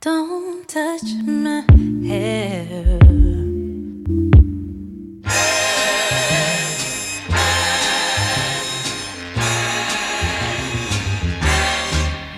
[0.00, 1.64] Don't touch my
[2.06, 3.00] hair.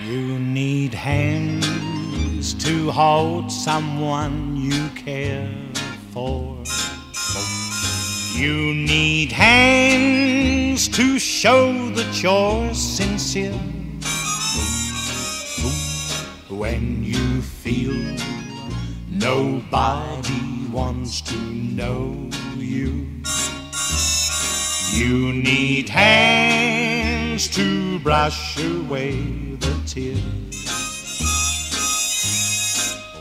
[0.02, 5.52] You need hands to hold someone you care
[6.14, 6.56] for.
[8.34, 13.52] You need hands to show that you're sincere.
[16.48, 17.29] When you
[17.62, 18.16] feel
[19.10, 23.06] nobody wants to know you.
[24.92, 29.12] You need hands to brush away
[29.56, 30.56] the tears.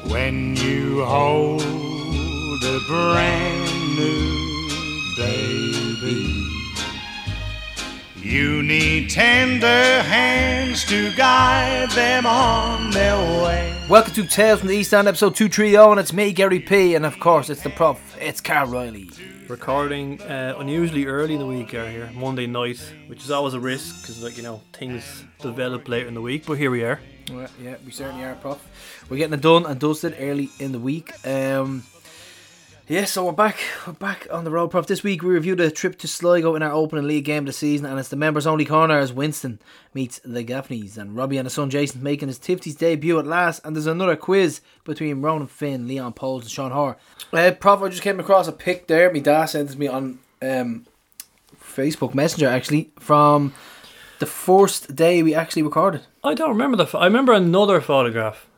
[0.10, 1.62] When you hold
[2.64, 6.59] a brand new baby,
[8.30, 13.76] you need tender hands to guide them on their way.
[13.90, 17.08] Welcome to Tales from the East End, episode 230, and it's me, Gary P, and
[17.08, 19.10] of course, it's the prof, it's Carl Riley.
[19.48, 23.60] recording uh, unusually early in the week out here, Monday night, which is always a
[23.60, 26.46] risk because, like you know, things develop later in the week.
[26.46, 27.00] But here we are.
[27.32, 28.64] Yeah, yeah, we certainly are, prof.
[29.10, 31.14] We're getting it done and dusted early in the week.
[31.26, 31.84] Um,
[32.90, 33.60] yeah, so we're back.
[33.86, 34.88] We're back on the road, prof.
[34.88, 37.54] This week we reviewed a trip to Sligo in our opening league game of the
[37.54, 39.60] season, and it's the members only corner as Winston
[39.94, 43.62] meets the Gaffneys, and Robbie and his son Jason making his Tifties debut at last.
[43.64, 46.98] And there's another quiz between Ronan Finn, Leon Pohls, and Sean Hoare.
[47.32, 49.14] Uh, prof, I just came across a pic there.
[49.14, 50.88] My dad sent me on um,
[51.62, 53.54] Facebook Messenger actually from
[54.18, 56.02] the first day we actually recorded.
[56.24, 56.86] I don't remember the.
[56.86, 58.49] Ph- I remember another photograph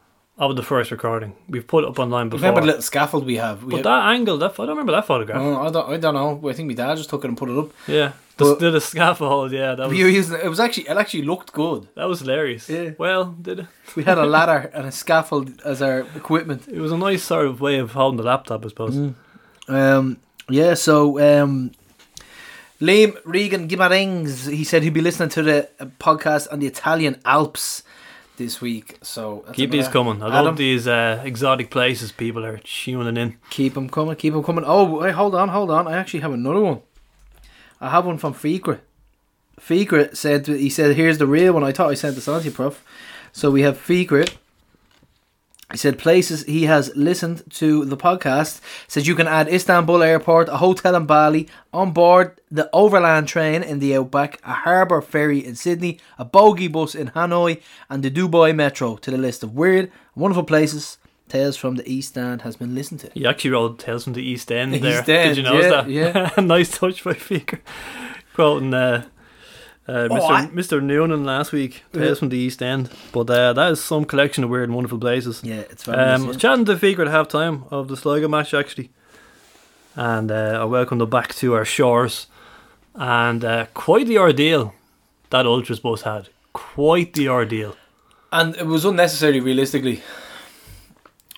[0.49, 1.35] of the first recording.
[1.47, 2.41] We've put it up online before.
[2.41, 3.63] Remember the little scaffold we have?
[3.63, 5.39] We but that angle, that I don't remember that photograph.
[5.39, 5.89] Oh, I don't.
[5.93, 6.49] I don't know.
[6.49, 7.69] I think my dad just took it and put it up.
[7.87, 9.51] yeah, the, the scaffold.
[9.51, 10.45] Yeah, that was We were using it.
[10.45, 10.87] It was actually.
[10.89, 11.87] It actually looked good.
[11.95, 12.67] that was hilarious.
[12.69, 12.91] Yeah.
[12.97, 13.65] Well, did it?
[13.95, 16.67] We had a ladder and a scaffold as our equipment.
[16.67, 18.95] It was a nice sort of way of holding the laptop, I suppose.
[18.95, 19.13] Mm.
[19.69, 20.17] Um.
[20.49, 20.73] Yeah.
[20.73, 21.19] So.
[21.19, 21.71] Um.
[22.81, 27.21] Liam Regan Gimarings, he said he'd be listening to the uh, podcast on the Italian
[27.25, 27.83] Alps
[28.41, 28.97] this week.
[29.01, 30.21] So Keep these coming.
[30.21, 33.37] I Adam, love these uh, exotic places people are tuning in.
[33.49, 34.15] Keep them coming.
[34.15, 34.65] Keep them coming.
[34.65, 35.87] Oh, wait, hold on, hold on.
[35.87, 36.81] I actually have another one.
[37.79, 38.79] I have one from Fikra.
[39.59, 41.63] Fikra said he said here's the real one.
[41.63, 42.83] I thought I sent this on to you, Prof.
[43.31, 44.27] So we have Fikra.
[45.71, 48.59] He said places he has listened to the podcast.
[48.87, 53.63] Says you can add Istanbul Airport, a hotel in Bali, on board the overland train
[53.63, 58.11] in the outback, a harbour ferry in Sydney, a bogie bus in Hanoi, and the
[58.11, 60.97] Dubai Metro to the list of weird, wonderful places.
[61.29, 63.11] Tales from the East End has been listened to.
[63.13, 65.21] You actually wrote Tales from the East End East there.
[65.21, 66.43] End, Did you notice yeah, that?
[66.43, 67.61] nice touch by Faker.
[68.33, 69.05] Quoting uh,
[69.87, 70.19] uh, Mr.
[70.21, 70.81] Oh, I- Mr.
[70.81, 72.89] Noonan last week, Tales from the East End.
[73.11, 75.41] But uh, that is some collection of weird and wonderful places.
[75.43, 76.27] Yeah, it's Um, I fabulous.
[76.27, 76.39] was yeah.
[76.41, 78.89] chatting to Faker at half time of the Sligo match actually.
[79.95, 82.27] And uh, I welcomed them back to our shores.
[82.95, 84.73] And uh, quite the ordeal
[85.29, 86.29] that Ultras bus had.
[86.53, 87.75] Quite the ordeal.
[88.31, 90.01] and it was unnecessary, realistically.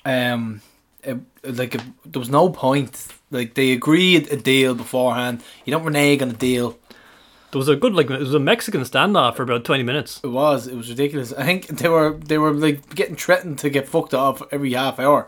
[0.05, 0.61] Um,
[1.03, 3.07] it, like it, there was no point.
[3.31, 5.41] Like they agreed a deal beforehand.
[5.65, 6.77] You don't renege on a deal.
[7.53, 10.19] There was a good, like, it was a Mexican standoff for about 20 minutes.
[10.23, 10.65] It was.
[10.67, 11.31] It was ridiculous.
[11.33, 14.99] I think they were they were like getting threatened to get fucked off every half
[14.99, 15.27] hour.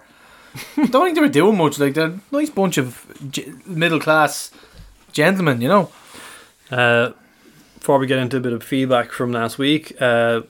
[0.75, 1.77] I don't think they were doing much.
[1.77, 4.49] Like they're a nice bunch of g- middle class
[5.11, 5.91] gentlemen, you know.
[6.71, 7.11] Uh,
[7.77, 10.41] before we get into a bit of feedback from last week, uh,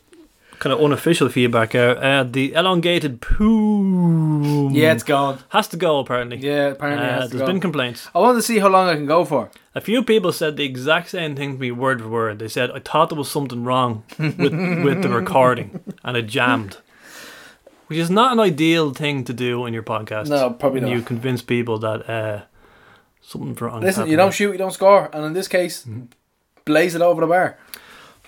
[0.66, 5.38] kind of unofficial feedback, uh, uh, the elongated poo Yeah, it's gone.
[5.50, 6.38] has to go apparently.
[6.38, 7.46] Yeah, apparently it Uh, has there's go.
[7.48, 8.10] been complaints.
[8.16, 9.50] I want to see how long I can go for.
[9.76, 12.40] A few people said the exact same thing to me word for word.
[12.40, 14.54] They said I thought there was something wrong with
[14.86, 15.70] with the recording
[16.04, 16.78] and it jammed,
[17.88, 20.28] which is not an ideal thing to do in your podcast.
[20.30, 20.96] No, probably when not.
[20.98, 22.42] You convince people that uh,
[23.22, 23.84] something wrong.
[23.84, 26.06] is Listen, you don't shoot, you don't score, and in this case, Mm-hmm.
[26.66, 27.58] blaze it over the bar.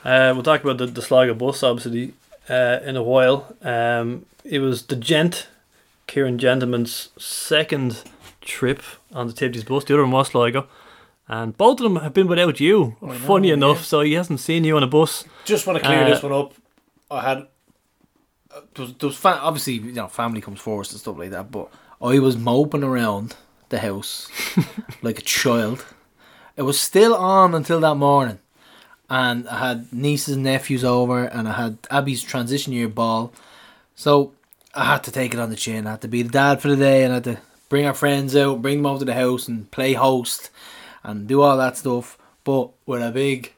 [0.06, 2.14] Uh, we'll talk about the, the Sligo bus, obviously,
[2.50, 3.56] uh, in a while.
[3.62, 5.48] Um, it was the Gent,
[6.08, 8.04] Kieran Gentleman's second
[8.42, 8.82] trip
[9.14, 9.84] on the Tipsy's bus.
[9.84, 10.68] The other one was Sligo.
[11.30, 13.56] And both of them have been without you, know, funny yeah.
[13.56, 15.26] enough, so he hasn't seen you on a bus.
[15.44, 16.54] Just want to clear Uh, this one up.
[17.12, 17.38] I had
[18.56, 21.32] uh, there was, there was fa- obviously you know family comes first and stuff like
[21.32, 21.70] that, but
[22.02, 23.36] I was moping around
[23.70, 24.30] the house
[25.02, 25.86] like a child.
[26.56, 28.40] It was still on until that morning,
[29.10, 33.32] and I had nieces and nephews over, and I had Abby's transition year ball,
[33.96, 34.34] so
[34.74, 35.88] I had to take it on the chin.
[35.88, 37.38] I had to be the dad for the day, and I had to
[37.70, 40.50] bring our friends out, bring them over to the house, and play host,
[41.04, 42.18] and do all that stuff.
[42.44, 43.54] But with a big,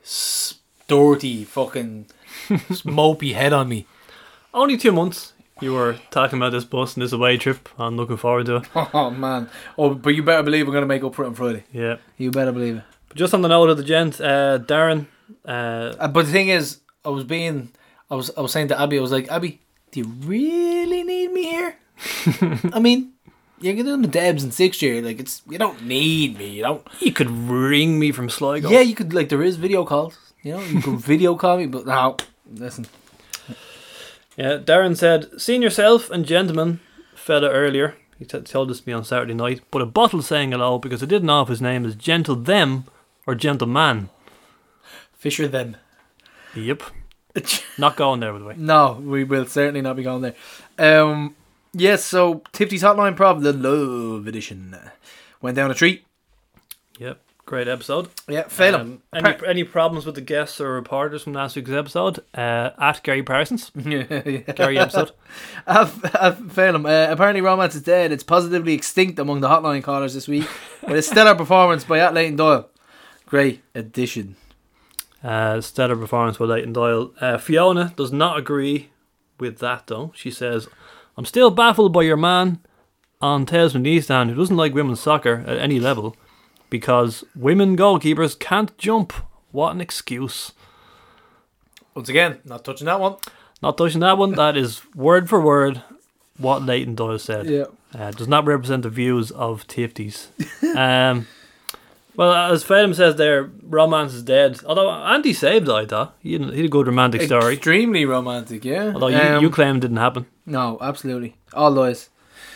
[0.88, 2.08] dirty, fucking,
[2.50, 3.86] mopey head on me.
[4.54, 5.34] Only two months.
[5.62, 7.68] You were talking about this bus and this away trip.
[7.78, 8.68] I'm looking forward to it.
[8.94, 9.50] Oh man.
[9.78, 11.66] Oh, but you better believe we're gonna make up for it on Friday.
[11.74, 11.98] Yeah.
[12.18, 12.84] You better believe it.
[13.10, 15.08] But just on the note of the gent, uh, Darren,
[15.46, 17.70] uh, Uh, but the thing is, I was being,
[18.10, 19.62] I was, I was saying to Abby, I was like, Abby,
[19.92, 21.76] do you really need me here?
[22.74, 23.14] I mean,
[23.60, 25.02] you're doing the Debs in sixth year.
[25.02, 26.50] Like, it's you don't need me.
[26.50, 26.88] You don't.
[27.00, 28.70] you could ring me from Sligo.
[28.70, 30.18] Yeah, you could like there is video calls.
[30.44, 32.16] You know, you could video call me, but now
[32.54, 32.86] listen.
[34.38, 36.80] Yeah, Darren said, "Seen yourself and gentleman
[37.16, 40.52] fella earlier." He t- told this to me on Saturday night, but a bottle saying
[40.52, 42.86] hello because I didn't know if his name is Gentle Them
[43.28, 44.10] or Gentleman.
[45.20, 45.76] Fisher them.
[46.56, 46.82] Yep,
[47.78, 48.56] not going there by the way.
[48.58, 50.36] No, we will certainly not be going there.
[50.80, 51.36] Um,
[51.74, 52.04] yes.
[52.06, 54.76] So Tifty's Hotline Prov, the Love Edition,
[55.42, 56.06] went down a treat.
[57.00, 58.08] Yep, great episode.
[58.30, 59.02] Yeah, fail him.
[59.12, 62.20] Um, any any problems with the guests or reporters from last week's episode?
[62.34, 63.72] Uh, at Gary Parsons.
[63.76, 65.12] Gary episode.
[65.68, 66.86] I've, I've failed him.
[66.86, 68.14] Uh, apparently, Romance is dead.
[68.14, 70.48] It's positively extinct among the hotline callers this week.
[70.82, 72.70] with a stellar performance by At Leighton Doyle.
[73.26, 74.38] Great addition.
[75.24, 77.12] Uh, stellar performance by Leighton Doyle.
[77.20, 78.90] Uh, Fiona does not agree
[79.38, 80.14] with that though.
[80.16, 80.68] She says,
[81.18, 82.60] "I'm still baffled by your man
[83.20, 86.16] on Tales from the who doesn't like women's soccer at any level
[86.70, 89.12] because women goalkeepers can't jump.
[89.52, 90.54] What an excuse!"
[91.96, 93.16] Once again, not touching that one.
[93.62, 94.32] Not touching that one.
[94.34, 95.84] That is word for word
[96.38, 97.50] what Leighton Doyle said.
[97.50, 97.66] Yeah.
[97.94, 100.28] Uh, does not represent the views of Tifties.
[100.78, 101.28] um,
[102.20, 104.60] well, as Fadum says there, romance is dead.
[104.66, 105.84] Although Andy saved I.
[106.20, 107.54] He had, he had a good romantic story.
[107.54, 108.92] Extremely romantic, yeah.
[108.94, 110.26] Although you, Um, you claim it didn't happen.
[110.46, 111.38] No, absolutely.
[111.54, 112.10] All lies.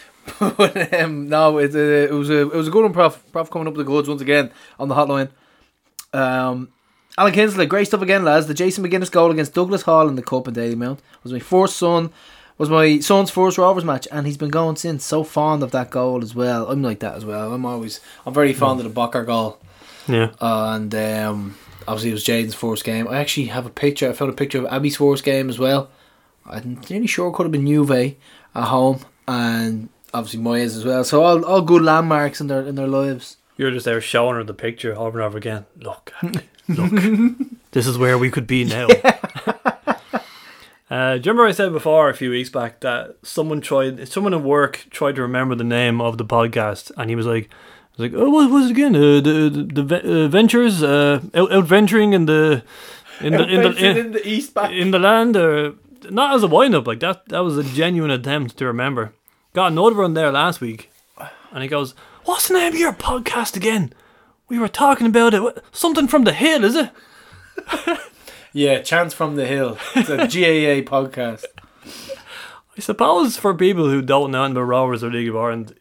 [0.57, 3.23] but um, no, it, uh, it was a it was a good one, Prof.
[3.31, 5.29] Prof coming up with the goods once again on the hotline.
[6.11, 6.73] Um,
[7.17, 8.47] Alan Kinsley, great stuff again, lads.
[8.47, 11.77] The Jason McGuinness goal against Douglas Hall in the Cup in Dalymount was my first
[11.77, 12.11] son.
[12.57, 15.03] Was my son's first Rovers match, and he's been going since.
[15.03, 16.69] So fond of that goal as well.
[16.69, 17.51] I'm like that as well.
[17.53, 19.59] I'm always, I'm very fond of the Bocker goal
[20.07, 20.31] Yeah.
[20.39, 21.55] and um,
[21.87, 23.07] obviously it was Jaden's first game.
[23.07, 24.07] I actually have a picture.
[24.09, 25.89] I found a picture of Abby's first game as well.
[26.45, 31.03] I'm nearly sure it could have been Juve at home, and obviously Moyes as well.
[31.03, 33.37] So all, all good landmarks in their in their lives.
[33.57, 35.65] You're just there showing her the picture over and over again.
[35.79, 36.13] Look,
[36.67, 36.91] look,
[37.71, 38.87] this is where we could be now.
[40.93, 44.33] Uh, do you remember I said before a few weeks back that someone tried, someone
[44.35, 47.49] at work tried to remember the name of the podcast, and he was like,
[47.97, 48.95] was like, oh, what was it again?
[48.95, 52.63] Uh, the the, the uh, ventures, uh, out, out venturing in the
[53.21, 54.71] in the in the in, the East back.
[54.71, 55.73] in the land, or
[56.11, 56.85] not as a wind up.
[56.85, 59.13] Like that, that was a genuine attempt to remember.
[59.53, 60.91] Got another one there last week,
[61.51, 63.93] and he goes, "What's the name of your podcast again?
[64.47, 65.41] We were talking about it.
[65.41, 66.91] What- Something from the hill, is it?"
[68.53, 69.79] Yeah, Chance from the Hill.
[69.95, 71.45] It's a GAA podcast.
[72.77, 75.75] I suppose for people who don't know about Rovers or League of Ireland,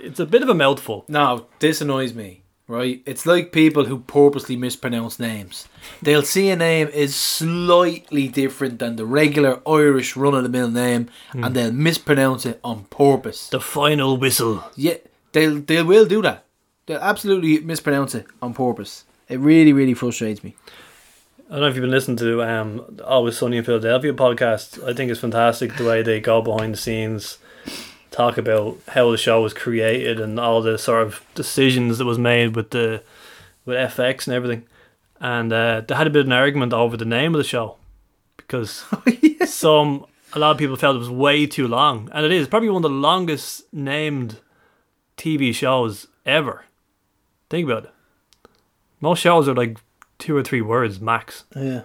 [0.00, 1.04] it's a bit of a mouthful.
[1.06, 2.42] Now, this annoys me.
[2.68, 5.68] Right, it's like people who purposely mispronounce names.
[6.02, 10.68] They'll see a name is slightly different than the regular Irish run of the mill
[10.68, 11.52] name, and hmm.
[11.52, 13.50] they'll mispronounce it on purpose.
[13.50, 14.64] The final whistle.
[14.74, 14.96] Yeah,
[15.30, 16.44] they'll they will do that.
[16.86, 19.04] They'll absolutely mispronounce it on purpose.
[19.28, 20.56] It really, really frustrates me.
[21.48, 24.82] I don't know if you've been listening to um, Always Sunny in Philadelphia podcast.
[24.84, 27.38] I think it's fantastic the way they go behind the scenes,
[28.10, 32.18] talk about how the show was created and all the sort of decisions that was
[32.18, 33.00] made with the
[33.64, 34.64] with FX and everything.
[35.20, 37.76] And uh, they had a bit of an argument over the name of the show
[38.36, 38.84] because
[39.46, 42.70] some a lot of people felt it was way too long, and it is probably
[42.70, 44.40] one of the longest named
[45.16, 46.64] TV shows ever.
[47.50, 47.90] Think about it.
[49.00, 49.78] Most shows are like
[50.18, 51.44] two or three words max.
[51.54, 51.82] Yeah.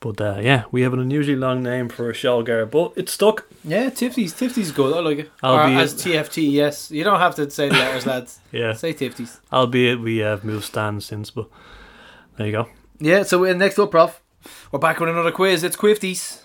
[0.00, 3.12] But uh, yeah, we have an unusually long name for a show, Garrett, but it's
[3.12, 3.46] stuck.
[3.62, 4.96] Yeah, Tifty's Tifty's good.
[4.96, 5.30] I like it.
[5.44, 6.90] Or Albeit- as TFT, yes.
[6.90, 8.40] You don't have to say the letters, lads.
[8.50, 9.40] Yeah, Say Tifty's.
[9.52, 11.46] albeit we have moved stands since, but
[12.36, 12.68] there you go.
[12.98, 14.20] Yeah, so uh, next up, Prof.
[14.72, 15.62] We're back with another quiz.
[15.62, 16.40] It's Quifties.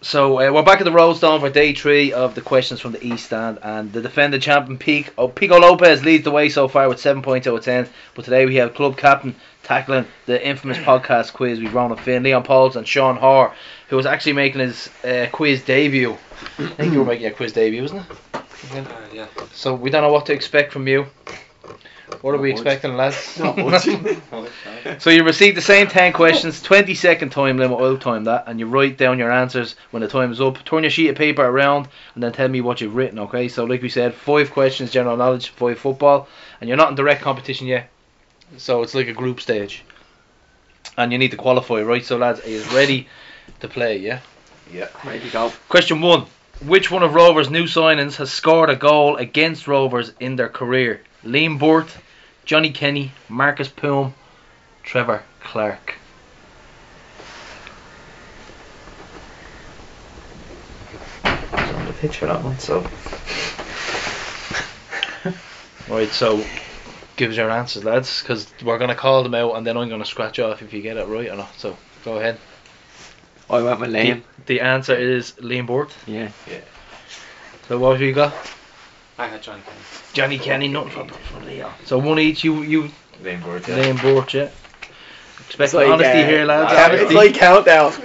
[0.00, 3.04] So uh, we're back at the Roadstone for day three of the questions from the
[3.04, 6.88] East Stand, and the defending champion Pico, oh, Pico Lopes leads the way so far
[6.88, 7.88] with seven points out of ten.
[8.14, 12.44] But today we have club captain tackling the infamous podcast quiz with Ronan Finn, Leon
[12.44, 13.54] Pohls, and Sean Hoare,
[13.88, 16.16] who was actually making his uh, quiz debut.
[16.58, 18.86] I think you were making your quiz debut, wasn't it?
[19.12, 19.26] yeah.
[19.52, 21.06] So we don't know what to expect from you.
[22.20, 22.60] What are we much.
[22.60, 23.38] expecting, lads?
[23.40, 23.56] Not.
[24.98, 28.58] So you receive the same 10 questions, 20 second time limit, I'll time that, and
[28.58, 30.62] you write down your answers when the time is up.
[30.64, 33.46] Turn your sheet of paper around and then tell me what you've written, okay?
[33.48, 36.28] So like we said, five questions, general knowledge, five football,
[36.60, 37.91] and you're not in direct competition yet.
[38.56, 39.82] So it's like a group stage.
[40.98, 42.04] And you need to qualify, right?
[42.04, 43.08] So lads, are you ready
[43.60, 44.20] to play, yeah?
[44.72, 45.52] yeah, ready to go.
[45.68, 46.26] Question one.
[46.66, 51.02] Which one of Rovers' new signings has scored a goal against Rovers in their career?
[51.24, 51.96] Liam Burt,
[52.44, 54.14] Johnny Kenny, Markus Poom,
[54.82, 55.96] Trevor Clarke.
[61.24, 62.86] on the pitch for that one, so.
[65.88, 66.42] Right, so
[67.22, 69.88] give us your answers, lads, because we're going to call them out and then I'm
[69.88, 71.54] going to scratch off if you get it right or not.
[71.56, 72.36] So go ahead.
[73.48, 74.22] I went with Liam.
[74.46, 75.94] The answer is Liam Burt.
[76.06, 76.30] Yeah.
[76.50, 76.60] Yeah.
[77.68, 78.34] So what have you got?
[79.18, 79.78] I had Johnny Kenny.
[80.14, 81.72] Johnny Kenny, nothing from, from Leon.
[81.84, 82.90] So one each, you, you,
[83.22, 83.78] Lane Bird, yeah.
[83.78, 84.50] Liam Burt, yeah.
[85.46, 86.72] Expect It's like, honesty uh, here, lads.
[86.72, 87.92] Yeah, It's like countdown.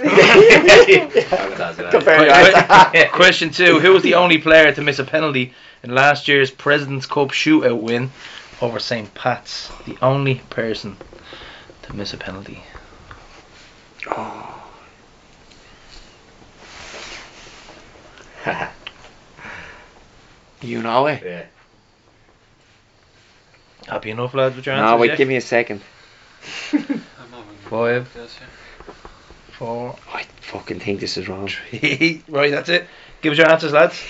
[1.90, 6.50] Compare Question two: Who was the only player to miss a penalty in last year's
[6.50, 8.10] Presidents Cup shootout win
[8.60, 9.12] over St.
[9.14, 9.70] Pat's?
[9.86, 10.96] The only person
[11.82, 12.62] to miss a penalty.
[14.06, 14.54] Oh.
[20.60, 21.22] You know it.
[21.24, 21.44] Yeah.
[23.86, 25.16] Happy enough, lads, with your No, wait, yeah?
[25.16, 25.80] give me a second.
[26.72, 28.08] I'm not even Five,
[29.52, 31.48] four, I fucking think this is wrong.
[31.48, 32.22] three.
[32.28, 32.86] right, that's it.
[33.22, 34.02] Give us your answers, lads.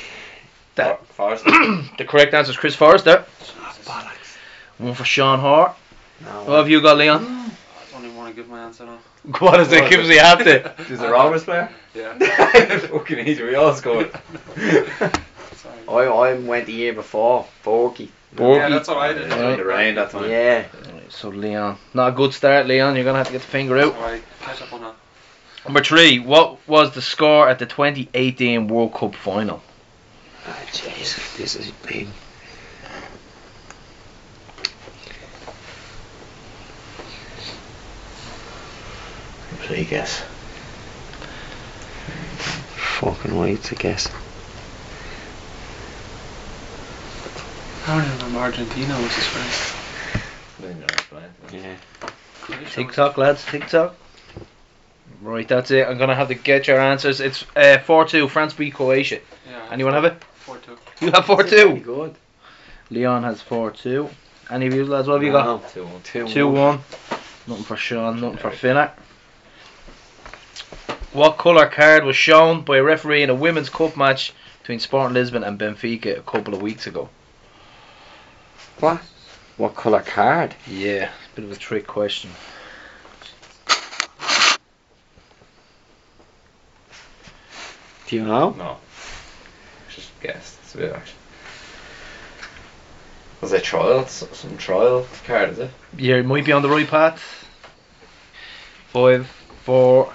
[0.74, 1.44] That Forrest.
[1.98, 3.24] the correct answer is Chris Forrester.
[3.60, 4.17] Ah, bollocks.
[4.78, 5.76] One for Sean Hart.
[6.24, 6.44] No.
[6.44, 7.24] What have you got, Leon?
[7.24, 7.50] I
[7.92, 8.98] don't even want to give my answer now.
[9.38, 9.90] What is it?
[9.90, 10.74] Give us the answer.
[10.84, 11.68] Who's a Rovers player?
[11.94, 12.16] Yeah.
[12.78, 14.10] Fucking easy, we all scored.
[14.54, 15.12] Sorry.
[15.88, 17.46] I, I went the year before.
[17.64, 18.08] Borky.
[18.36, 19.32] Yeah, that's what I did.
[19.32, 20.30] In the rain that time.
[20.30, 20.58] Yeah.
[20.58, 22.94] Right, so Leon, not a good start, Leon.
[22.94, 23.94] You're gonna have to get the finger out.
[23.94, 24.94] Alright, catch up on that.
[25.64, 29.62] Number three, what was the score at the 2018 World Cup final?
[30.46, 31.36] Ah, jeez.
[31.36, 32.08] This is big.
[39.68, 40.22] Play guess.
[43.00, 44.10] Fucking wait, I guess.
[47.86, 49.76] I don't even remember Argentina, which is first.
[50.58, 51.30] Then you're fine.
[51.52, 52.70] Yeah.
[52.70, 53.94] TikTok, lads, TikTok.
[55.20, 55.86] Right, that's it.
[55.86, 57.20] I'm gonna have to get your answers.
[57.20, 59.20] It's uh, 4-2, France beat Croatia.
[59.46, 59.68] Yeah.
[59.70, 60.24] Anyone have it?
[60.46, 60.78] 4 2.
[61.02, 61.84] You have 4-2.
[61.84, 62.14] good.
[62.88, 64.08] Leon has 4-2.
[64.50, 65.44] Any of you lads, what have you got?
[65.44, 65.68] No.
[65.68, 66.02] Two one.
[66.04, 66.80] Two, 2-1.
[67.48, 68.92] Nothing for Sean, nothing for Finner.
[71.12, 75.14] What colour card was shown by a referee in a women's cup match between Sporting
[75.14, 77.08] Lisbon and Benfica a couple of weeks ago?
[78.80, 79.00] What?
[79.56, 80.54] What colour card?
[80.66, 82.30] Yeah, bit of a trick question.
[88.06, 88.50] Do you know?
[88.50, 88.76] No.
[89.88, 90.58] Just guess.
[90.62, 91.14] It's a bit actually.
[93.40, 94.06] Was it trial?
[94.06, 95.70] Some trial card, is it?
[95.96, 97.46] Yeah, it might be on the right path.
[98.88, 99.26] Five,
[99.64, 100.12] four,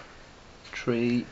[0.83, 1.25] three,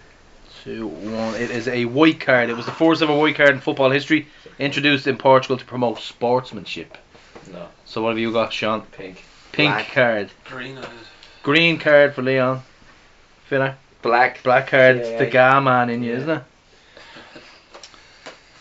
[0.63, 1.35] two, one.
[1.35, 2.49] It is a white card.
[2.49, 4.27] It was the first ever white card in football history,
[4.59, 6.97] introduced in Portugal to promote sportsmanship.
[7.51, 7.67] No.
[7.85, 8.81] So what have you got, Sean?
[8.93, 9.23] Pink.
[9.51, 9.91] Pink Black.
[9.91, 10.79] card, Green,
[11.43, 12.61] green card for Leon.
[13.49, 14.41] Finner, Black.
[14.43, 14.95] black card.
[14.95, 15.29] Yeah, it's the yeah.
[15.55, 16.17] Ga man in you, Yeah.
[16.17, 16.43] isn't it?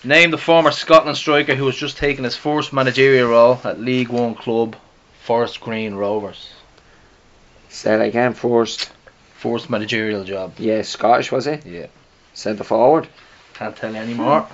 [0.03, 4.09] Name the former Scotland striker who has just taken his first managerial role at League
[4.09, 4.75] One club
[5.23, 6.51] Forest Green Rovers.
[7.69, 8.91] Say that again first.
[9.41, 10.53] First managerial job.
[10.59, 11.65] Yeah, Scottish was it?
[11.65, 11.87] Yeah.
[12.35, 13.09] Centre forward.
[13.55, 14.47] Can't tell you anymore.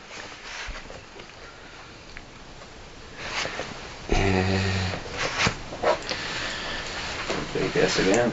[7.52, 8.33] Play guess again.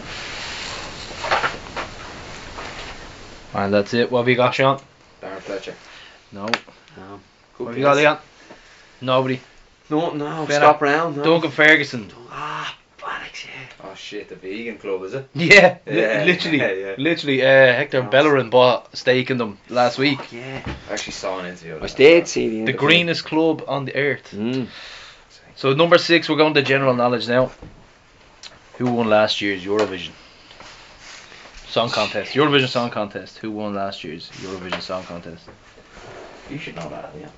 [3.55, 4.12] And that's it.
[4.12, 4.79] What have you got, Sean?
[5.24, 5.74] Darren Fletcher.
[6.31, 6.45] No.
[6.98, 7.19] No.
[7.57, 8.19] What have you got, Leon?
[9.01, 9.41] Nobody.
[9.89, 10.45] No, no.
[10.45, 11.17] Stop round.
[11.17, 11.24] No.
[11.24, 12.12] Duncan Ferguson.
[12.29, 12.77] Ah.
[13.86, 15.28] Oh shit, the vegan club is it?
[15.34, 16.96] Yeah, li- Yeah, literally, yeah, yeah.
[16.98, 17.42] literally.
[17.42, 20.32] Uh, Hector Bellerin bought a stake in them last week.
[20.32, 20.62] Yeah.
[20.90, 21.80] I actually saw an interview.
[21.82, 24.32] I did see the The greenest club on the earth.
[24.34, 24.68] Mm.
[25.56, 27.52] So number six, we're going to general knowledge now.
[28.78, 30.12] Who won last year's Eurovision
[31.68, 32.34] song contest?
[32.34, 33.38] Eurovision song contest.
[33.40, 35.48] Who won last year's Eurovision song contest?
[36.50, 37.30] You should know that, yeah.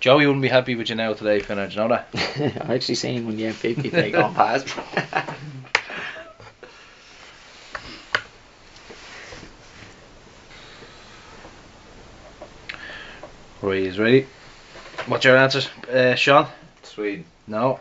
[0.00, 1.68] Joey wouldn't be happy with you now today, Finner.
[1.68, 2.08] Do you know that?
[2.68, 4.66] I actually seen when the M50 take on past.
[13.62, 14.26] Right, he's ready.
[15.06, 16.48] What's your answer, uh, Sean?
[16.82, 17.24] Sweden.
[17.46, 17.78] No.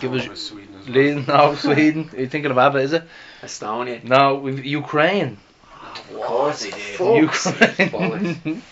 [0.00, 0.24] Give us.
[0.24, 1.24] It was Sweden as well.
[1.50, 2.08] No, Sweden.
[2.12, 3.02] Are you thinking of ABBA, is it?
[3.42, 4.02] Estonia.
[4.04, 5.38] No, we've, Ukraine.
[5.72, 7.00] Of course he did.
[7.16, 8.62] Ukraine.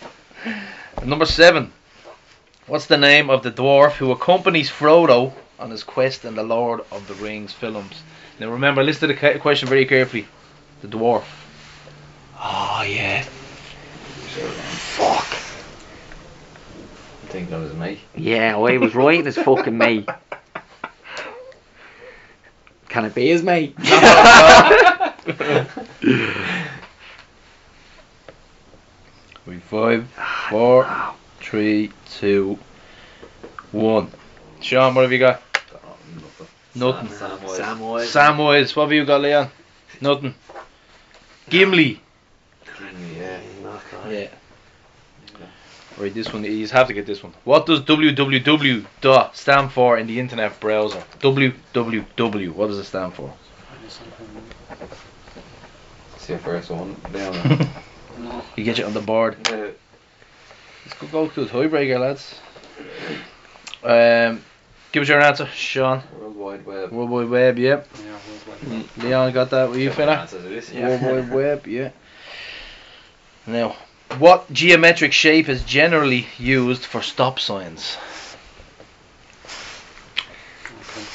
[1.05, 1.73] Number seven.
[2.69, 6.83] What's the name of the dwarf who accompanies Frodo on his quest in the Lord
[6.93, 8.03] of the Rings films?
[8.39, 10.29] Now remember, listen to the question very carefully.
[10.81, 11.25] The dwarf.
[12.39, 13.23] Oh, yeah.
[14.97, 15.40] Fuck.
[17.31, 18.01] Thinking of his mate.
[18.15, 19.27] Yeah, oh, I was right.
[19.27, 20.07] It's fucking me.
[22.89, 23.77] Can it be his mate?
[29.47, 30.07] We five,
[30.49, 30.87] four,
[31.41, 32.59] three, two,
[33.73, 34.11] one.
[34.61, 35.43] Sean, what have you got?
[36.75, 37.09] Nothing.
[37.09, 37.59] Samwise.
[37.59, 38.07] Samwise.
[38.07, 39.51] Samwise, what have you got, Leon?
[40.01, 40.35] Nothing.
[41.49, 42.01] Gimli.
[43.17, 43.41] Yeah.
[44.09, 44.29] Yeah.
[46.01, 47.35] Right, this one, you have to get this one.
[47.45, 51.05] What does www dot stand for in the internet browser?
[51.21, 53.31] www, what does it stand for?
[56.17, 56.97] It's your first one.
[57.13, 57.69] Down.
[58.19, 58.43] No.
[58.55, 59.37] You get it on the board.
[59.49, 59.75] Let's
[61.01, 62.39] go, go to a tiebreaker, lads.
[63.83, 64.45] Um,
[64.93, 66.03] give us your answer, Sean.
[66.19, 66.93] World Wide Web.
[66.93, 67.89] World Wide Web, yep.
[67.95, 68.85] Yeah, well, well.
[68.99, 69.71] Leon got that.
[69.71, 70.19] Were you Different finna?
[70.19, 71.13] answers World yeah.
[71.13, 71.91] Wide Web, yeah.
[73.47, 73.75] Now,
[74.19, 77.97] what geometric shape is generally used for stop signs?
[80.65, 81.07] Okay.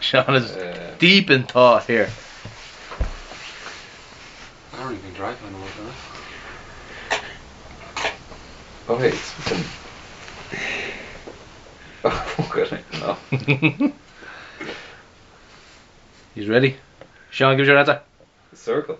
[0.00, 2.08] Sean is Uh, deep in thought here.
[4.72, 5.82] I don't even drive anymore, do
[8.88, 9.64] oh, hey, it's fucking.
[12.04, 12.84] Oh, fuck it.
[13.00, 13.92] No.
[16.34, 16.76] He's ready.
[17.30, 18.00] Sean, give us your answer.
[18.54, 18.98] Circle.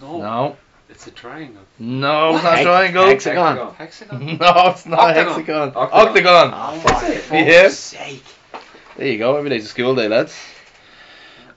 [0.00, 0.18] No.
[0.18, 0.56] No.
[0.92, 1.62] It's a triangle.
[1.78, 3.06] No, it's not Hex- triangle.
[3.06, 3.74] hexagon.
[3.74, 4.26] Hexagon?
[4.40, 5.26] No, it's not Octagon.
[5.34, 5.72] hexagon.
[5.74, 6.06] Octagon.
[6.06, 6.50] Octagon.
[6.54, 7.68] Oh, for fuck's Yeah.
[7.70, 8.24] sake.
[8.98, 9.36] There you go.
[9.36, 10.38] Every day's a school day, lads.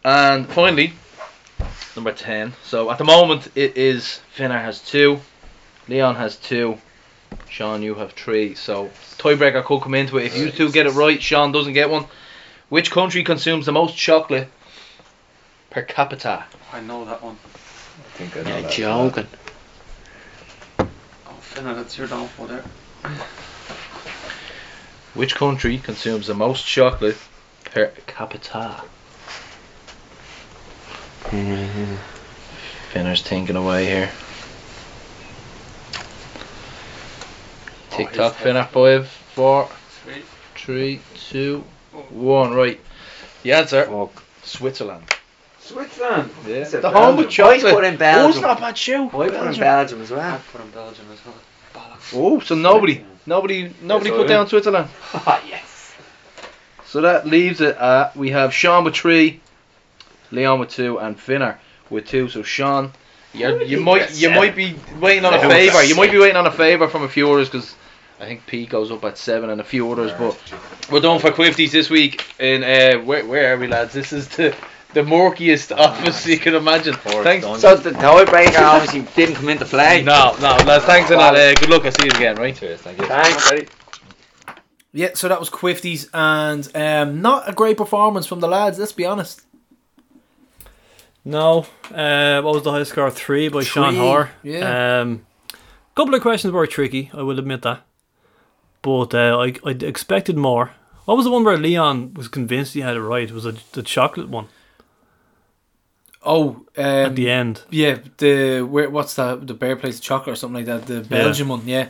[0.06, 0.94] And finally,
[1.98, 2.54] number ten.
[2.64, 5.20] So at the moment, it is Finnar has two,
[5.90, 6.78] Leon has two,
[7.50, 8.56] Sean you have three.
[8.56, 11.22] So tiebreaker could come into it if you two get it right.
[11.22, 12.06] Sean doesn't get one.
[12.70, 14.48] Which country consumes the most chocolate
[15.72, 16.46] per capita?
[16.72, 17.38] I know that one.
[18.16, 18.72] I think I know You're that.
[18.72, 19.28] joking.
[20.80, 20.86] Oh,
[21.54, 22.64] Finna, that's your downfall there.
[25.16, 27.18] Which country consumes the most chocolate
[27.66, 28.82] per capita?
[31.26, 31.96] Mm-hmm.
[32.94, 34.10] Finner's thinking away here.
[37.90, 38.64] Tick tock, he's Finner.
[38.64, 39.70] Five, four,
[40.04, 40.26] Sweet.
[40.56, 41.66] three, two,
[42.12, 42.54] one.
[42.54, 42.80] Right.
[43.44, 44.24] The answer: Fuck.
[44.44, 45.04] Switzerland.
[45.66, 46.30] Switzerland.
[46.46, 46.56] Yeah.
[46.58, 47.26] It's a The home Belgium.
[47.26, 47.62] of chocolate.
[47.64, 49.08] Boys put in Oh, it's not a bad show.
[49.08, 49.60] I put in Belgium.
[49.62, 50.42] Belgium as I well.
[50.52, 51.36] put in Belgium as well.
[51.74, 52.14] Bollocks.
[52.16, 54.48] Oh, so nobody, nobody, nobody Yes, put down am.
[54.48, 54.90] Switzerland.
[55.14, 55.94] Ah, yes.
[56.86, 59.42] So that leaves it at we have Sean with three,
[60.32, 61.58] Leon with two, and Finner
[61.90, 62.30] with two.
[62.30, 62.92] So Sean,
[63.34, 65.84] you you might you might be waiting on a favour.
[65.84, 67.76] You might be waiting on a favour from a few others because
[68.22, 70.12] I think P goes up at seven and a few others.
[70.18, 70.40] But
[70.92, 72.24] we're done for Quifties this week.
[72.40, 73.94] In uh, where where are we, lads?
[73.94, 74.56] This is the
[74.96, 76.96] the murkiest office you can imagine.
[76.96, 77.46] Thanks.
[77.62, 80.02] So the tiebreaker obviously didn't come into play.
[80.02, 80.86] No, no, lads.
[80.86, 81.86] Thanks and uh, good luck.
[81.86, 82.38] I'll see you again.
[82.38, 82.56] Right.
[82.56, 83.06] Cheers, thank you.
[83.06, 83.68] Thanks, buddy.
[84.94, 88.80] Yeah, so that was Quifties, and um, not a great performance from the lads.
[88.80, 89.42] Let's be honest.
[91.26, 91.68] No.
[91.94, 93.12] Uh, what was the highest score?
[93.12, 94.32] Three by Sean Three, Hoare.
[94.44, 95.02] yeah.
[95.02, 95.26] Um,
[95.96, 97.12] couple of questions were tricky.
[97.14, 97.86] I will admit that.
[98.82, 100.72] But uh, I I expected more.
[101.04, 103.30] What was the one where Leon was convinced he had it right?
[103.32, 104.48] Was it the chocolate one
[106.26, 107.62] Oh, um, at the end?
[107.70, 109.46] yeah, the where what's that?
[109.48, 110.88] The bear place chocolate or something like that.
[110.88, 111.90] The Belgian one, yeah.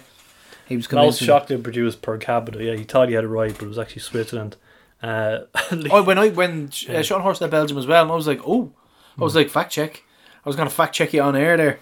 [0.68, 1.22] He was Most convinced.
[1.26, 2.64] chocolate produced per capita.
[2.64, 4.56] Yeah, he thought he had it right, but it was actually Switzerland.
[5.02, 5.40] Uh,
[5.92, 7.00] Oh, when I when Yeah.
[7.00, 8.72] uh, Sean Hoare said Belgium as well, and I was like, oh,
[9.20, 10.04] I was like fact check.
[10.46, 11.80] I was gonna fact check you on air there.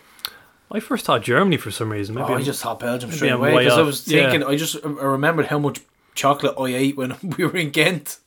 [0.72, 2.16] I first thought Germany for some reason.
[2.16, 4.30] Maybe oh, I just thought Belgium straight I'm away because I was Yeah.
[4.32, 4.48] thinking.
[4.48, 5.82] I just I remembered how much
[6.16, 8.18] chocolate I ate when we were in Ghent.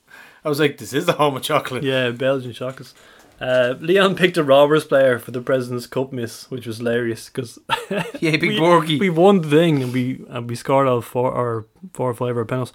[0.45, 1.83] I was like, this is the home of chocolate.
[1.83, 2.93] Yeah, Belgian chocolates.
[3.39, 7.59] Uh, Leon picked a Robbers player for the President's Cup miss, which was hilarious because
[8.19, 8.99] Yeah, big we, Borgie.
[8.99, 12.31] we won the thing and we and we scored all four or four or five
[12.31, 12.73] of our penalties.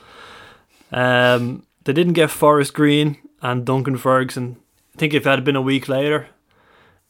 [0.92, 4.56] Um, they didn't get Forest Green and Duncan Ferguson.
[4.94, 6.28] I think if that had been a week later,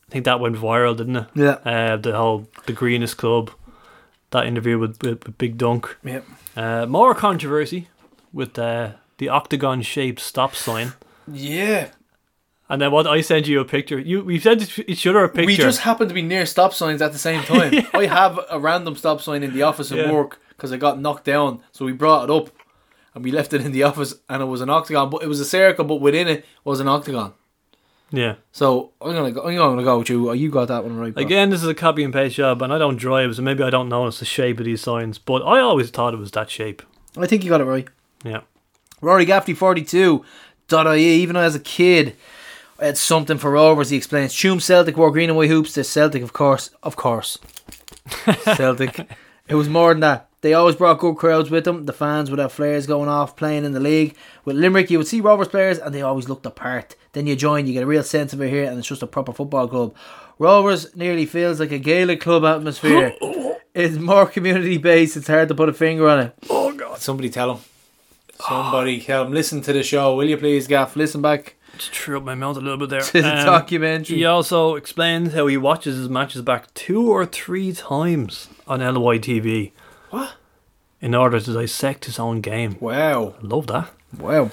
[0.09, 1.27] I think that went viral, didn't it?
[1.35, 1.59] Yeah.
[1.65, 3.51] Uh, the whole the greenest club,
[4.31, 5.97] that interview with with, with Big Dunk.
[6.05, 6.25] Yep.
[6.57, 7.89] Uh, more controversy
[8.33, 10.93] with uh, the octagon shaped stop sign.
[11.31, 11.89] Yeah.
[12.73, 13.99] And then what I sent you a picture.
[13.99, 15.47] You we sent each other a picture.
[15.47, 17.87] We just happened to be near stop signs at the same time.
[17.93, 20.11] I have a random stop sign in the office at Yeah.
[20.11, 22.49] work because I got knocked down, so we brought it up
[23.15, 25.39] and we left it in the office, and it was an octagon, but it was
[25.39, 27.35] a circle, but within it was an octagon.
[28.11, 28.37] yeah.
[28.53, 30.33] So I'm gonna go, I'm gonna go with you.
[30.33, 31.13] You got that one right.
[31.13, 31.23] bro.
[31.23, 33.69] Again, this is a copy and paste job, and I don't drive, so maybe I
[33.69, 35.19] don't notice the shape of these signs.
[35.19, 36.83] But I always thought it was that shape.
[37.19, 37.87] I think you got it right.
[38.25, 38.41] Yeah.
[39.03, 40.25] Rory Gaffney 42
[40.73, 42.17] .ie, even as a kid,
[42.83, 43.91] I had something for Rovers.
[43.91, 44.35] He explains.
[44.35, 45.73] Tuam Celtic wore green and white hoops.
[45.75, 47.39] The Celtic, of course, of course,
[48.57, 49.09] Celtic.
[49.47, 50.29] It was more than that.
[50.41, 51.87] They always brought good crowds with them.
[51.87, 54.17] The fans would have flares going off playing in the league.
[54.45, 56.97] With Limerick, you would see Rovers players and they always looked apart.
[57.13, 59.07] Then you join, you get a real sense of it here, and it's just a
[59.07, 59.95] proper football club.
[60.41, 63.15] Rovers nearly feels like a Gaelic club atmosphere.
[63.75, 66.35] it's more community based, it's hard to put a finger on it.
[66.51, 66.99] Oh, God.
[66.99, 67.63] Somebody tell him.
[68.41, 69.33] Somebody tell him.
[69.33, 70.97] Listen to the show, will you please, Gaff?
[70.97, 73.01] Listen back threw up my mouth a little bit there.
[73.13, 74.17] to the Um, documentary.
[74.17, 79.19] He also explains how he watches his matches back two or three times on LY
[79.19, 79.73] TV.
[80.11, 80.35] What?
[81.01, 82.77] In order to dissect his own game.
[82.81, 83.35] Wow.
[83.43, 83.91] Love that.
[84.17, 84.51] Wow.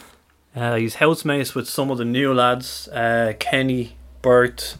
[0.55, 4.77] Uh, he's housemates with some of the new lads, uh, Kenny, Burt,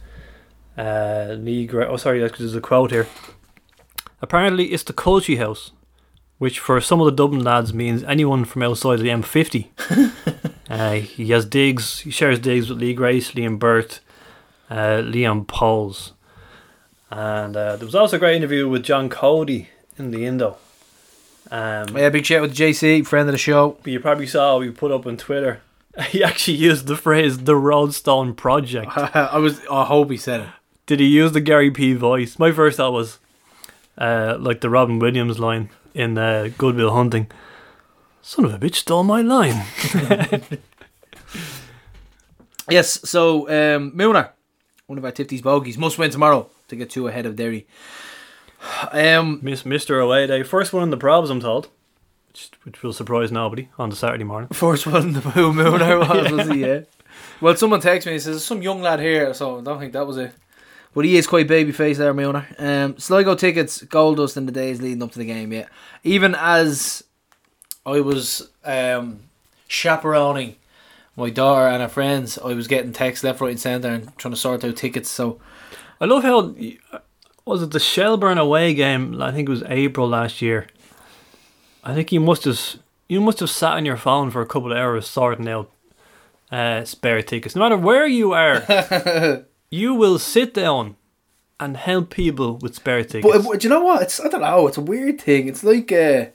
[0.78, 1.68] uh, Lee.
[1.68, 3.08] Gra- oh, sorry, that's 'cause there's a quote here.
[4.22, 5.72] Apparently, it's the culchie house,
[6.40, 9.68] which for some of the Dublin lads means anyone from outside the M50.
[10.70, 12.00] uh, he has digs.
[12.02, 14.00] He shares digs with Lee Grace, Liam Burt,
[14.70, 16.12] uh, Liam Pohls,
[17.12, 20.58] and uh, there was also a great interview with John Cody in the Indo.
[21.52, 23.78] Um, Yeah, big shout out to JC, friend of the show.
[23.82, 25.62] but you probably saw we put up on Twitter.
[26.10, 29.60] He actually used the phrase "the Roadstone Project." I was.
[29.72, 30.48] I hope he said it.
[30.86, 32.38] Did he use the Gary P voice?
[32.40, 33.18] My first thought was,
[33.98, 37.28] uh, like the Robin Williams line in uh, Good Will Hunting.
[38.22, 39.66] Son of a bitch stole my line.
[42.70, 44.30] Yes, so um, Milner,
[44.86, 47.66] one of our Tifties bogies, must win tomorrow to get two ahead of Derry.
[48.92, 51.70] Um, Miss Mister Away Day, first one in the probs, I'm told,
[52.28, 54.50] which, which will surprise nobody on the Saturday morning.
[54.50, 56.60] first one, in the Boo Milner was, was he?
[56.66, 56.82] Yeah.
[57.42, 59.94] Well, someone texted me and says, "There's some young lad here, so I don't think
[59.94, 60.32] that was it.
[60.94, 62.48] But he is quite baby face there, Milner.
[62.60, 65.68] Um, Sligo tickets, gold dust in the days leading up to the game, yeah.
[66.04, 67.04] Even as
[67.86, 69.22] I was um,
[69.68, 70.56] chaperoning
[71.20, 74.34] my daughter and her friends, I was getting texts left, right, and centre and trying
[74.34, 75.10] to sort out tickets.
[75.10, 75.40] So
[76.00, 76.56] I love how
[77.46, 79.22] was it the Shelburne away game?
[79.22, 80.68] I think it was April last year.
[81.84, 82.60] I think you must have
[83.08, 85.72] you must have sat on your phone for a couple of hours sorting out
[86.52, 87.56] uh, spare tickets.
[87.56, 90.96] No matter where you are, you will sit down
[91.60, 93.26] and help people with spare tickets.
[93.26, 94.04] But, but do you know what?
[94.04, 94.68] It's I don't know.
[94.68, 95.48] It's a weird thing.
[95.48, 96.28] It's like uh,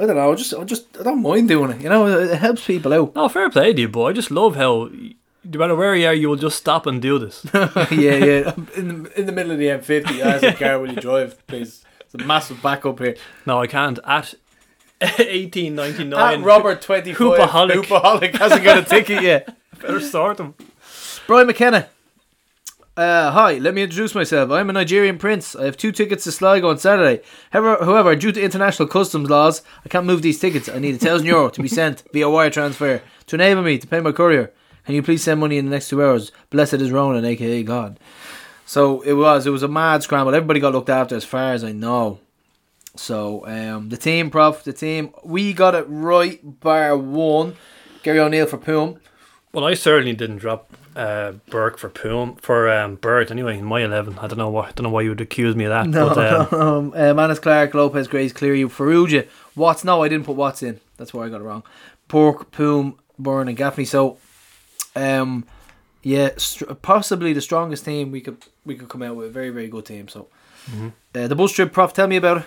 [0.00, 0.32] I don't know.
[0.32, 1.82] I just I just I don't mind doing it.
[1.82, 3.14] You know, it, it helps people out.
[3.14, 4.88] no, fair play to you, but I just love how
[5.44, 7.44] no matter where you are, you will just stop and do this.
[7.54, 8.54] yeah, yeah.
[8.76, 11.46] In the in the middle of the M50, I asked the car, "Will you drive,
[11.46, 13.16] please?" It's a massive backup here.
[13.46, 13.98] no, I can't.
[14.04, 14.34] At
[15.00, 16.12] 1899.
[16.12, 17.84] At nine, Robert twenty five, Hoopaholic.
[17.84, 19.56] Hoopaholic hasn't got a ticket yet.
[19.80, 20.54] better sort them.
[21.26, 21.88] Brian McKenna.
[23.00, 24.50] Uh, hi, let me introduce myself.
[24.50, 25.56] I'm a Nigerian prince.
[25.56, 27.22] I have two tickets to Sligo on Saturday.
[27.48, 30.68] However, however, due to international customs laws, I can't move these tickets.
[30.68, 33.86] I need a thousand euro to be sent via wire transfer to enable me to
[33.86, 34.52] pay my courier.
[34.84, 36.30] Can you please send money in the next two hours?
[36.50, 37.98] Blessed is Ronan, aka God.
[38.66, 39.46] So it was.
[39.46, 40.34] It was a mad scramble.
[40.34, 42.18] Everybody got looked after, as far as I know.
[42.96, 46.60] So um, the team, prof, the team, we got it right.
[46.60, 47.56] Bar one,
[48.02, 49.00] Gary O'Neill for Poom.
[49.54, 53.82] Well, I certainly didn't drop uh, Burke for Poom for um, Burt anyway in my
[53.82, 54.18] eleven.
[54.18, 54.68] I don't know why.
[54.68, 55.86] I don't know why you would accuse me of that.
[55.88, 59.84] No, but, um, um, uh, Mannus Clarke, Lopes, Grace, Cleary, Farrugia, Watts.
[59.84, 60.80] No, I didn't put Watts in.
[60.96, 61.62] That's why I got it wrong.
[62.08, 63.84] Pork, Poom, Byrne, and Gaffney.
[63.84, 64.18] So,
[64.96, 65.46] um,
[66.02, 69.28] yeah, str- possibly the strongest team we could we could come out with.
[69.28, 70.08] A very very good team.
[70.08, 70.26] So,
[71.14, 71.92] uh, the bus trip, Prof.
[71.92, 72.44] Tell me about it.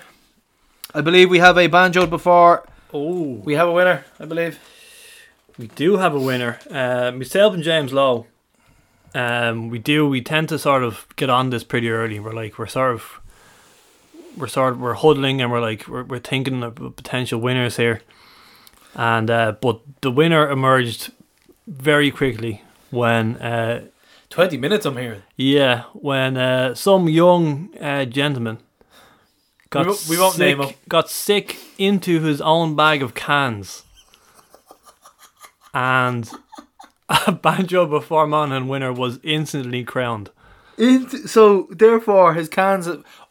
[0.94, 2.68] I believe we have a banjo before.
[2.94, 4.06] oh, We have a winner.
[4.20, 4.60] I believe.
[5.58, 6.60] we do have a winner.
[6.70, 8.28] Uh, myself and James Lowe.
[9.16, 10.08] Um, we do.
[10.08, 12.20] We tend to sort of get on this pretty early.
[12.20, 13.20] We're like we're sort of
[14.38, 18.02] we're sort of we're huddling and we're like we're we're thinking of potential winners here.
[18.96, 21.12] And uh, but the winner emerged
[21.68, 23.86] very quickly when uh,
[24.30, 24.86] Twenty minutes.
[24.88, 25.22] I'm hearing.
[25.38, 28.58] Yeah, when uh, some young uh, gentleman
[29.70, 30.76] got We we won't sick, name him.
[30.90, 33.84] got sick into his own bag of cans,
[35.72, 36.30] and
[37.42, 40.30] banjo before Monaghan winner was instantly crowned.
[41.28, 42.88] So therefore, his cans.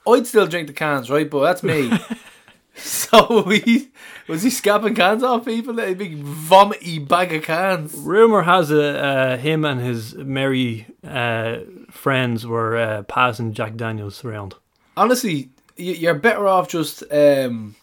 [0.07, 1.29] I'd still drink the cans, right?
[1.29, 1.91] But that's me.
[2.75, 3.91] so he
[4.29, 5.81] was he scapping cans off people?
[5.81, 7.95] A big vomity bag of cans.
[7.95, 11.59] Rumor has it, uh, him and his merry uh,
[11.91, 14.55] friends were uh, passing Jack Daniels around.
[14.97, 17.75] Honestly, you're better off just um,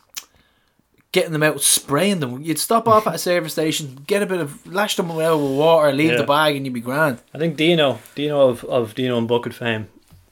[1.11, 2.41] getting them out, spraying them.
[2.41, 5.51] You'd stop off at a service station, get a bit of lash them out with
[5.57, 6.17] water, leave Yeah.
[6.17, 7.19] the bag, and you'd be grand.
[7.33, 9.87] I think Dino, Dino of, of Dino and Bucket fame,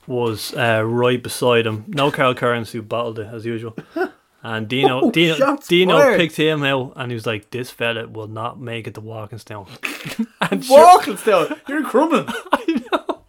[0.06, 1.84] was uh, right beside him.
[1.88, 3.76] No Carl Kearns who bottled it as usual.
[4.44, 6.18] And Dino, Oh, Dino, Dino fired.
[6.20, 9.68] picked him out, and he was like, "This fella will not make it to Walkinstown."
[10.52, 12.28] and, sure, Walking still, you're crumbling.
[12.54, 13.22] I know.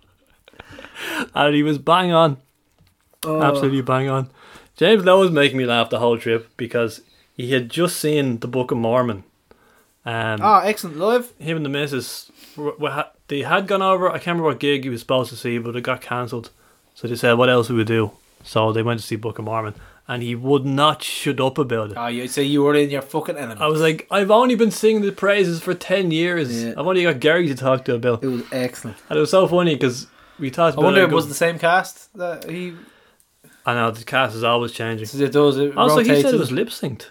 [1.34, 2.36] And he was bang on,
[3.24, 3.42] Oh.
[3.42, 4.30] absolutely bang on.
[4.76, 7.00] James Lowe was making me laugh the whole trip because
[7.38, 9.24] he had just seen the Book of Mormon.
[10.04, 11.32] Um, Ah, excellent live.
[11.38, 14.08] him and the missus, were, were ha- they had gone over.
[14.08, 16.50] I can't remember what gig he was supposed to see, but it got cancelled.
[16.94, 18.10] So they said, "What else would we do?"
[18.42, 19.74] So they went to see Book of Mormon,
[20.08, 21.96] and he would not shut up about it.
[21.96, 23.60] Ah, you say you were in your fucking enemy.
[23.60, 26.64] I was like, "I've only been singing the praises for ten years.
[26.64, 26.70] Yeah.
[26.76, 28.96] I've only got Gary to talk to about." it was excellent.
[29.10, 30.06] And it was so funny because
[30.38, 32.74] we talked I wonder it if it was the same cast that he.
[33.66, 35.06] I know the cast is always changing.
[35.20, 35.58] It does.
[35.58, 36.38] It Also, he said it.
[36.40, 37.08] was lip synced.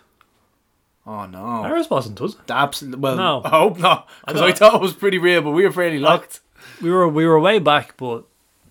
[1.10, 1.38] Oh no.
[1.38, 2.42] Ours wasn't, was it?
[2.52, 3.00] Absolutely.
[3.00, 3.42] Well, No.
[3.46, 6.00] I hope not, because I, don't- thought it was pretty real, but we were fairly
[6.00, 6.42] locked.
[6.82, 8.26] We were we were way back, but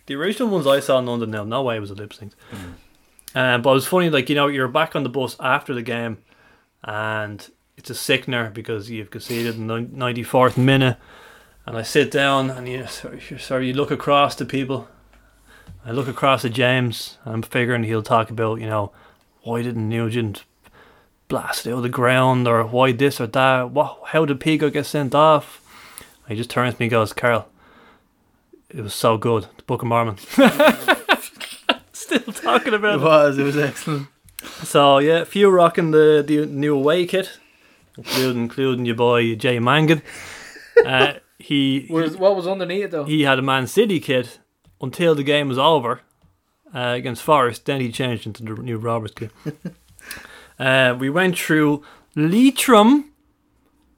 [0.05, 2.33] the original ones I saw in London now, no way was a lip sync.
[3.35, 5.83] Um, but it was funny, like you know, you're back on the bus after the
[5.83, 6.19] game,
[6.85, 10.99] and it's a sickener because you've conceded in the ninety fourth minute,
[11.65, 14.89] and I sit down and you sorry, sorry you look across to people.
[15.85, 18.93] I look across at James, and I'm figuring he'll talk about you know
[19.43, 20.45] why didn't Nugent
[21.29, 23.71] blast it out of the ground or why this or that?
[23.71, 24.01] What?
[24.07, 25.63] How did Pico get sent off?
[26.27, 27.49] And he just turns to me and goes, Carl,
[28.71, 29.47] it was so good.
[29.57, 30.19] The Book of Mormon.
[31.93, 33.01] Still talking about it.
[33.01, 33.39] It was.
[33.39, 34.09] It was excellent.
[34.63, 37.39] So yeah, a few rocking the, the new away kit,
[37.97, 40.03] including including your boy Jay Mangan.
[40.85, 43.05] Uh, he Was what was underneath it though?
[43.05, 44.39] he had a Man City kit
[44.81, 46.01] until the game was over
[46.75, 47.65] uh, against Forest.
[47.65, 49.31] Then he changed into the new Roberts kit.
[50.59, 51.83] uh, we went through
[52.15, 53.13] Leitrim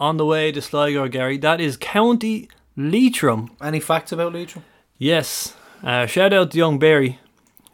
[0.01, 1.39] on the way to Sligo, Gary.
[1.39, 3.51] That is County Leitrim.
[3.61, 4.65] Any facts about Leitrim?
[4.99, 5.55] Yes.
[5.83, 7.19] Uh, shout out to young Barry,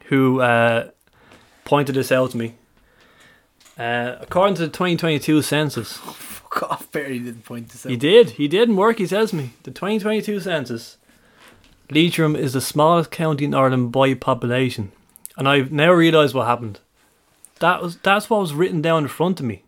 [0.05, 0.89] who uh,
[1.63, 2.55] pointed this out to me.
[3.77, 5.97] Uh, according to the 2022 census,
[6.55, 7.89] Fuck off, Barry didn't point this out.
[7.89, 8.31] he did.
[8.31, 9.51] He did work, he tells me.
[9.63, 10.97] The 2022 census,
[11.91, 14.91] Leitrim is the smallest county in Ireland by population.
[15.37, 16.79] And I've now realised what happened.
[17.59, 19.63] That was That's what was written down in front of me.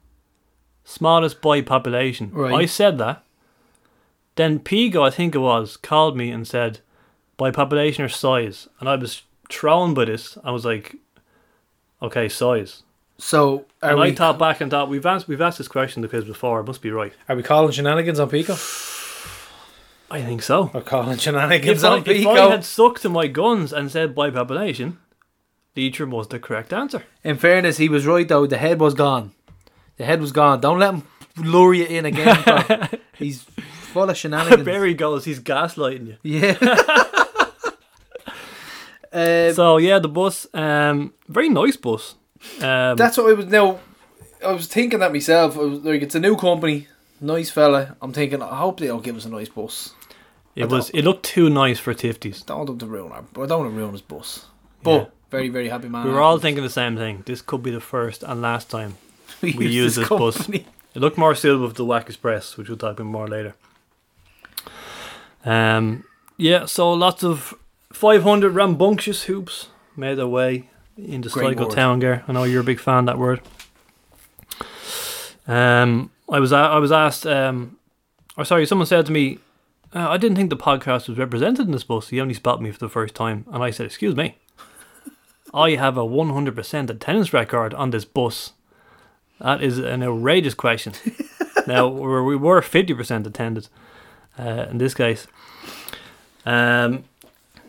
[0.83, 2.31] Smallest boy population.
[2.31, 2.53] Right.
[2.53, 3.23] I said that.
[4.35, 6.79] Then Pico, I think it was, called me and said,
[7.37, 8.67] by population or size.
[8.79, 10.37] And I was thrown by this.
[10.43, 10.95] I was like,
[12.01, 12.83] okay, size.
[13.17, 16.03] So are and we I thought back and thought, we've asked, we've asked this question
[16.03, 16.59] the quiz before.
[16.59, 17.13] It must be right.
[17.27, 18.53] are we calling shenanigans on Pico?
[20.09, 20.69] I think so.
[20.73, 22.29] Or calling shenanigans If I, on if Pico?
[22.29, 24.99] I had stuck to my guns and said by population,
[25.77, 27.03] Leitrim was the correct answer.
[27.23, 28.45] In fairness, he was right though.
[28.47, 29.31] The head was gone.
[29.97, 30.59] The head was gone.
[30.59, 31.03] Don't let him
[31.37, 32.43] lure you in again.
[32.43, 32.87] bro.
[33.17, 34.63] He's full of shenanigans.
[34.65, 36.17] Barry goes, he's gaslighting you.
[36.23, 36.57] Yeah.
[39.13, 42.15] Um, So yeah, the bus, um, very nice bus.
[42.61, 43.79] Um, That's what I was now.
[44.45, 45.57] I was thinking that myself.
[45.57, 46.87] I was like, it's a new company,
[47.21, 47.95] nice fella.
[48.01, 49.93] I'm thinking, I hope they'll give us a nice bus.
[50.55, 50.89] it was.
[50.91, 52.45] It looked too nice for Tifties.
[52.45, 53.19] Don't want them to ruin our.
[53.43, 54.45] I don't want to ruin his bus.
[54.83, 55.05] But Yeah.
[55.29, 56.05] Very, very happy man.
[56.05, 57.23] We were all thinking the same thing.
[57.25, 58.95] This could be the first and last time.
[59.41, 60.47] we, we use this bus.
[60.49, 63.53] It looked more suitable with the Wack Express, which we'll talk about more later.
[65.45, 66.05] Um,
[66.37, 67.53] yeah, so lots of
[67.93, 71.69] 500 rambunctious hoops made their way into Sligo.
[71.69, 72.23] Town, Gar.
[72.27, 73.41] I know you're a big fan of that word.
[75.47, 77.77] Um, I was I was asked, um,
[78.35, 79.39] or sorry, someone said to me,
[79.93, 82.09] uh, I didn't think the podcast was represented in this bus.
[82.09, 84.37] He only spotted me for the first time, and I said, "Excuse me,
[85.53, 88.53] I have a 100% attendance record on this bus."
[89.39, 90.93] That is an outrageous question.
[91.67, 93.69] now we were 50% attended
[94.37, 95.27] uh, in this case.
[96.45, 97.03] Um,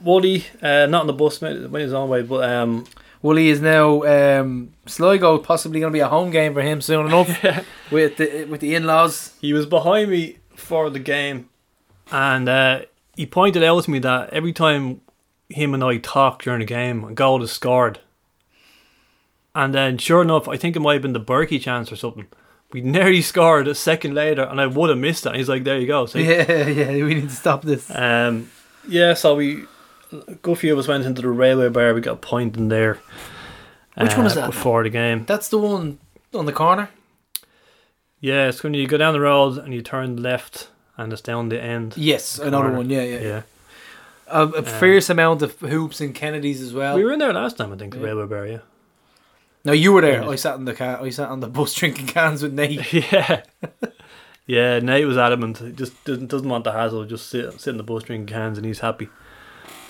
[0.02, 2.84] Woody, uh, not on the bus, when he's on own way, but um,
[3.22, 5.38] Wooly is now um, Sligo.
[5.38, 7.28] Possibly going to be a home game for him soon enough
[7.90, 9.34] with the with the in laws.
[9.40, 11.48] he was behind me for the game,
[12.12, 12.82] and uh,
[13.16, 15.00] he pointed out to me that every time
[15.48, 18.00] him and I talk during the game, a goal is scored.
[19.54, 22.26] And then, sure enough, I think it might have been the Berkey chance or something.
[22.72, 25.34] We nearly scored a second later, and I would have missed that.
[25.34, 27.04] He's like, "There you go." So, Yeah, yeah.
[27.04, 27.90] We need to stop this.
[27.94, 28.50] um,
[28.86, 29.14] yeah.
[29.14, 29.64] So we,
[30.12, 31.94] a good few of us went into the railway bar.
[31.94, 32.98] We got a point in there.
[33.96, 34.46] Which one is uh, that?
[34.50, 35.24] Before the game.
[35.24, 35.98] That's the one
[36.32, 36.90] on the corner.
[38.20, 41.48] Yeah, it's when you go down the road and you turn left, and it's down
[41.48, 41.94] the end.
[41.96, 42.76] Yes, another Corner.
[42.76, 42.90] one.
[42.90, 43.20] Yeah, yeah.
[43.20, 43.42] Yeah.
[44.30, 46.96] A, a fierce amount of hoops and Kennedy's as well.
[46.96, 48.06] We were in there last time, I think, the Yeah.
[48.06, 48.58] railway bar, yeah.
[49.64, 50.22] no, you were there.
[50.22, 50.28] Yeah.
[50.28, 51.00] I sat in the car.
[51.02, 52.92] I sat on the bus drinking cans with Nate.
[53.12, 53.42] yeah.
[54.46, 55.58] yeah, Nate was adamant.
[55.58, 57.04] He just doesn't, doesn't want the hassle.
[57.04, 59.08] Just sit, sit in the bus drinking cans and he's happy.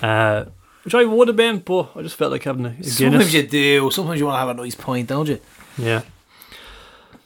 [0.02, 0.46] Uh,
[0.84, 2.96] which I would have been, but I just felt like having a, a Guinness.
[2.98, 3.90] Sometimes you do.
[3.90, 5.40] Sometimes you want to have a nice pint, don't you?
[5.76, 6.02] Yeah.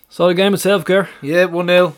[0.08, 1.08] So the game itself, Ger.
[1.22, 1.94] Yeah, one 0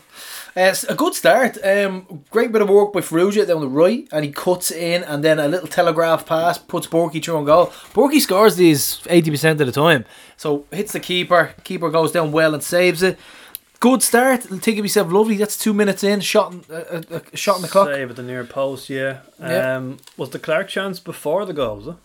[0.57, 1.57] Uh, it's a good start.
[1.63, 5.21] Um, great bit of work by Farrugia down the right, and he cuts in, and
[5.21, 7.67] then a little telegraph pass puts Borky through on goal.
[7.93, 10.05] Borky scores these eighty percent of the time,
[10.37, 11.53] so hits the keeper.
[11.65, 13.19] Keeper goes down well and saves it.
[13.81, 14.49] Good start.
[14.49, 15.35] Of yourself, lovely.
[15.35, 16.21] That's two minutes in.
[16.21, 17.89] Shot, in, uh, uh, a shot in the clock.
[17.89, 19.19] Save at the near post, yeah.
[19.39, 19.75] Yeah.
[19.75, 21.95] Um, was the Clark chance before the goal, was it?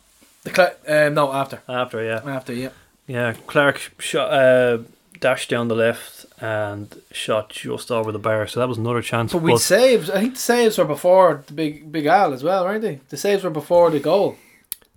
[0.43, 0.81] The Clark.
[0.89, 2.21] um, no, after, After, yeah.
[2.27, 2.71] after, yeah.
[3.07, 4.79] Yeah, Clark shot, uh,
[5.21, 9.33] dashed down the left and shot just over the bar, so that was another chance.
[9.33, 10.11] But we saved.
[10.11, 13.01] I think the saves were before the big big Al as well, weren't they?
[13.11, 14.37] The saves were before the goal.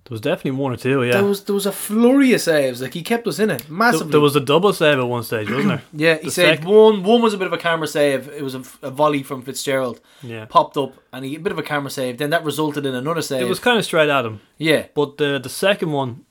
[0.04, 1.12] there was definitely one or two, yeah.
[1.12, 2.80] There was there was a flurry of saves.
[2.82, 4.10] Like he kept us in it massively.
[4.12, 5.82] there was a double save at one stage, wasn't there?
[5.92, 7.02] Yeah, he The saved sec- one.
[7.02, 8.28] One was a bit of a camera save.
[8.28, 10.00] It was a, a volley from Fitzgerald.
[10.22, 10.44] Yeah.
[10.46, 12.16] Popped up and he a bit of a camera save.
[12.18, 13.42] Then that resulted in another save.
[13.42, 14.40] It was kind of straight at him.
[14.58, 16.24] yeah, But the the second one,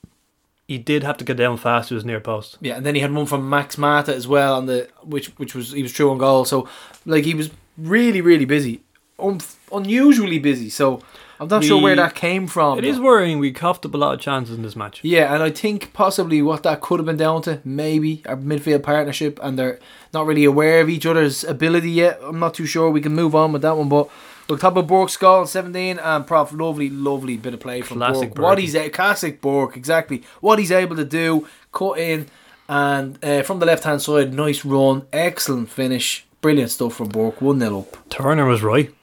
[0.68, 2.58] he did have to get down fast to his near post.
[2.62, 2.76] yeah.
[2.78, 5.72] And then he had one from Max Mata as well on the which which was
[5.72, 6.46] he was true on goal.
[6.46, 6.68] So
[7.06, 8.82] like he was really really busy,
[9.20, 10.70] Un- unusually busy.
[10.70, 11.02] So
[11.40, 12.78] I'm not sure where that came from.
[12.78, 13.40] It is worrying.
[13.40, 15.02] We coughed up a lot of chances in this match.
[15.04, 18.84] Yeah, and I think possibly what that could have been down to, maybe our midfield
[18.84, 19.80] partnership, and they're
[20.14, 22.20] not really aware of each other's ability yet.
[22.24, 22.90] I'm not too sure.
[22.90, 24.10] We can move on with that one, but
[24.48, 28.34] look, top of Bork Skull 17 and Prof, lovely, lovely bit of play from Classic
[28.34, 28.40] Bork.
[28.44, 30.24] What he's a classic Bork, exactly.
[30.42, 32.28] What he's able to do, cut in,
[32.68, 37.42] and uh, from the left hand side, nice run, excellent finish, brilliant stuff from Bork.
[37.42, 38.10] One 0 up.
[38.10, 38.94] Turner was right.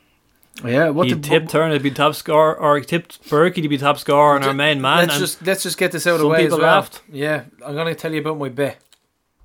[0.64, 3.68] Yeah, what he did tipped Turner to be top scorer, or he tipped Berkey to
[3.68, 5.08] be top scorer, and our main man.
[5.08, 6.66] Let's just let's just get this out of the way as people well.
[6.76, 7.00] laughed.
[7.10, 8.78] Yeah, I'm gonna tell you about my bet,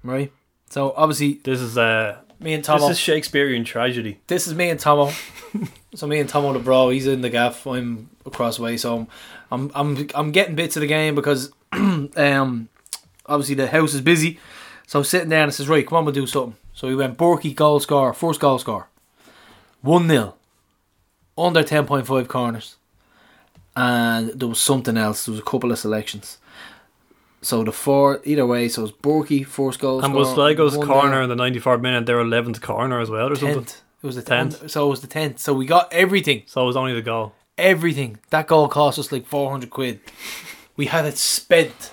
[0.04, 0.32] right?
[0.70, 2.88] So obviously, this is uh, me and Tomo.
[2.88, 4.20] this is Shakespearean tragedy.
[4.28, 5.12] This is me and Tomo.
[5.96, 7.66] so me and Tomo the bro, he's in the gaff.
[7.66, 9.08] I'm across the way, so
[9.52, 12.70] I'm I'm I'm getting bits of the game because um
[13.26, 14.40] obviously the house is busy.
[14.88, 16.56] So I'm sitting down and says, Right, come on, we'll do something.
[16.74, 18.88] So we went Borky goal score, first goal score.
[19.82, 20.36] One 0
[21.38, 22.76] Under ten point five corners.
[23.76, 25.26] And there was something else.
[25.26, 26.38] There was a couple of selections.
[27.46, 30.20] So the four either way, so it was Borky, first goal And score.
[30.20, 30.86] was Sligo's 1-0.
[30.88, 33.56] corner in the 94th minute their 11th corner as well, or something?
[33.66, 33.82] tenth.
[34.02, 34.60] It was the Tenth.
[34.60, 34.72] tenth.
[34.72, 35.40] So it was the tenth.
[35.40, 36.44] So we got everything.
[36.48, 37.34] So it was only the goal.
[37.58, 38.18] Everything.
[38.32, 40.00] That goal cost us like four hundred quid.
[40.76, 41.92] We had it spent.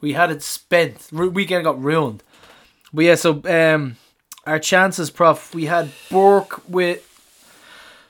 [0.00, 1.08] We had it spent.
[1.12, 2.22] Ru- Weekend got ruined.
[2.94, 3.96] But yeah, so um,
[4.46, 5.54] our chances, Prof.
[5.54, 7.02] We had Bork with.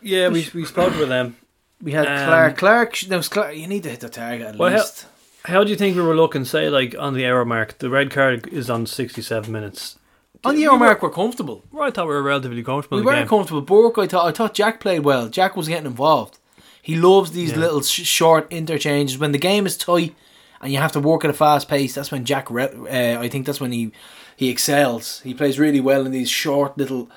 [0.00, 1.36] Yeah, we we spoke with them.
[1.82, 2.56] We had Um, Clarke.
[2.58, 3.08] Clarke.
[3.08, 3.56] No, Clarke.
[3.56, 5.06] You need to hit the target at Well, how- least.
[5.46, 6.44] How do you think we were looking?
[6.44, 9.98] Say like on the hour mark, the red card is on 67 minutes.
[10.44, 11.64] On the we hour were- mark, we're comfortable.
[11.72, 13.28] Well, I thought we were relatively comfortable We in the weren't game.
[13.28, 13.60] comfortable.
[13.62, 14.26] Burke, I thought.
[14.26, 15.28] I thought Jack played well.
[15.28, 16.38] Jack was getting involved.
[16.82, 17.58] He loves these Yeah.
[17.58, 20.14] little sh- short interchanges when the game is tight
[20.60, 21.94] and you have to work at a fast pace.
[21.94, 22.50] That's when Jack.
[22.50, 23.92] Re- uh, I think that's when he
[24.36, 25.20] he excels.
[25.24, 27.08] He plays really well in these short little,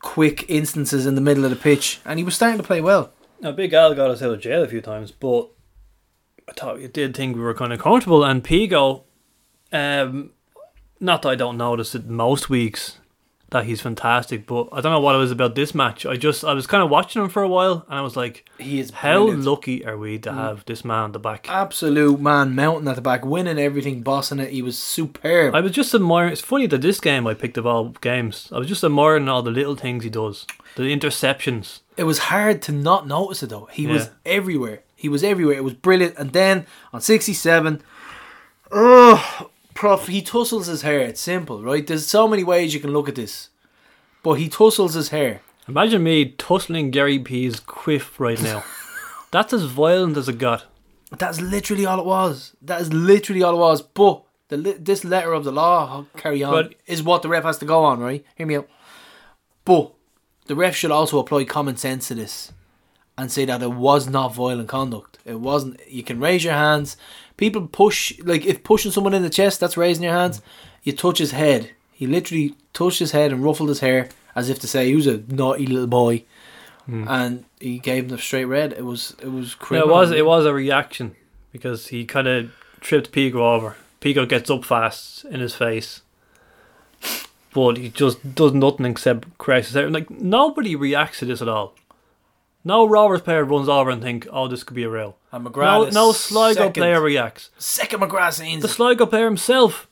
[0.00, 3.10] quick instances in the middle of the pitch, and he was starting to play well.
[3.40, 5.48] Now, Big Al got us out of jail a few times, but
[6.48, 8.24] I thought you did think we were kind of comfortable.
[8.24, 9.04] And Pico,
[9.72, 10.30] um,
[11.00, 12.98] not that I don't notice it most weeks
[13.50, 16.04] that he's fantastic, but I don't know what it was about this match.
[16.04, 18.48] I just I was kind of watching him for a while, and I was like,
[18.58, 19.44] He is how brilliant.
[19.44, 21.48] lucky are we to have this man at the back?
[21.48, 24.50] absolute man, mountain at the back, winning everything, bossing it.
[24.50, 25.54] He was superb.
[25.54, 26.32] I was just admiring.
[26.32, 28.48] It's funny that this game I picked of all games.
[28.52, 31.80] I was just admiring all the little things he does, the interceptions.
[31.96, 33.66] it was hard to not notice it though.
[33.72, 34.82] He was everywhere.
[34.96, 35.56] He was everywhere.
[35.56, 36.16] It was brilliant.
[36.16, 37.82] And then on 67,
[38.72, 41.00] oh, Prof, he tussles his hair.
[41.00, 41.86] It's simple, right?
[41.86, 43.50] There's so many ways you can look at this.
[44.22, 45.42] But he tussles his hair.
[45.68, 48.64] Imagine me tussling Gary P's quiff right now.
[49.30, 50.64] That's as violent as it got.
[51.16, 52.54] That's literally all it was.
[52.62, 53.82] That is literally all it was.
[53.82, 57.28] But the li- this letter of the law, I'll carry on, But- is what the
[57.28, 58.24] ref has to go on, right?
[58.36, 58.68] Hear me out.
[59.64, 59.92] But
[60.46, 62.52] the ref should also apply common sense to this
[63.18, 65.18] and say that it was not violent conduct.
[65.24, 65.80] It wasn't.
[65.88, 66.96] You can raise your hands.
[67.36, 70.42] People push, like if pushing someone in the chest, that's raising your hands.
[70.82, 71.70] You touch his head.
[71.92, 75.06] He literally touched his head and ruffled his hair as if to say he was
[75.06, 76.24] a naughty little boy.
[76.84, 77.08] Hmm.
[77.08, 78.72] And he gave him the straight red.
[78.72, 81.16] It was it was Yeah, it was it was a reaction
[81.52, 83.76] because he kind of tripped Pico over.
[84.00, 86.02] Pico gets up fast in his face,
[87.52, 89.90] but he just does nothing except crash his hair.
[89.90, 91.74] Like nobody reacts to this at all.
[92.66, 95.50] No Rovers player runs over and think, "Oh, this could be a rail." And No,
[95.50, 95.92] McGrath.
[95.92, 96.72] no is Sligo second.
[96.72, 97.50] player reacts.
[97.58, 98.60] Second McGrath scenes.
[98.60, 99.86] The Sligo player himself,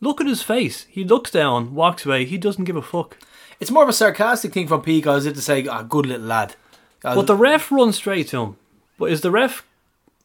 [0.00, 0.86] look at his face.
[0.88, 2.24] He looks down, walks away.
[2.24, 3.18] He doesn't give a fuck.
[3.60, 6.26] It's more of a sarcastic thing from Pico as if to say, ah, good little
[6.26, 6.56] lad.
[7.04, 8.56] Uh, But the ref runs straight to him.
[8.98, 9.66] But is the ref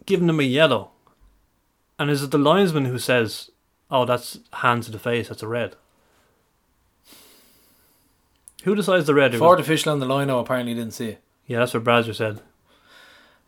[0.06, 0.92] giving him a yellow?
[2.00, 3.52] And is it the linesman who says,
[3.92, 5.28] "Oh, that's hands to the face.
[5.28, 5.76] That's a red."
[8.64, 9.34] Who decides the red?
[9.36, 11.22] It Ford official on the line, though, apparently didn't see it.
[11.50, 12.40] Yeah, that's what Brazier said.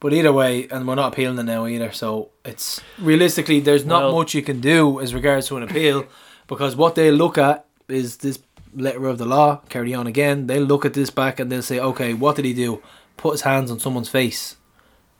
[0.01, 1.91] But either way, and we're not appealing it now either.
[1.91, 6.05] So it's realistically, there's not Well- much you can do as regards to an appeal
[6.47, 8.39] because what they look at is this
[8.75, 9.61] letter of the law.
[9.69, 10.47] Carry on again.
[10.47, 12.81] They'll look at this back and they'll say, okay, what did he do?
[13.15, 14.55] Put his hands on someone's face.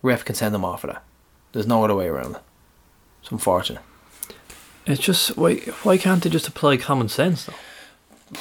[0.01, 1.03] Ref can send them off for that.
[1.51, 2.41] There's no other way around it.
[3.21, 3.83] It's unfortunate.
[4.87, 8.37] It's just why why can't they just apply common sense though?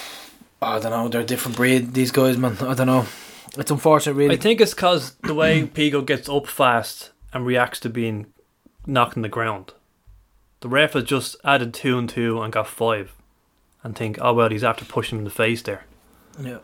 [0.62, 1.09] I don't know.
[1.09, 1.93] They're a different breed.
[1.93, 2.57] These guys, man.
[2.62, 3.05] I don't know.
[3.57, 4.34] It's unfortunate, really.
[4.34, 8.26] I think it's because the way Pico gets up fast and reacts to being
[8.86, 9.72] knocked in the ground.
[10.61, 13.12] The ref has just added two and two and got five,
[13.82, 15.84] and think, oh well, he's after pushing him in the face there.
[16.40, 16.59] yeah.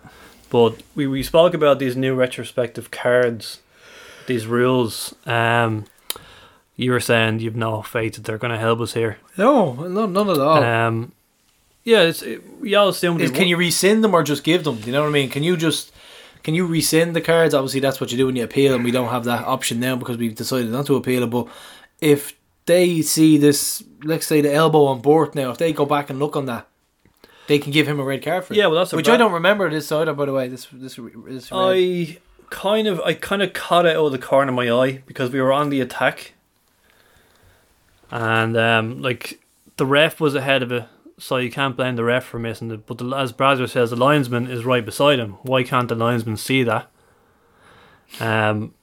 [0.49, 3.61] But we, we spoke about these new retrospective cards,
[4.29, 5.13] these rules.
[5.27, 5.87] Um,
[6.77, 9.19] you were saying you've no faith that they're going to help us here.
[9.37, 10.63] No, no, none at all.
[10.63, 11.13] Um,
[11.83, 13.21] yeah, it's, it, we all assumed.
[13.21, 14.77] Is, can you rescind them or just give them?
[14.77, 15.31] Do you know what I mean?
[15.31, 15.91] Can you just
[16.47, 17.55] can you rescind the cards?
[17.55, 19.97] Obviously, that's what you do when you appeal, and we don't have that option now
[19.97, 21.27] because we've decided not to appeal it.
[21.27, 21.49] But
[22.01, 26.09] if they see this, let's say the elbow on Burt now, if they go back
[26.09, 26.69] and look on that,
[27.49, 28.59] they can give him a red card for it.
[28.59, 30.13] Yeah, well, that's a which I don't remember this either.
[30.13, 30.95] By the way, this this
[31.27, 31.51] this.
[31.51, 31.59] red.
[31.61, 32.19] I
[32.51, 35.33] kind of I kind of caught it out of the corner of my eye because
[35.33, 36.35] we were on the attack,
[38.13, 39.41] and um, like
[39.79, 40.85] the ref was ahead of it,
[41.19, 42.87] so you can't blame the ref for missing it.
[42.87, 45.33] But the, as Brazier says, the linesman is right beside him.
[45.43, 46.91] Why can't the linesman see that?
[48.21, 48.75] Um,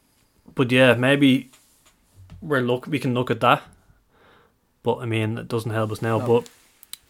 [0.56, 1.52] but yeah, maybe
[2.42, 3.64] we're look we can look at that.
[4.84, 6.20] But I mean, it doesn't help us now.
[6.20, 6.28] No.
[6.28, 6.50] But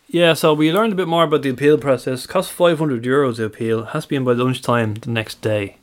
[0.07, 2.25] yeah, so we learned a bit more about the appeal process.
[2.25, 3.85] It costs five hundred euros to appeal.
[3.85, 5.77] Has to be in by lunchtime the next day.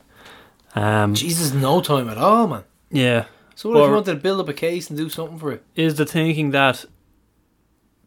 [0.73, 2.63] Um, Jesus, no time at all, man.
[2.89, 3.25] yeah,
[3.55, 5.63] So what if you wanted to build up a case and do something for it?
[5.75, 6.85] is the thinking that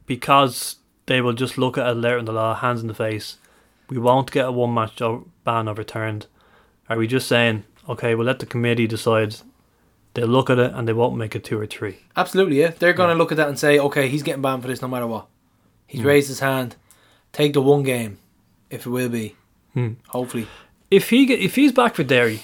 [0.07, 0.77] because
[1.07, 3.39] they will just look at a letter in the law, hands in the face,
[3.89, 5.01] we won't get a one match
[5.45, 6.27] ban overturned?
[6.89, 9.37] Are we just saying, okay, we'll let the committee decide?
[10.15, 11.99] They'll look at it and they won't make it two or three.
[12.17, 12.71] Absolutely, yeah.
[12.79, 14.89] They're going to look at that and say, okay, he's getting banned for this no
[14.89, 15.27] matter what.
[15.87, 16.07] He's Hmm.
[16.07, 16.77] raised his hand.
[17.33, 18.19] Take the one game,
[18.71, 19.35] if it will be.
[19.73, 19.95] Hmm.
[20.09, 20.47] Hopefully.
[20.91, 22.43] If he get, if he's back for Derry,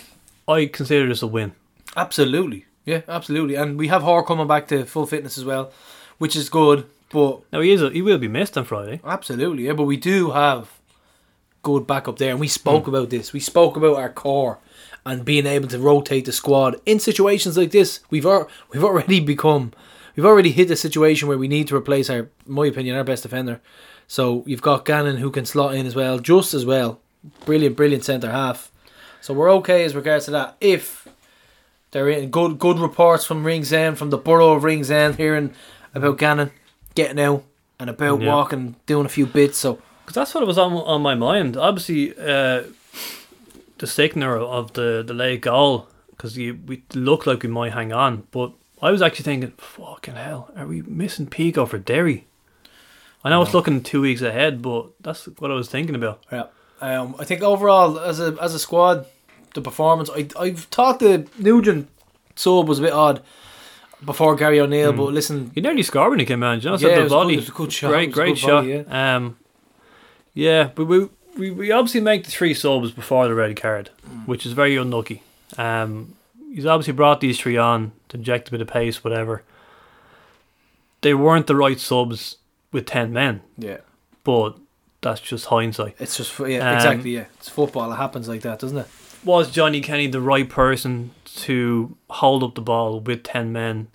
[0.49, 1.53] I consider this a win.
[1.97, 2.67] Absolutely.
[2.85, 3.55] Yeah, absolutely.
[3.55, 5.71] And we have Hoare coming back to full fitness as well,
[6.19, 6.87] which is good.
[7.11, 9.01] But Now he is a, he will be missed on Friday.
[9.05, 9.73] absolutely, yeah.
[9.73, 10.81] But we do have
[11.63, 12.31] good backup there.
[12.31, 12.91] And we spoke hmm.
[12.91, 13.33] about this.
[13.33, 14.59] We spoke about our core
[15.05, 18.01] and being able to rotate the squad in situations like this.
[18.11, 19.73] We've ar- we've already become
[20.17, 23.05] we've already hit a situation where we need to replace our, in my opinion, our
[23.05, 23.61] best defender.
[24.07, 27.01] So you've got Gannon who can slot in as well, just as well.
[27.45, 28.73] Brilliant, brilliant centre half.
[29.21, 30.57] So we're okay as regards to that.
[30.61, 31.09] If
[31.91, 35.55] they're in good good reports from Ringsend, from the borough of Ringsend, hearing
[35.95, 36.51] about Gannon
[36.95, 37.45] getting out
[37.79, 38.35] and about Yeah.
[38.35, 39.59] walking, doing a few bits.
[39.59, 41.57] So Because that's what it was on on my mind.
[41.57, 42.65] Obviously, uh,
[43.79, 48.25] the sickener of the the late goal because we look like we might hang on,
[48.31, 52.27] but I was actually thinking, fucking hell, are we missing Pico for Derry?
[53.25, 56.23] I know it's looking two weeks ahead, but that's what I was thinking about.
[56.33, 56.45] Yeah.
[56.81, 59.07] Um, I think overall, as a as a squad,
[59.55, 60.11] the performance.
[60.11, 61.89] I I've thought the Nugent
[62.37, 63.23] sub was a bit odd
[64.05, 66.63] before Gary O'Neill, but listen, He nearly scored when he came out.
[66.63, 68.13] You know, Yeah, yeah, it the was volley, good- it was a good shot, great,
[68.13, 68.65] great shot.
[68.65, 69.37] volley, Um,
[70.35, 74.27] yeah, but we, we we obviously make the three subs before the red card, Mm.
[74.27, 75.23] which is very unlucky.
[75.59, 76.15] Um,
[76.55, 79.43] he's obviously brought these three on to inject a bit of pace, whatever.
[81.03, 82.37] They weren't the right subs
[82.73, 83.79] with ten men, yeah,
[84.25, 84.57] but
[85.01, 85.97] that's just hindsight.
[85.99, 87.25] it's just yeah, Um, exactly yeah.
[87.39, 87.91] It's football.
[87.93, 88.87] It happens like that, doesn't it?
[89.25, 93.89] Was Johnny Kenny the right person to hold up the ball with ten men?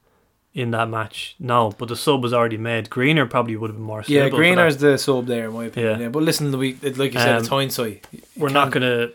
[0.53, 2.89] In that match, no, but the sub was already made.
[2.89, 4.05] Greener probably would have been more.
[4.07, 4.29] Yeah.
[4.29, 5.95] Greener's the sub there, in my opinion.
[5.99, 6.03] Yeah.
[6.03, 6.07] Yeah.
[6.07, 8.07] But listen, we like you said, it's Um, hindsight.
[8.37, 9.09] We're not gonna.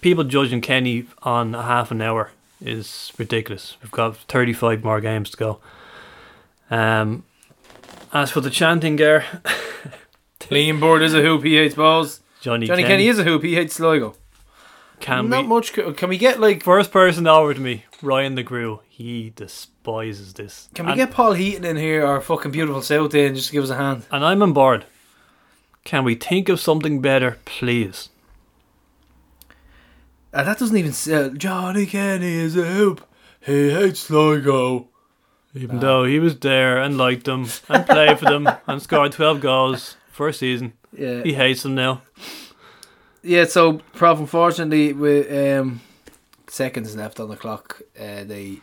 [0.00, 2.30] People judging Kenny on a half an hour
[2.64, 3.76] is ridiculous.
[3.82, 5.58] We've got thirty-five more games to go.
[6.70, 7.24] Um,
[8.12, 9.24] as for the chanting, there,
[10.38, 11.42] Clean board is a hoop.
[11.42, 12.20] He hates balls.
[12.40, 13.42] Johnny, Johnny Kenny, Kenny is a hoop.
[13.42, 14.14] He hates Sligo.
[15.00, 15.48] Can not we?
[15.48, 15.72] much.
[15.72, 16.62] Can we get like?
[16.62, 18.80] First person over to me, Ryan the Grew.
[18.88, 20.68] He despises this.
[20.74, 23.52] Can we and, get Paul Heaton in here or fucking beautiful South in just to
[23.52, 24.04] give us a hand?
[24.10, 24.86] And I'm on board.
[25.84, 28.08] Can we think of something better, please?
[30.32, 33.06] Uh, that doesn't even say Johnny Kenny is a hoop.
[33.40, 34.88] He hates Sligo.
[35.54, 39.40] Even though he was there and liked them and played for them and scored twelve
[39.40, 41.22] goals for a season, Yeah.
[41.22, 42.02] he hates them now.
[43.26, 45.26] Yeah, so Prof, unfortunately, with
[45.60, 45.80] um,
[46.48, 48.58] seconds left on the clock, uh, they.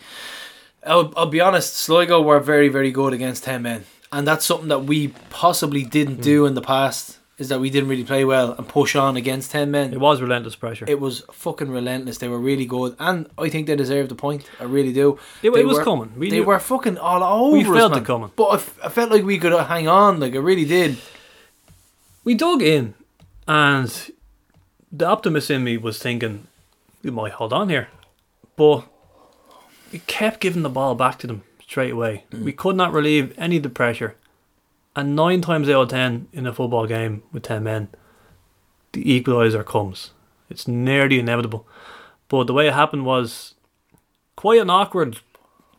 [0.86, 3.86] I'll, I'll be honest, Sligo were very, very good against 10 men.
[4.11, 7.18] And that's something that we possibly didn't do in the past.
[7.39, 9.91] is that we didn't really play well and push on against ten men.
[9.91, 10.86] It was relentless pressure.
[10.88, 12.20] It was fucking relentless.
[12.20, 14.43] They were really good, and I think they deserved the point.
[14.59, 15.18] I really do.
[15.41, 16.11] It, it was were- coming.
[16.16, 17.57] We they knew- were fucking all over.
[17.57, 18.01] We us, felt man.
[18.03, 18.32] it coming.
[18.36, 20.20] but I, f- I felt like we could hang on.
[20.20, 20.97] Like I really did.
[22.24, 22.93] we dug in,
[23.47, 23.91] and
[24.93, 26.47] the optimist in me was thinking
[27.03, 27.89] we might hold on here,
[28.55, 28.85] but
[29.91, 32.25] we kept giving the ball back to them straight away.
[32.31, 32.43] Mm.
[32.43, 34.15] We could not relieve any of the pressure,
[34.95, 37.89] and nine times out of ten in a football game with ten men,
[38.91, 40.11] the equaliser comes.
[40.49, 41.67] It's nearly inevitable,
[42.29, 43.55] but the way it happened was
[44.35, 45.19] quite an awkward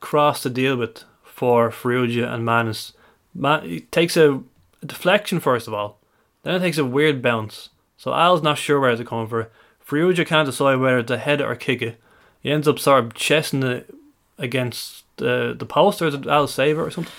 [0.01, 2.93] cross to deal with for Farrugia and Mannus.
[3.33, 4.43] Man, it takes a,
[4.83, 5.99] a deflection first of all.
[6.43, 7.71] Then it takes a weird bounce.
[8.05, 9.49] So Al's not sure where to come for.
[9.89, 11.99] Farrugia can't decide whether to head it or kick it.
[12.43, 13.95] He ends up sort of chesting it
[14.37, 17.15] against the the post or did Al save it or something?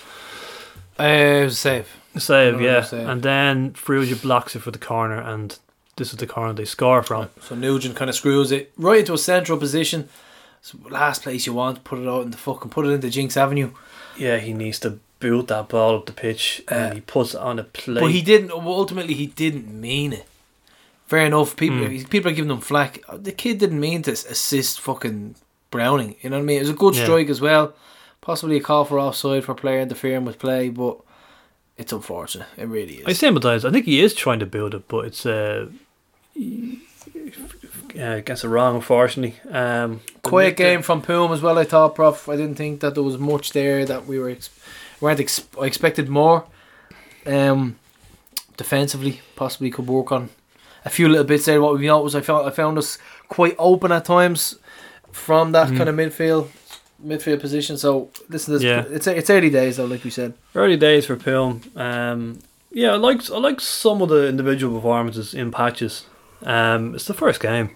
[0.96, 1.88] Uh, it was safe.
[2.16, 2.82] Save, Oh, yeah.
[2.82, 3.08] save.
[3.08, 5.58] And then Farrugia blocks it for the corner and
[5.96, 7.30] this is the corner they score from.
[7.40, 10.08] So Nugent kind of screws it right into a central position.
[10.60, 11.82] It's the last place you want.
[11.82, 13.70] Put it out in the fucking put it into Jinx Avenue.
[14.16, 17.40] Yeah, he needs to boot that ball up the pitch Uh, and he puts it
[17.40, 18.00] on a plate.
[18.02, 18.52] But he didn't.
[18.52, 20.26] Ultimately, he didn't mean it.
[21.06, 21.56] Fair enough.
[21.56, 22.10] People Mm.
[22.10, 23.00] people are giving him flack.
[23.12, 25.36] The kid didn't mean to assist fucking
[25.70, 26.16] Browning.
[26.20, 26.56] You know what I mean?
[26.58, 27.04] It was a good Yeah.
[27.04, 27.74] strike as well.
[28.20, 30.96] Possibly a call for offside for player interfering with play, but
[31.78, 32.48] it's unfortunate.
[32.56, 33.06] It really is.
[33.06, 33.18] I is.
[33.18, 33.64] sympathise.
[33.64, 35.66] I think he is trying to build it, but it's uh,
[38.00, 39.36] uh gets it wrong, unfortunately.
[39.50, 41.58] Um, Quiet game from Poom as well.
[41.58, 42.28] I thought, Prof.
[42.28, 44.50] I didn't think that there was much there that we were ex-
[45.00, 45.20] weren't.
[45.20, 46.44] Ex- I expected more.
[47.26, 47.76] Um,
[48.56, 50.30] defensively, possibly could work on
[50.86, 51.60] a few little bits there.
[51.60, 54.56] What we noticed, I found I found us quite open at times
[55.12, 55.76] from that Mhm.
[55.76, 56.48] kind of midfield
[57.04, 57.76] midfield position.
[57.76, 58.84] So listen, this Yeah.
[58.96, 60.32] it's it's early days though, like we said.
[60.54, 61.60] Early days for Poom.
[61.76, 62.38] Um,
[62.72, 66.04] yeah, I like I like some of the individual performances in patches.
[66.44, 67.68] Um, it's the first game.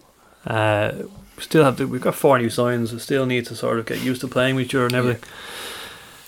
[0.46, 0.90] Uh,
[1.36, 1.86] we still have to.
[1.86, 2.92] We've got four new signs.
[2.92, 5.22] We still need to sort of get used to playing with each other and everything.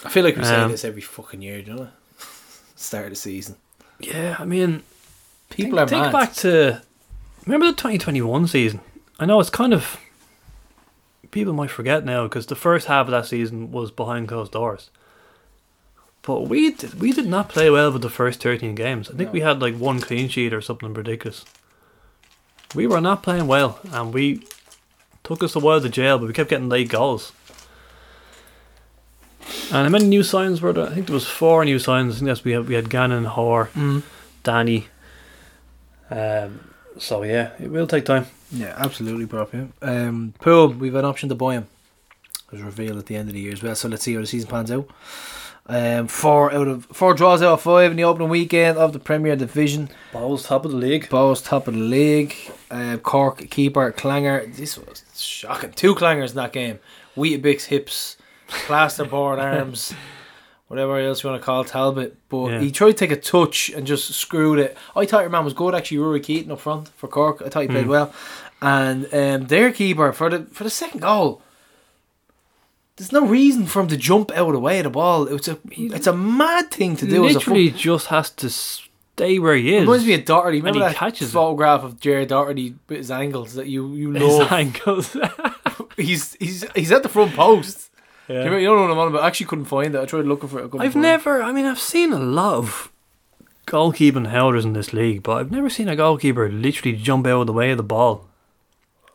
[0.05, 1.89] I feel like we say Um, this every fucking year, do you know?
[2.77, 3.55] Start of the season,
[4.01, 4.83] Yeah, I mean,
[5.53, 6.13] people think, are think mad.
[6.13, 6.83] back to
[7.47, 8.81] remember the 2021 season.
[9.19, 9.99] I know it's kind of
[11.31, 14.91] people might forget now because the first half of that season was behind closed doors.
[16.23, 19.09] But we did, we did not play well with the first 13 games.
[19.11, 19.33] I think No.
[19.33, 21.45] we had like one clean sheet or something ridiculous.
[22.75, 24.47] We were not playing well, and we
[25.25, 27.33] took us a while to jail, but we kept getting late goals.
[29.73, 30.87] And how many new signs were there?
[30.87, 32.15] I think there was four new signs.
[32.15, 34.03] I think that's we had we had Gannon, Hoare, Mm.
[34.43, 34.89] Danny.
[36.13, 36.61] Um,
[36.99, 38.27] so yeah, it will take time.
[38.51, 39.49] Yeah, absolutely, bro.
[39.53, 39.67] Yeah.
[39.81, 41.67] Um, Poom, we've an option to buy him.
[42.47, 43.75] It was revealed at the end of the year as well.
[43.75, 44.89] So let's see how the season pans out.
[45.65, 48.99] Um, four out of four draws out of five in the opening weekend of the
[48.99, 49.89] Premier Division.
[50.13, 51.09] Bohs top of the league.
[51.09, 52.35] Bohs top of the league.
[52.71, 54.45] Uh, Cork keeper Clanger.
[54.47, 55.73] This was shocking.
[55.73, 56.79] Two Clangers in that game.
[57.17, 58.17] Weetabix hips,
[58.49, 59.95] plasterboard arms,
[60.73, 62.17] whatever else you want to call Talbot.
[62.31, 62.61] But Yeah.
[62.61, 64.75] he tried to take a touch and just screwed it.
[64.97, 65.99] I thought your man was good actually.
[65.99, 67.43] Rory Keating up front for Cork.
[67.45, 67.89] I thought he played Mm.
[67.97, 68.13] well.
[68.63, 71.43] And um, their keeper for the for the second goal.
[72.97, 75.27] There's no reason for him to jump out of the way of the ball.
[75.29, 77.27] It's a it's a mad thing to do.
[77.27, 79.81] as a foot- Literally just has to stay where he it is.
[79.83, 80.59] reminds me of Doherty.
[80.59, 81.33] Remember he that catches it.
[81.33, 84.53] photograph of Jared Doherty with his angles that you you His love?
[84.53, 85.17] ankles.
[85.97, 87.91] he's he's he's at the front post.
[88.33, 88.45] Yeah.
[88.45, 89.23] You, know, you don't know what I'm on about.
[89.25, 90.01] I actually couldn't find it.
[90.01, 90.65] I tried looking for it.
[90.79, 91.43] I've find never.
[91.43, 92.91] I mean, I've seen a lot of
[93.67, 97.47] goalkeeping howlers in this league, but I've never seen a goalkeeper literally jump out of
[97.47, 98.27] the way of the ball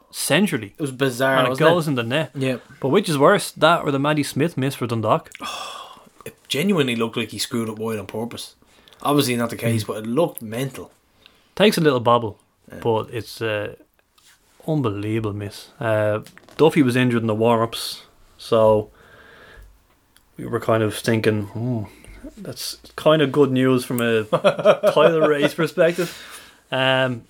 [0.09, 0.73] centrally It.
[0.77, 1.37] it was bizarre.
[1.45, 2.31] and it goes in the net.
[2.33, 5.29] Yeah, But which is worse, that or the Maddie Smith miss for Dundalk?
[6.25, 8.55] it genuinely looked like he screwed up wide on purpose.
[9.03, 9.91] Obviously not the case, Hmm.
[9.91, 10.91] but it looked mental.
[11.55, 12.39] Takes a little bobble,
[12.71, 12.79] Yeah.
[12.81, 13.75] but it's uh,
[14.67, 15.69] unbelievable miss.
[15.79, 16.19] Uh,
[16.57, 18.03] Duffy was injured in the warm ups,
[18.37, 18.89] so
[20.37, 21.83] we were kind of thinking, hmm,
[22.37, 24.23] that's kind of good news from a
[24.93, 26.15] title race perspective.
[26.71, 27.23] Um,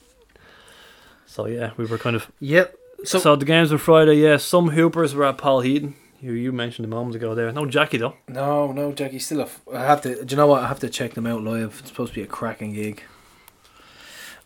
[1.26, 2.76] so yeah, we were kind of Yep.
[3.03, 4.16] so, So, the games were Friday.
[4.16, 5.95] Yeah, some hoopers were at Paul Heaton.
[6.20, 7.51] You you mentioned a moment ago there.
[7.51, 8.16] No Jackie though.
[8.28, 9.43] no, no, Jackie, still a.
[9.43, 10.26] F- I have to.
[10.26, 10.64] Do you know what?
[10.64, 11.78] I have to check them out live.
[11.80, 13.03] It's supposed to be a cracking gig.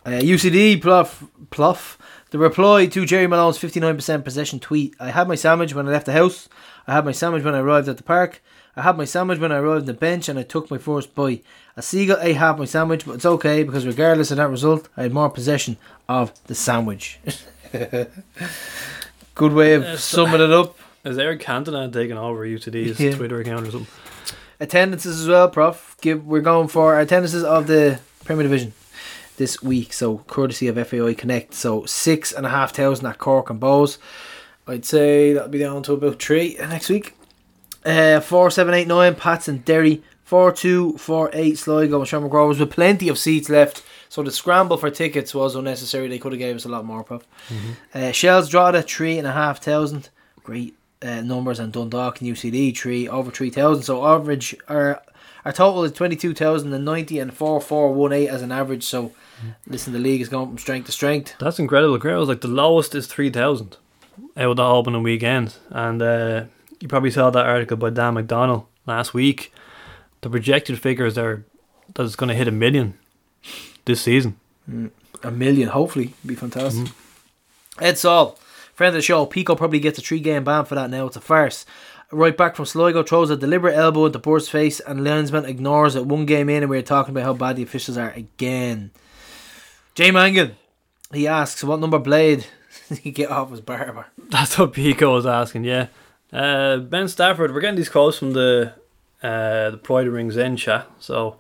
[0.06, 1.98] Uh, UCD pluff pluff.
[2.32, 4.96] The reply to Jerry Malone's 59% possession tweet.
[5.00, 6.50] I had my sandwich when I left the house.
[6.88, 8.42] I had my sandwich when I arrived at the park.
[8.76, 11.14] I had my sandwich when I arrived at the bench and I took my first
[11.16, 11.44] bite.
[11.78, 15.04] A seagull ate half my sandwich, but it's okay because regardless of that result, I
[15.04, 15.78] had more possession
[16.10, 17.20] of the sandwich.
[19.36, 20.78] Good way of Uh, summing it up.
[21.04, 23.16] Is Eric Cantona taking over UCD's Yeah.
[23.16, 23.88] Twitter account or something?
[24.60, 25.98] Attendances as well, Prof.
[26.02, 28.74] Give we're going for attendances of the Premier Division.
[29.38, 29.92] this week.
[29.94, 31.54] So courtesy of FAI Connect.
[31.56, 33.98] So six and a half thousand at Cork and Bohs.
[34.72, 37.16] I'd say that'll be down to about three next week.
[37.86, 39.16] Uh, four, seven, eight, nine.
[39.16, 40.02] Pats and Derry.
[40.24, 41.58] Four, two, four, eight.
[41.58, 43.84] Sligo and Shamrock Rovers with plenty of seats left.
[44.08, 46.08] So the scramble for tickets was unnecessary.
[46.08, 47.24] They could have gave us a lot more, prof.
[47.94, 50.10] Uh, Shells Drogheda three and a half thousand.
[50.44, 53.84] Great uh, numbers and Dundalk and UCD three over three thousand.
[53.84, 55.02] So average our
[55.44, 58.52] our total is twenty two thousand and ninety and four four one eight as an
[58.52, 58.84] average.
[58.84, 59.12] So
[59.68, 61.36] listen, the league is going from strength to strength.
[61.40, 61.98] That's incredible.
[61.98, 63.78] Was like the lowest is 3,000
[64.38, 65.56] out of the opening weekend.
[65.70, 66.46] And uh,
[66.80, 69.54] you probably saw that article by Dan McDonnell last week.
[70.22, 71.44] The projected figures are
[71.94, 72.98] that it's going to hit a million
[73.86, 74.40] this season.
[75.24, 76.88] A million, hopefully, be fantastic.
[77.80, 78.38] Ed all.
[78.74, 79.26] friend of the show.
[79.26, 81.08] Pico probably gets a three game ban for that now.
[81.08, 81.66] It's a farce.
[82.12, 86.06] Right back from Sligo throws a deliberate elbow into Burt's face, and linesman ignores it.
[86.06, 88.92] One game in, and we are talking about how bad the officials are again.
[89.96, 90.56] Jay Mangan,
[91.14, 92.48] he asks, "What number blade
[93.04, 95.88] he get off his barber?" That's what Pico was asking, yeah.
[96.32, 98.74] Uh, ben Stafford, we're getting these calls from the
[99.22, 101.38] uh, the Pride of Ringsend chat, so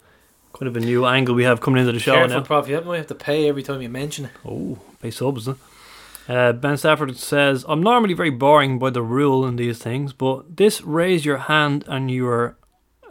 [0.54, 2.44] kind of a new angle we have coming into the show Careful, now.
[2.44, 2.68] Prof.
[2.68, 4.32] You might have to pay every time you mention it.
[4.46, 5.56] Oh, pay subs, huh?
[6.28, 10.56] Uh, ben Stafford says, I'm normally very boring by the rule in these things, but
[10.56, 12.58] this raise your hand and your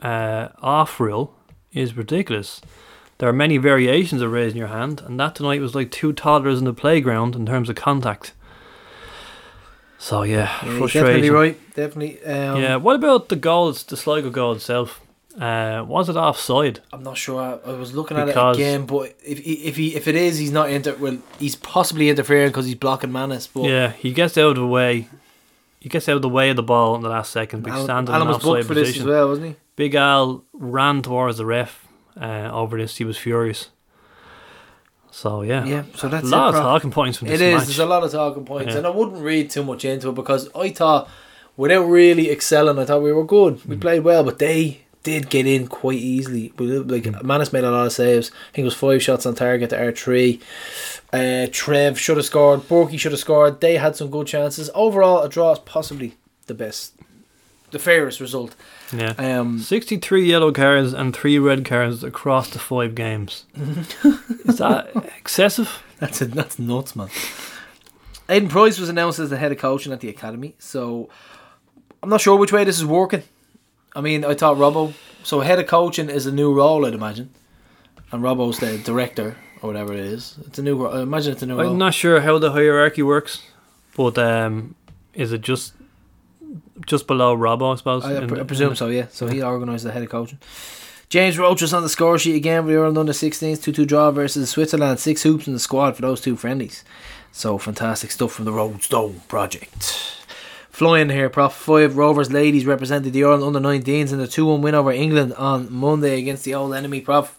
[0.01, 1.35] uh, off rule
[1.73, 2.61] is ridiculous.
[3.21, 6.59] There are many variations of raising your hand, and that tonight was like two toddlers
[6.59, 8.33] in the playground in terms of contact.
[9.99, 11.75] So, yeah, Yeah, definitely right.
[11.75, 12.25] Definitely.
[12.25, 15.03] Um, Yeah, what about the goals, the Sligo goal itself?
[15.39, 16.81] Uh, was it offside?
[16.95, 17.39] I'm not sure.
[17.43, 20.39] I, I was looking Because- at it again, but if if he if it is,
[20.39, 20.97] he's not inter.
[20.97, 23.47] Well, he's possibly interfering because he's blocking Mannus.
[23.47, 25.09] But Yeah, he gets out of the way.
[25.79, 27.85] He gets out of the way of the ball in the last second, he's Alan,
[27.87, 29.03] standing Alan was booked for this position.
[29.03, 29.57] as well, wasn't he?
[29.77, 31.87] Big Al ran towards the ref
[32.21, 32.97] uh, over this.
[32.99, 33.71] He was furious.
[35.11, 35.85] So yeah, Yeah.
[35.97, 37.55] So that's a lot it, of talking points from this is.
[37.55, 37.65] match.
[37.67, 38.79] There's a lot of talking points, Yeah.
[38.79, 41.09] and I wouldn't read too much into it because I thought,
[41.57, 43.61] without really excelling, I thought we were good.
[43.69, 43.81] We Mm.
[43.81, 46.53] played well, but they did get in quite easily.
[46.59, 47.23] Like Mm.
[47.25, 48.31] Mannus made a lot of saves.
[48.31, 50.39] I think it was five shots on target to our three.
[51.13, 52.61] Uh, Trev should have scored.
[52.69, 53.61] Borky should have scored.
[53.61, 54.71] They had some good chances.
[54.75, 56.15] Overall, a draw is possibly
[56.47, 56.93] the best,
[57.73, 58.55] the fairest result.
[58.93, 59.15] Yeah.
[59.19, 63.45] Um, Sixty-three yellow cards and three red cards across the five games.
[64.45, 65.83] Is that excessive?
[65.99, 67.09] That's a, that's nuts, man.
[68.29, 71.09] Aidan Price was announced as the head of coaching at the academy, so
[72.03, 73.23] I'm not sure which way this is working.
[73.95, 74.95] I mean, I thought Robbo.
[75.23, 77.31] So head of coaching is a new role, I'd imagine,
[78.13, 80.39] and Robbo's the director or whatever it is.
[80.47, 80.87] It's a new.
[80.87, 81.73] I imagine it's a new role.
[81.73, 83.43] I'm not sure how the hierarchy works,
[83.97, 84.75] but um,
[85.13, 85.75] is it just
[86.87, 87.73] just below Robbo?
[87.73, 88.05] I suppose.
[88.05, 88.89] I, I pre- I the- presume so.
[88.89, 89.07] Yeah.
[89.11, 90.39] So he organised the head of coaching.
[91.09, 92.67] James Roach was on the score sheet again.
[92.67, 95.01] We were on under 16s, 2 2 draw versus Switzerland.
[95.01, 96.85] Six hoops in the squad for those two friendlies.
[97.33, 100.17] So fantastic stuff from the Roadstone project.
[100.71, 101.53] Flying here, Prof.
[101.53, 105.35] Five Rovers ladies represented the Ireland under 19s in the 2 1 win over England
[105.35, 107.37] on Monday against the old enemy, Prof.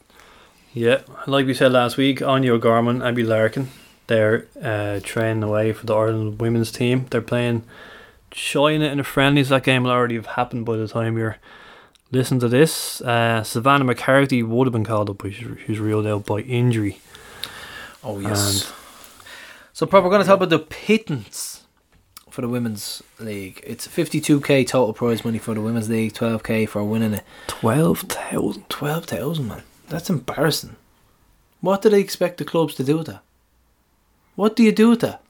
[0.73, 3.69] Yeah, like we said last week, Anya Gorman, Abby Larkin,
[4.07, 7.07] they're uh, training away for the Ireland women's team.
[7.09, 7.63] They're playing
[8.31, 9.49] China in the friendlies.
[9.49, 11.37] That game will already have happened by the time you're
[12.11, 13.01] listening to this.
[13.01, 16.99] Uh, Savannah McCarthy would have been called up, but she's, ruled out by injury.
[18.03, 18.71] Oh, yes.
[19.73, 21.63] So, Prof, we're going to talk about the pittance
[22.29, 23.61] for the Women's League.
[23.63, 27.23] It's 52k total prize money for the Women's League, 12k for winning it.
[27.47, 28.69] 12,000.
[28.69, 29.63] 12,000, man.
[29.89, 30.75] That's embarrassing.
[31.59, 33.21] What do they expect the clubs to do with that?
[34.35, 35.20] What do you do with that?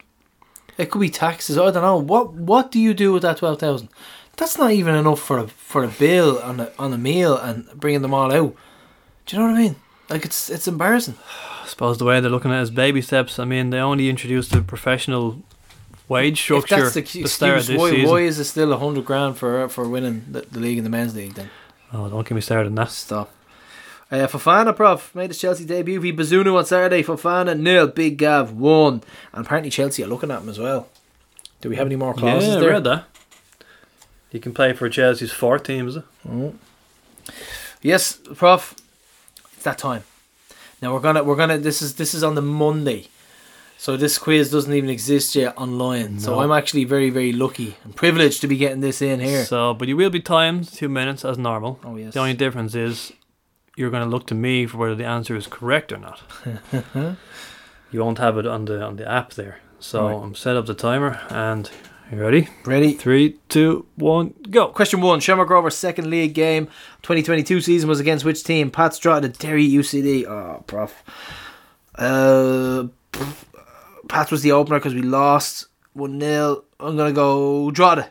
[0.82, 1.56] It could be taxes.
[1.58, 1.96] I don't know.
[1.96, 3.88] What What do you do with that twelve thousand?
[4.36, 7.66] That's not even enough for a for a bill on a on a meal and
[7.74, 8.54] bringing them all out.
[9.26, 9.76] Do you know what I mean?
[10.10, 11.16] Like it's it's embarrassing.
[11.62, 13.38] I suppose the way they're looking at it is baby steps.
[13.38, 15.42] I mean, they only introduced a professional
[16.08, 18.10] wage If structure that's the the start of excuse, this why, season.
[18.10, 20.90] why is it still a hundred grand for for winning the, the league and the
[20.90, 21.34] men's league?
[21.34, 21.50] Then
[21.92, 22.90] Oh, don't get me started on that.
[22.90, 23.30] stop.
[24.12, 25.98] Uh, Fofana, prof, made his Chelsea debut.
[25.98, 27.02] V Bazunu on Saturday.
[27.02, 27.86] Fofana nil.
[27.86, 29.02] Big Gav one.
[29.32, 30.86] And apparently Chelsea are looking at him as well.
[31.62, 32.70] Do we have any more clauses yeah, I there?
[32.70, 33.04] read that.
[34.30, 35.96] You can play for Chelsea's four teams.
[35.96, 36.54] is it?
[37.80, 38.74] Yes, Prof.
[39.54, 40.04] It's that time.
[40.82, 43.08] Now we're gonna we're gonna this is this is on the Monday.
[43.78, 46.20] So this quiz doesn't even exist yet online.
[46.20, 49.44] So I'm actually very, very lucky and privileged to be getting this in here.
[49.44, 51.80] So, but you will be timed two minutes as normal.
[51.82, 52.14] Oh yes.
[52.14, 53.12] The only difference is
[53.76, 56.22] you're going to look to me for whether the answer is correct or not.
[57.90, 59.60] you won't have it on the on the app there.
[59.80, 60.22] So Right.
[60.22, 61.70] I'm set up the timer and
[62.10, 62.48] you ready?
[62.66, 62.92] Ready?
[62.92, 64.68] Three, two, one, go.
[64.68, 65.20] Question one.
[65.20, 66.66] Shamrock Rovers second league game
[67.02, 68.70] 2022 season was against which team?
[68.70, 70.26] Pat Strata, Derry UCD.
[70.26, 71.02] Oh, prof.
[71.94, 72.88] Uh,
[74.08, 78.10] Pats was the opener because we lost one 0 I'm gonna go Drogheda.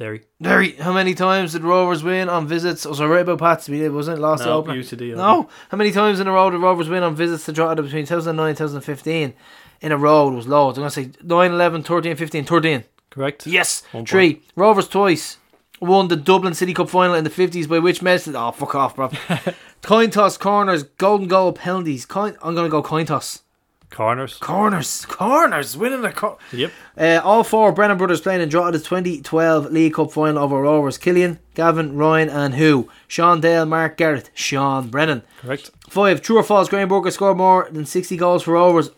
[0.00, 0.22] Derry.
[0.40, 2.86] Derry, how many times did Rovers win on visits?
[2.86, 3.68] Oh, sorry, right about Pats.
[3.68, 4.22] We did, wasn't it?
[4.22, 4.74] Lost the No, opener.
[4.80, 5.14] UCD.
[5.14, 8.06] No, how many times in a row did Rovers win on visits to Drogheda between
[8.06, 9.34] 2009 and 2015?
[9.82, 10.78] In a row, it was loads.
[10.78, 12.84] I'm going to say 9, 11, 13, 15, 13.
[13.10, 13.46] Correct.
[13.46, 13.82] Yes.
[13.92, 14.40] One Three.
[14.56, 15.36] Rovers twice.
[15.82, 18.34] Won the Dublin City Cup final in the 50s by which method?
[18.34, 19.10] Oh, fuck off, bro.
[19.82, 22.06] coin toss, corners, golden goal, penalties.
[22.06, 23.42] Coin, I'm going to go coin toss.
[23.90, 24.36] Corners.
[24.38, 25.04] Corners.
[25.06, 25.76] Corners.
[25.76, 26.70] Winning the cor- Yep.
[26.96, 30.96] uh, all four Brennan brothers playing in Drogheda's 2012 League Cup final over Rovers.
[30.96, 32.88] Killian, Gavin, Ryan, and who?
[33.08, 35.22] Sean Dale, Mark Garrett, Sean Brennan.
[35.40, 35.70] Correct.
[35.88, 36.22] Five.
[36.22, 36.68] True or false?
[36.68, 38.90] Graham Burke scored more than 60 goals for Rovers.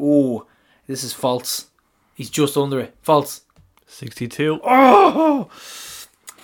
[0.00, 0.46] Oh,
[0.86, 1.66] this is false.
[2.14, 2.94] He's just under it.
[3.02, 3.42] False.
[3.86, 4.60] 62.
[4.64, 5.48] Oh!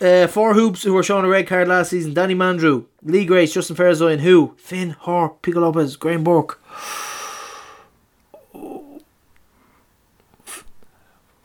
[0.00, 2.12] Uh, four hoops who were shown a red card last season.
[2.12, 4.54] Danny Mandroiu, Lee Grace, Justin Ferizaj, and who?
[4.58, 6.60] Finn, Hoare, Pico Lopes, Graham Burke.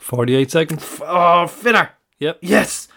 [0.07, 1.01] 48 seconds.
[1.01, 1.89] Oh, Finner.
[2.19, 2.39] Yep.
[2.41, 2.87] Yes.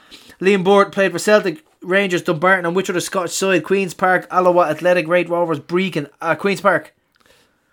[0.41, 3.65] Liam Burt played for Celtic, Rangers, Dumbarton, and which other Scottish side?
[3.65, 6.95] Queen's Park, Alloa, Athletic, Raith Rovers, Brechin, uh, Queen's Park.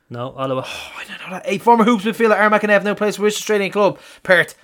[0.10, 0.64] No, Ottawa.
[0.66, 1.44] I don't know that.
[1.46, 4.00] Eight former hoops midfielder Aaron McInnes now plays for which Australian club?
[4.24, 4.56] Perth.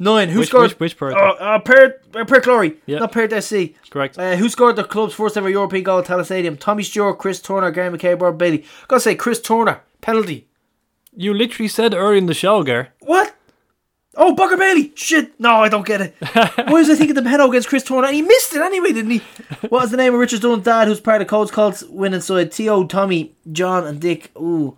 [0.00, 0.28] Nine.
[0.28, 0.70] Who Which, scored?
[0.72, 1.14] which, which Perth?
[1.16, 2.98] Oh, uh, Perth, uh, Perth Glory, Yeah.
[2.98, 3.74] not Perth SC.
[3.90, 4.18] Correct.
[4.18, 6.56] Uh, who scored the club's first ever European goal at Tallaght Stadium?
[6.56, 8.64] Tommy Stewart, Chris Turner, Gary McKay, Bob Bailey.
[8.88, 9.80] Gotta say, Chris Turner.
[10.00, 10.46] Penalty.
[11.16, 12.88] You literally said earlier in the show, Gar.
[13.00, 13.34] What?
[14.20, 14.92] Oh, Bugger Bailey.
[14.96, 15.38] Shit.
[15.38, 16.14] No, I don't get it.
[16.20, 18.08] Why was I thinking the head against Chris Turner?
[18.08, 19.18] And he missed it anyway, didn't he?
[19.68, 22.50] What was the name of Richard Dunn's dad, who's part of Coad's Colts winning side?
[22.50, 24.32] T.O., Tommy, John, and Dick.
[24.36, 24.76] Ooh.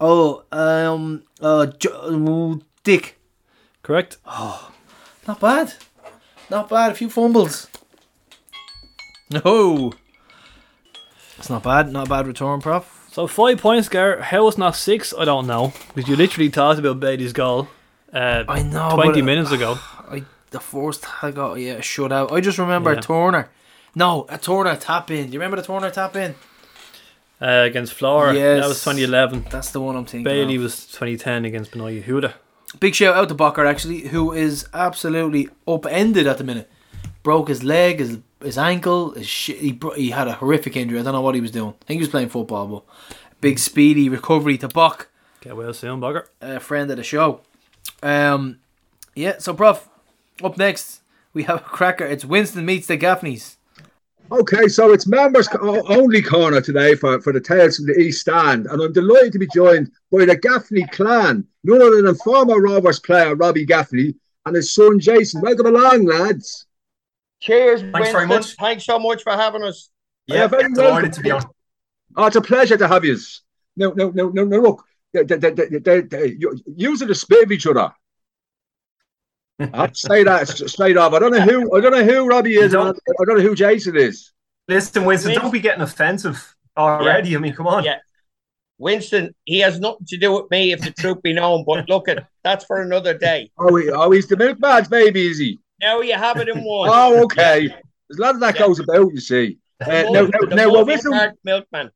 [0.00, 3.20] Oh, um, uh, jo- Dick.
[3.84, 4.16] Correct.
[4.26, 4.72] Oh,
[5.28, 5.74] Not bad.
[6.50, 6.90] Not bad.
[6.90, 7.68] A few fumbles.
[9.30, 9.92] No.
[11.38, 11.92] It's not bad.
[11.92, 13.08] Not a bad return, prof.
[13.12, 14.20] So five points, Gar.
[14.20, 15.72] How it's not six, I don't know.
[15.94, 17.68] Because you literally talked about Bailey's goal
[18.12, 18.90] uh, I know.
[18.94, 19.78] 20 but, minutes ago.
[20.10, 22.30] I the first I got yeah a shutout.
[22.32, 23.00] I just remember Yeah.
[23.00, 23.50] Turner.
[23.94, 25.26] No, a Turner tap in.
[25.26, 26.34] Do you remember the Turner tap in?
[27.40, 28.34] Uh, against Flora.
[28.34, 28.60] Yes.
[28.62, 29.46] That was 2011.
[29.50, 30.24] That's the one I'm thinking.
[30.24, 30.62] Bailey of.
[30.62, 32.34] was 2010 against Bnei Yehuda.
[32.78, 36.70] big shout out to Bucker actually, who is absolutely upended at the minute.
[37.24, 39.58] Broke his leg, his his ankle, his shit.
[39.58, 40.98] He bro- he had a horrific injury.
[41.00, 41.74] I don't know what he was doing.
[41.82, 42.82] I think he was playing football, but
[43.40, 45.08] big speedy recovery to Buck.
[45.40, 46.26] Get well soon, bugger.
[46.40, 47.40] a friend of the show.
[48.02, 48.58] Um,
[49.14, 49.38] yeah.
[49.38, 49.88] So, Prof,
[50.42, 51.02] up next
[51.32, 52.04] we have a cracker.
[52.04, 53.56] It's Winston meets the Gaffneys.
[54.30, 58.66] Okay, so it's members only corner today for, for the Tales from the East Stand,
[58.66, 62.98] and I'm delighted to be joined by the Gaffney clan, none other than former Rovers
[63.00, 64.14] player Robbie Gaffney
[64.46, 65.42] and his son Jason.
[65.42, 66.66] Welcome along, lads.
[67.40, 68.54] Cheers, Thanks very much.
[68.54, 69.90] Thanks so much for having us.
[70.26, 71.10] Yeah, very delighted welcome.
[71.10, 71.42] to be on.
[72.16, 73.18] Oh, it's a pleasure to have you.
[73.76, 74.60] No, no, no, no, no.
[74.60, 77.92] Look, they, they, they, they, they, they, you, you are the spit of each other.
[79.74, 81.12] I'd say that s- straight off.
[81.12, 82.74] I don't know who I don't know who Robbie is.
[82.74, 84.32] I don't- I don't know who Jason is.
[84.68, 85.34] Listen, Winston, Winston.
[85.42, 87.36] don't be getting offensive already.
[87.36, 87.84] I mean, come on.
[87.84, 87.98] Yeah.
[88.78, 92.08] Winston, he has nothing to do with me if the truth be known, but look
[92.08, 93.50] at that's for another day.
[93.58, 95.60] Oh, he, oh, he's the milkman's baby, is he?
[95.80, 96.88] Now you have it in one.
[96.92, 97.68] Oh, okay.
[97.68, 98.66] There's a lot of that Yeah.
[98.66, 99.58] goes about, you see.
[99.80, 101.90] Uh, The now, most- now, now, well, milkman.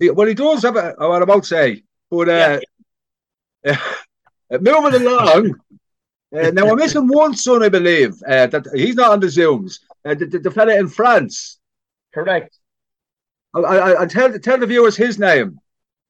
[0.00, 2.60] Well, he does have a, what I'm about to say, but uh,
[4.50, 5.54] moving along.
[6.34, 8.14] Uh, now, I'm missing one son, I believe.
[8.26, 9.78] Uh, that he's not on the Zooms.
[10.04, 11.58] Uh, the, the, the fella in France.
[12.12, 12.58] Correct.
[13.54, 15.58] I, I, I tell tell the viewers his name.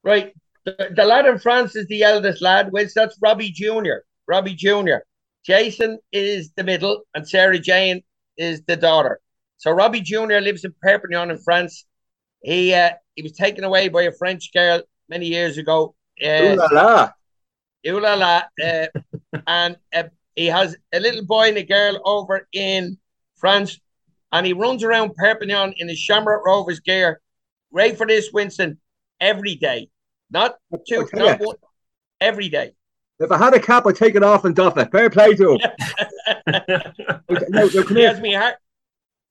[0.02, 0.34] Right.
[0.64, 4.02] The, the lad in France is the eldest lad, which that's Robbie Jr.
[4.26, 4.98] Robbie Jr.
[5.44, 8.02] Jason is the middle, and Sarah Jane
[8.36, 9.20] is the daughter.
[9.58, 10.40] So Robbie Jr.
[10.40, 11.86] lives in Perpignan in France.
[12.42, 15.94] He uh, he was taken away by a French girl many years ago.
[16.22, 17.10] Ooh Uh, la la.
[17.88, 18.42] Ooh la la.
[18.62, 18.86] Uh,
[19.46, 22.98] and uh, he has a little boy and a girl over in
[23.36, 23.78] France,
[24.32, 27.20] and he runs around Perpignan in his Shamrock Rovers gear.
[27.72, 28.78] Right for this, Winston,
[29.20, 29.90] every day.
[30.30, 30.56] Not
[30.88, 31.18] two, Okay.
[31.18, 31.56] not one,
[32.20, 32.72] every day.
[33.18, 34.90] If I had a cap, I'd take it off and doff it.
[34.92, 35.60] Fair play to him.
[37.48, 38.56] No, no, He has me heart.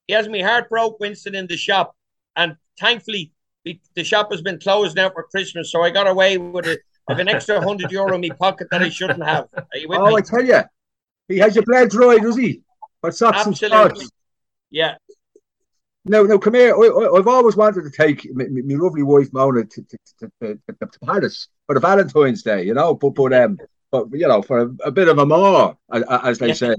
[0.07, 1.95] He has me heart broke, Winston, in the shop,
[2.35, 3.31] and thankfully
[3.63, 6.81] the, the shop has been closed now for Christmas, so I got away with it.
[7.07, 9.47] With an extra hundred euro in my pocket that I shouldn't have.
[9.55, 10.15] Are you with Oh, me?
[10.15, 10.61] I tell you,
[11.27, 12.61] he has your blood dry, does he?
[13.01, 13.77] For socks and Absolutely.
[13.77, 14.11] shorts.
[14.71, 14.95] Yeah.
[16.03, 16.75] No, no, come here.
[16.75, 19.97] I, I, I've always wanted to take my, lovely wife Mona to, to,
[20.41, 23.59] to, to, Paris for the Valentine's Day, you know, but but um,
[23.91, 26.75] but you know, for a, a bit of a more, as, as they say.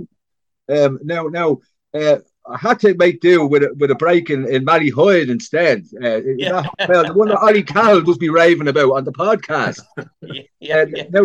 [0.68, 1.59] Um, now, now,
[1.94, 2.18] uh,
[2.49, 5.84] I had to make do with a, with a break in, in Malahide instead.
[6.03, 6.62] Uh, Yeah.
[6.78, 9.80] that- well, the one that Ollie Carroll must be raving about on the podcast.
[10.61, 11.22] Yeah, Uh, now,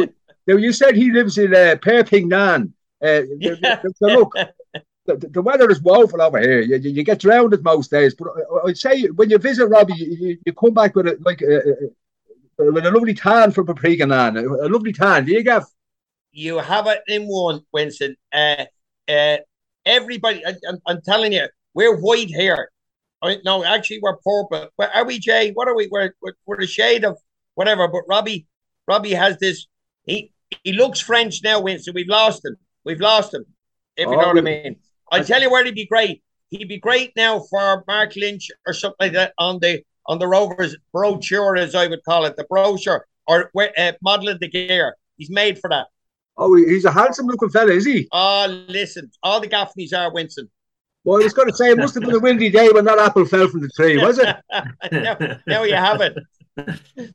[0.47, 2.73] now, you said he lives in uh, Perpignan.
[3.03, 3.81] Uh, Yeah.
[3.95, 4.33] so look,
[5.05, 6.61] the, the weather is woeful over here.
[6.61, 10.37] You, you, get drowned most days, but I- I'd say when you visit Robbie, you,
[10.45, 11.57] you, come back with a, like a,
[12.63, 15.25] a, with a lovely tan from Perpignan, a, a lovely tan.
[15.25, 15.65] Do you, Gav?
[16.33, 18.15] you have it in one, Winston.
[18.31, 18.65] Uh,
[19.09, 19.37] uh,
[19.85, 22.71] everybody, I, I'm, I'm telling you, we're white here.
[23.21, 24.69] I, no, actually, we're purple.
[24.75, 25.51] Where are we, Jay?
[25.51, 25.87] What are we?
[25.91, 27.17] We're, we're, we're a shade of
[27.55, 27.87] whatever.
[27.87, 28.47] But Robbie,
[28.87, 29.67] Robbie has this.
[30.05, 30.31] He
[30.63, 31.93] he looks French now, Winston.
[31.93, 32.57] We've lost him.
[32.83, 33.45] We've lost him.
[33.95, 34.75] If you Oh, know what I mean.
[35.11, 36.23] I tell you where he'd be great.
[36.49, 40.27] He'd be great now for Mark Lynch or something like that on the on the
[40.27, 44.95] Rovers brochure, as I would call it, the brochure or uh, modeling the gear.
[45.17, 45.87] He's made for that.
[46.37, 48.07] Oh, he's a handsome looking fella, is he?
[48.11, 50.49] Oh, listen, all the Gaffneys are Winston.
[51.03, 52.99] Well, I was going to say it must have been a windy day when that
[52.99, 54.35] apple fell from the tree, was it?
[54.91, 55.17] now,
[55.47, 56.17] now you have it.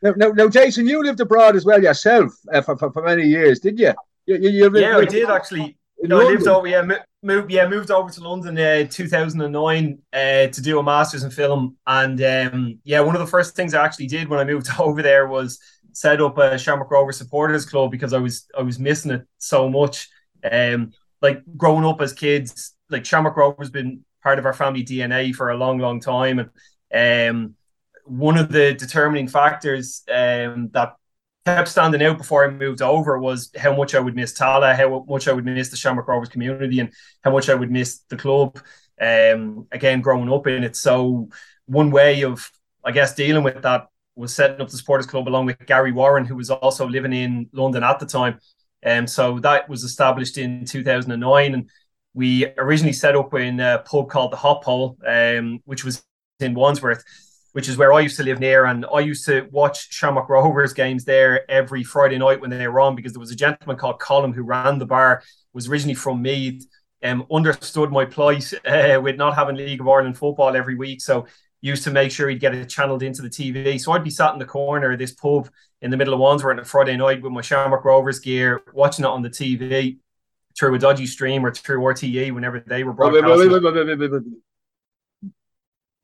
[0.03, 3.23] Now, now, now, Jason, you lived abroad as well yourself uh, for, for, for many
[3.25, 3.93] years, did you?
[4.27, 5.77] you, you, you lived Yeah, I like- did actually.
[6.01, 6.67] in No, I lived over.
[6.67, 6.83] Yeah,
[7.23, 7.51] moved.
[7.51, 11.23] Yeah, moved over to London, uh, two thousand and nine, uh, to do a masters
[11.23, 11.77] in film.
[11.87, 15.01] And um, yeah, one of the first things I actually did when I moved over
[15.01, 15.61] there was
[15.97, 19.71] set up a Shamrock Rover supporters club because I was I was missing it so
[19.71, 20.11] much.
[20.45, 20.93] Um,
[21.23, 25.49] like growing up as kids, like Shamrock Rover's been part of our family DNA for
[25.49, 26.51] a long, long time,
[26.91, 27.55] and um,
[28.05, 30.97] one of the determining factors um, that
[31.47, 35.03] kept standing out before I moved over was how much I would miss Tallaght, how
[35.09, 36.93] much I would miss the Shamrock Rovers community, and
[37.25, 38.59] how much I would miss the club.
[39.01, 41.31] Um, again, growing up in it, so
[41.65, 42.51] one way of,
[42.85, 46.25] I guess, dealing with that was setting up the supporters club along with Gary Warren,
[46.25, 48.41] who was also living in London at the time.
[48.85, 51.71] Um, so that was established in 2009, and
[52.15, 56.03] we originally set up in a pub called the Hop Hole, um, which was
[56.41, 57.05] in Wandsworth
[57.57, 58.67] which is where I used to live near.
[58.67, 62.81] And I used to watch Shamrock Rovers games there every Friday night when they were
[62.81, 65.23] on because there was a gentleman called Colin who ran the bar,
[65.55, 66.67] was originally from Meath,
[67.03, 71.01] um, understood my plight uh, with not having League of Ireland football every week.
[71.01, 71.29] So
[71.61, 73.81] used to make sure he'd get it channeled into the TV.
[73.81, 75.49] So I'd be sat in the corner of this pub
[75.83, 79.05] in the middle of Wandsworth on a Friday night with my Shamrock Rovers gear, watching
[79.05, 79.99] it on the TV
[80.59, 83.51] through a dodgy stream or through RTE whenever they were broadcasting.
[83.51, 84.23] wait, wait, wait.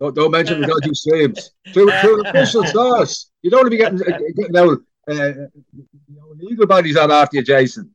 [0.00, 1.52] Don't, don't mention the dodgy streams.
[1.72, 3.30] Through, through official source.
[3.42, 4.78] You don't want to be getting, uh, getting out.
[5.08, 7.94] Uh, you know, legal bodies on after you, Jason.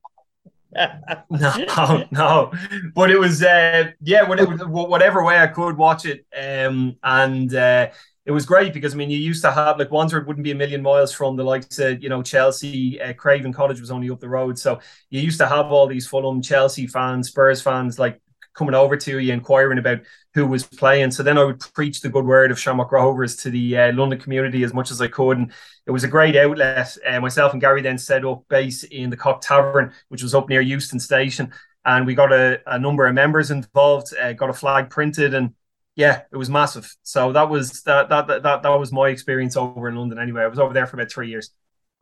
[1.29, 2.51] no, no.
[2.93, 6.25] But it was, uh, yeah, whatever, whatever way I could watch it.
[6.37, 7.89] Um, and uh,
[8.25, 10.55] it was great because, I mean, you used to have, like, Wandsworth wouldn't be a
[10.55, 14.19] million miles from the likes of, you know, Chelsea, uh, Craven Cottage was only up
[14.19, 14.59] the road.
[14.59, 18.21] So you used to have all these Fulham, Chelsea fans, Spurs fans, like,
[18.57, 19.99] coming over to you, inquiring about
[20.33, 21.11] who was playing.
[21.11, 24.19] So then I would preach the good word of Shamrock Rovers to the uh, London
[24.19, 25.37] community as much as I could.
[25.37, 25.51] And
[25.85, 26.97] it was a great outlet.
[27.07, 30.49] Uh, myself and Gary then set up base in the Cock Tavern, which was up
[30.49, 31.53] near Euston Station.
[31.85, 35.53] And we got a, a number of members involved, uh, got a flag printed, and
[35.95, 36.93] yeah, it was massive.
[37.03, 40.19] So that was that, that that that was my experience over in London.
[40.19, 41.51] Anyway, I was over there for about three years.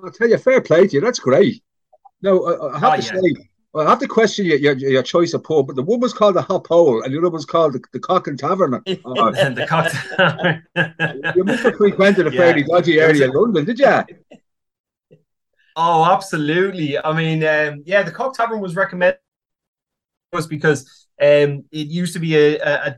[0.04, 1.02] I'll tell you, fair play to you.
[1.02, 1.64] That's great.
[2.22, 3.22] No, I, I have Oh, to yeah.
[3.22, 6.14] say, I have to question your, your, your choice of pub, but the one was
[6.14, 8.82] called the Hop Hole and the other was called the, the Cock and Tavern.
[9.06, 10.64] Oh, And the Cock Tavern.
[11.36, 12.42] you must have frequented a Yeah.
[12.44, 13.86] fairly dodgy area in London, did you?
[15.76, 16.98] Oh, absolutely.
[16.98, 19.20] I mean, um, yeah, the Cock Tavern was recommended
[20.34, 22.98] was because um, it used to be a, a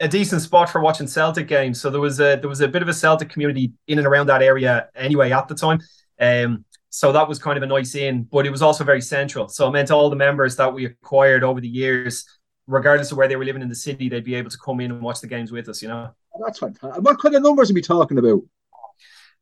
[0.00, 1.80] a decent spot for watching Celtic games.
[1.80, 4.26] So there was a there was a bit of a Celtic community in and around
[4.28, 5.80] that area anyway at the time.
[6.20, 9.48] Um, so that was kind of a nice in, but it was also very central.
[9.48, 12.24] So it meant all the members that we acquired over the years,
[12.66, 14.90] regardless of where they were living in the city, they'd be able to come in
[14.90, 15.82] and watch the games with us.
[15.82, 16.10] You know.
[16.44, 17.02] That's fantastic.
[17.02, 18.40] What kind of numbers are we talking about?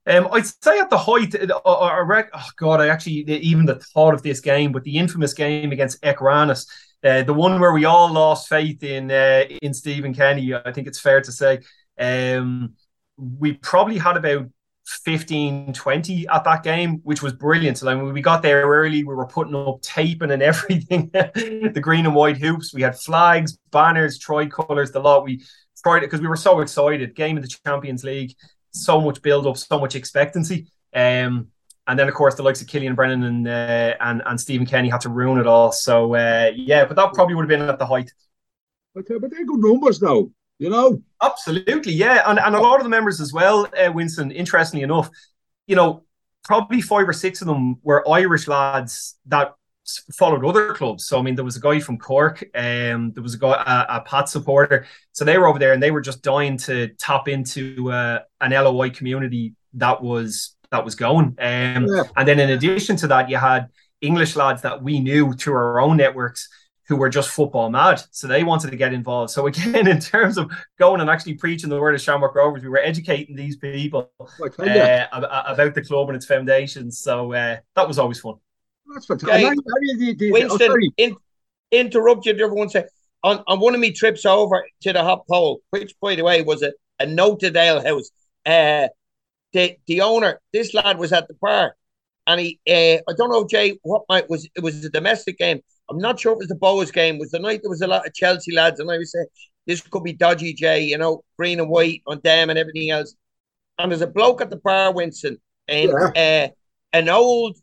[0.06, 3.64] Um, I'd say at the height, uh, uh, I rec- oh god, I actually even
[3.64, 6.68] the thought of this game, but the infamous game against Ekranas,
[7.02, 10.88] uh, the one where we all lost faith in uh, in Stephen Kenny, I think
[10.88, 11.60] it's fair to say,
[11.98, 12.74] um,
[13.16, 14.48] we probably had about
[14.86, 17.78] 15, 20 at that game, which was brilliant.
[17.78, 21.80] So then when we got there early, we were putting up taping and everything, the
[21.80, 22.74] green and white hoops.
[22.74, 25.24] We had flags, banners, tricolours, the lot.
[25.24, 25.42] We
[25.82, 27.14] tried it because we were so excited.
[27.14, 28.34] Game of the Champions League
[28.72, 30.66] so much build up, so much expectancy.
[30.94, 31.48] Um,
[31.86, 34.88] and then of course the likes of Killian Brennan and uh, and and Stephen Kenny
[34.88, 35.72] had to ruin it all.
[35.72, 38.10] So uh, yeah, but that probably would have been at the height.
[38.94, 40.28] But, uh, but they're good numbers now,
[40.58, 41.02] you know.
[41.22, 44.30] Absolutely, yeah, and and a lot of the members as well, uh, Winston.
[44.30, 45.10] Interestingly enough,
[45.66, 46.04] you know,
[46.44, 49.54] probably five or six of them were Irish lads that
[50.14, 51.06] followed other clubs.
[51.06, 53.98] So I mean, there was a guy from Cork, um, there was a guy, a,
[53.98, 54.86] a Pat supporter.
[55.12, 58.52] So they were over there, and they were just dying to tap into uh, an
[58.52, 61.36] LOI community that was that was going.
[61.38, 62.02] Um, Yeah.
[62.16, 63.68] And then in addition to that, you had
[64.00, 66.48] English lads that we knew through our own networks
[66.86, 68.02] who were just football mad.
[68.10, 69.30] So they wanted to get involved.
[69.30, 72.68] So again, in terms of going and actually preaching the word of Shamrock Rovers, we
[72.68, 76.98] were educating these people I tell uh, about the club and its foundations.
[76.98, 78.34] So uh, that was always fun.
[78.92, 79.28] that's fantastic.
[79.40, 81.16] Jay, And how- how do you- do you- oh, Winston, in,
[81.70, 82.84] interrupt you, everyone say
[83.22, 86.42] on, on one of me trips over to the Hop Hole, which by the way
[86.42, 88.10] was a, a noted ale house.
[88.44, 88.88] Uh,
[89.54, 91.74] the the owner, this lad was at the bar,
[92.26, 95.60] and he uh, I don't know Jay what might was it was a domestic game.
[95.90, 97.16] I'm not sure if it was the Bohs game.
[97.16, 99.26] It was the night there was a lot of Chelsea lads, and I was saying
[99.66, 100.82] this could be dodgy, Jay.
[100.84, 103.14] You know, green and white on them and everything else.
[103.78, 106.48] And there's a bloke at the bar, Winston, and uh,
[106.92, 107.56] an old.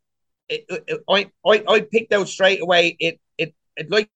[0.50, 2.96] It, it- I, I I picked out straight away.
[3.00, 4.10] It it it like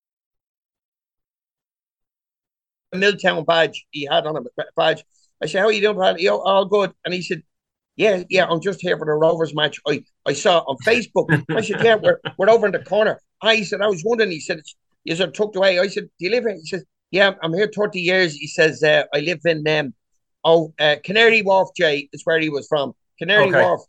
[2.93, 5.03] a Milltown badge he had on him a badge.
[5.41, 6.19] I said, "How are you doing, pal?
[6.19, 7.43] You all good?" And he said,
[7.95, 9.79] "Yeah, yeah, I'm just here for the Rovers match.
[9.87, 13.21] I, I saw it on Facebook." I said, "Yeah, we're we're over in the corner."
[13.41, 14.61] I said, "I was wondering." He said,
[15.03, 17.69] "You are tucked away." I said, "Do you live here?" He says, "Yeah, I'm here
[17.73, 19.93] 30 years." He says, uh, "I live in um,
[20.43, 22.93] oh, uh, Canary Wharf, Jay, is where he was from.
[23.19, 23.61] Canary Okay.
[23.61, 23.81] Wharf."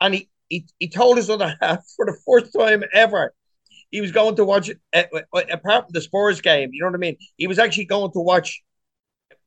[0.00, 3.34] And he, he he told his other half for the first time ever
[3.92, 6.70] he was going to watch uh, uh, apart from the Spurs game.
[6.72, 7.16] You know what I mean?
[7.36, 8.62] He was actually going to watch,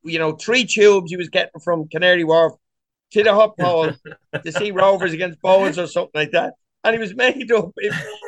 [0.03, 2.53] you know, three tubes he was getting from Canary Wharf
[3.11, 3.91] to the hot pole
[4.43, 6.53] to see Rovers against Bowens or something like that.
[6.85, 7.71] And he was made up.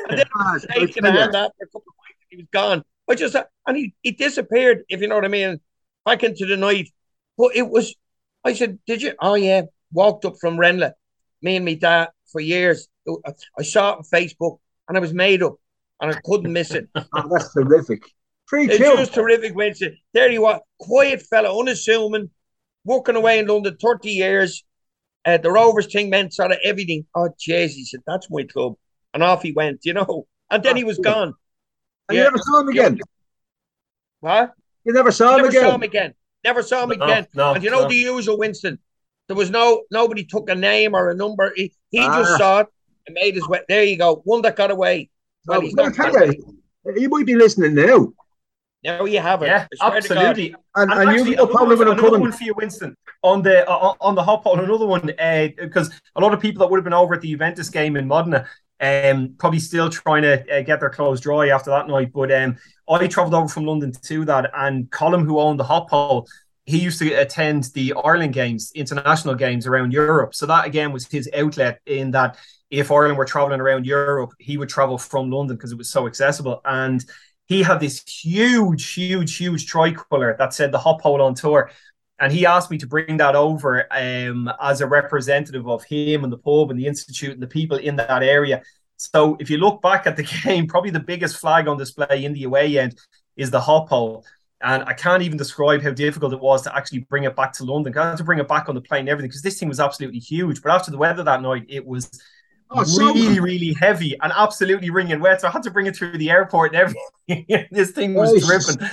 [0.10, 2.26] And then he was taking a hand after a couple of weeks.
[2.30, 2.84] He was gone.
[3.10, 3.36] I just
[3.66, 4.84] and he, he disappeared.
[4.90, 5.60] If you know what I mean,
[6.06, 6.90] back into the night.
[7.38, 7.96] But it was.
[8.44, 9.64] I said, "Did you?" Oh yeah.
[9.94, 10.94] Walked up from Ranelagh,
[11.42, 12.90] me and me dad for years.
[13.58, 15.56] I saw it on Facebook, and I was made up,
[16.02, 16.90] and I couldn't miss it.
[16.96, 18.04] Oh, that's terrific.
[18.50, 18.68] Two.
[18.68, 19.98] just terrific, Winston.
[20.14, 22.30] There you are, quiet fella, unassuming,
[22.86, 24.64] working away in London 30 years.
[25.28, 27.06] Uh, the Rovers thing meant sort of everything.
[27.14, 28.76] Oh, jeez, he said, that's my club.
[29.14, 30.26] And off he went, you know.
[30.50, 31.34] And then he was gone.
[32.08, 33.00] And you never saw him again.
[34.22, 34.54] What?
[34.86, 35.62] You never saw him Never again.
[35.64, 36.14] saw him again.
[36.46, 37.28] Never saw him No, again.
[37.34, 37.90] no, and you know no.
[37.90, 38.80] the usual Winston.
[39.28, 41.52] There was no nobody took a name or a number.
[41.56, 42.20] He, he Ah.
[42.20, 42.68] just saw it
[43.06, 43.60] and made his way.
[43.68, 44.22] There you go.
[44.24, 45.10] One that got away.
[45.46, 48.14] Well, Well, he's not you, he might be listening now.
[48.84, 49.48] Now you have it.
[49.48, 50.26] Yeah, I swear to God.
[50.26, 50.56] absolutely.
[50.76, 53.42] And, And and actually, you probably one, when I'm another one for you, Winston, on
[53.42, 54.60] the uh, on the Hop Hole.
[54.60, 55.08] Another one
[55.58, 58.08] because a lot of people that would have been over at the Juventus game in
[58.08, 58.48] Modena,
[58.80, 62.12] um, probably still trying to uh, get their clothes dry after that night.
[62.14, 62.58] But um,
[62.90, 66.28] I travelled over from London to that, and Colin, who owned the Hop Hole,
[66.66, 70.36] he used to attend the Ireland games, international games around Europe.
[70.36, 72.38] So that again was his outlet in that
[72.70, 76.06] if Ireland were traveling around Europe, he would travel from London because it was so
[76.06, 76.62] accessible.
[76.66, 77.04] And
[77.48, 81.72] he had this huge, huge, huge tricolour that said the Hop Hole on tour.
[82.20, 86.34] And he asked me to bring that over um, as a representative of him and
[86.34, 88.64] the pub and the institute and the people in that area.
[88.98, 92.34] So if you look back at the game, probably the biggest flag on display in
[92.34, 93.00] the away end
[93.38, 94.26] is the Hop Hole.
[94.60, 97.64] And I can't even describe how difficult it was to actually bring it back to
[97.64, 97.96] London.
[97.96, 99.80] I had to bring it back on the plane and everything because this thing was
[99.80, 100.64] absolutely huge.
[100.64, 102.10] But after the weather that night, it was
[102.70, 105.42] Oh, so- really, really heavy and absolutely wringing wet.
[105.42, 106.94] So I had to bring it through the airport and
[107.30, 107.66] everything.
[107.72, 108.90] this thing was dripping.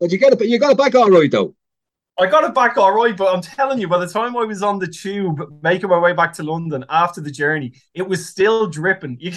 [0.00, 0.46] But you got it.
[0.46, 1.54] You got it back all right though.
[2.16, 4.62] I got it back all right, but I'm telling you, by the time I was
[4.62, 8.68] on the tube making my way back to London after the journey, it was still
[8.68, 9.20] dripping.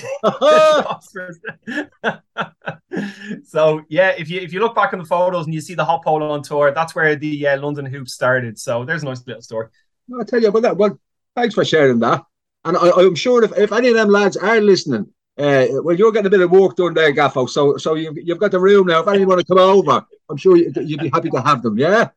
[3.44, 5.86] So yeah, if you if you look back on the photos and you see the
[5.86, 8.60] Hop Hole on tour, that's where the uh, London hoop started.
[8.60, 9.68] So there's a nice little story.
[10.14, 10.78] I'll tell you about that.
[10.78, 11.00] Well,
[11.36, 12.24] thanks for sharing that.
[12.68, 15.08] And I, I'm sure if, if any of them lads are listening,
[15.38, 17.48] uh, well, you're getting a bit of work done there, Gaffo.
[17.50, 19.02] So so you've, you've got the room now.
[19.02, 21.78] If anyone want to come over, I'm sure you, you'd be happy to have them.
[21.78, 22.10] Yeah,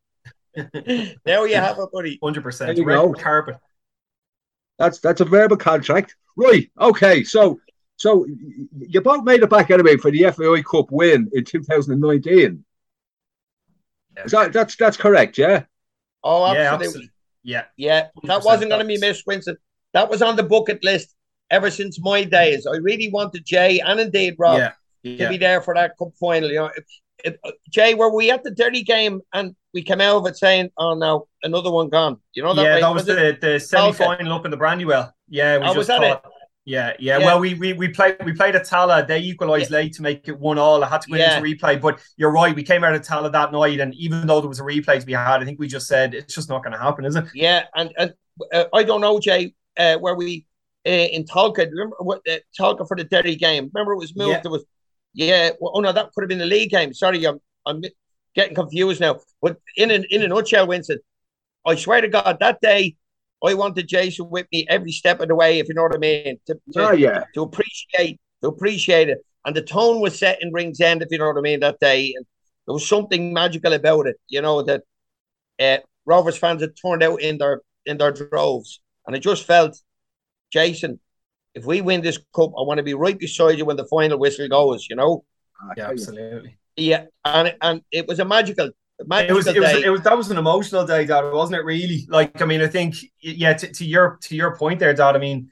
[1.26, 2.18] Now you have it, buddy.
[2.22, 2.76] Hundred percent.
[2.76, 3.56] you Red carpet.
[4.78, 6.70] that's that's a verbal contract, right?
[6.80, 7.60] Okay, so
[7.96, 8.26] so
[8.78, 12.64] you both made it back anyway for the FAI Cup win in 2019.
[14.24, 15.38] Is that that's that's correct?
[15.38, 15.64] Yeah.
[16.24, 16.86] Oh, Yeah, absolutely.
[16.86, 17.10] absolutely.
[17.42, 17.64] Yeah.
[17.76, 19.56] Yeah, that wasn't going to be that's- missed, Winston.
[19.92, 21.14] That was on the bucket list
[21.50, 22.66] ever since my days.
[22.66, 24.58] I really wanted Jay and indeed Rob
[25.02, 25.16] Yeah.
[25.18, 26.48] to be there for that cup final.
[26.48, 26.84] You know, It-
[27.24, 30.36] it- uh, Jay, were we at the dirty game and we came out of it
[30.36, 32.18] saying, "Oh no, another one gone"?
[32.34, 32.80] You know that yeah, way?
[32.80, 33.40] that was it?
[33.40, 35.12] the, the semi final up in the Brandywell.
[35.28, 36.24] Yeah, we Oh, was just thought,
[36.64, 37.26] Yeah, yeah, Yeah.
[37.26, 39.06] Well, we, we we played we played at Tallaght.
[39.08, 40.82] They equalised late to make it one all.
[40.84, 41.36] I had to go Yeah.
[41.38, 42.54] into replay, but you're right.
[42.54, 45.06] We came out of Tallaght that night, and even though there was a replay to
[45.06, 47.24] be had, I think we just said it's just not going to happen, is it?
[47.34, 48.14] Yeah, and, and
[48.52, 50.46] uh, I don't know, Jay, uh, where we
[50.86, 51.70] uh, in Tallaght.
[51.70, 53.70] Remember what uh, Tallaght for the Derry game?
[53.72, 54.30] Remember it was moved.
[54.30, 54.42] Yeah.
[54.44, 54.64] It was
[55.14, 55.50] yeah.
[55.60, 56.92] Well, oh no, that could have been the league game.
[56.94, 57.82] Sorry, I'm I'm
[58.34, 59.20] getting confused now.
[59.42, 60.98] But in a, in a nutshell, Winston,
[61.66, 62.96] I swear to God, that day
[63.44, 65.58] I wanted Jason with me every step of the way.
[65.58, 67.24] If you know what I mean, to, to, Oh, yeah.
[67.34, 69.18] to appreciate to appreciate it.
[69.44, 72.12] And the tone was set in Ringsend, if you know what I mean, that day.
[72.14, 72.26] And
[72.66, 74.82] there was something magical about it, you know, that
[75.58, 78.80] uh, Rovers fans had turned out in their in their droves.
[79.10, 79.76] And I just felt,
[80.52, 81.00] Jason,
[81.52, 84.20] if we win this cup, I want to be right beside you when the final
[84.20, 85.24] whistle goes, you know?
[85.60, 86.58] Ah, yeah, absolutely.
[86.76, 87.06] Yeah.
[87.24, 89.82] And and it was a magical It magical was, it was, day.
[89.82, 91.64] it was, that was an emotional day, Dad, wasn't it?
[91.64, 95.16] Really, like, I mean, I think, yeah, to, to your, to your point there, Dad.
[95.16, 95.50] I mean,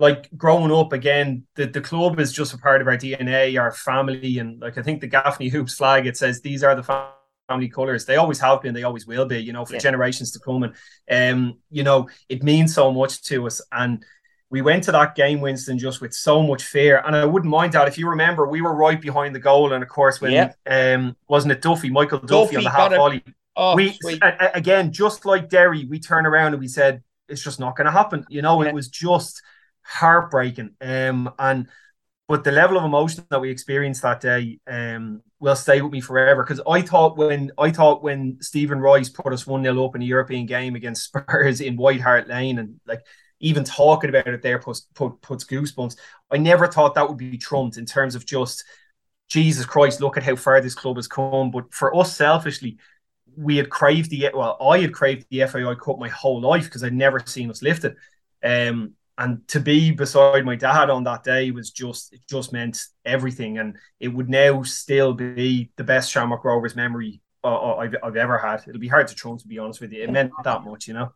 [0.00, 3.70] like growing up again, the, the club is just a part of our DNA, our
[3.70, 7.12] family, and like I think the Gaffney Hoops flag, it says these are the fam-
[7.48, 8.04] family colours.
[8.04, 9.80] They always have been, they always will be, you know, for Yeah.
[9.80, 10.72] generations to come.
[11.08, 13.60] And um, you know, it means so much to us.
[13.72, 14.04] And
[14.50, 17.02] we went to that game, Winston, just with so much fear.
[17.04, 19.82] And I wouldn't mind that if you remember, we were right behind the goal, and
[19.82, 20.52] of course, when Yeah.
[20.66, 23.22] um, wasn't it Duffy, Michael Duffy, Duffy on the half volley?
[23.56, 24.22] oh, we sweet.
[24.22, 27.76] a- a- again, just like Derry, we turn around and we said it's just not
[27.76, 28.24] going to happen.
[28.30, 28.68] You know, Yeah.
[28.68, 29.42] it was just
[29.82, 30.70] heartbreaking.
[30.80, 31.68] Um, and
[32.28, 36.00] but the level of emotion that we experienced that day um will stay with me
[36.00, 36.42] forever.
[36.44, 40.02] Because I thought when I thought when Stephen Rice put us one 0 up in
[40.02, 43.00] a European game against Spurs in White Hart Lane, and like
[43.40, 45.96] even talking about it there puts put, puts goosebumps.
[46.30, 48.64] I never thought that would be trumped in terms of just
[49.28, 51.50] Jesus Christ, look at how far this club has come.
[51.50, 52.78] But for us selfishly,
[53.36, 56.82] we had craved the well, I had craved the FAI Cup my whole life because
[56.82, 57.96] I'd never seen us lift it.
[58.42, 62.80] Um, and to be beside my dad on that day was just it just meant
[63.04, 68.16] everything, and it would now still be the best Shamrock Rovers memory uh, I've, I've
[68.16, 68.62] ever had.
[68.66, 70.02] It'll be hard to trump, to be honest with you.
[70.02, 71.12] It meant that much, you know.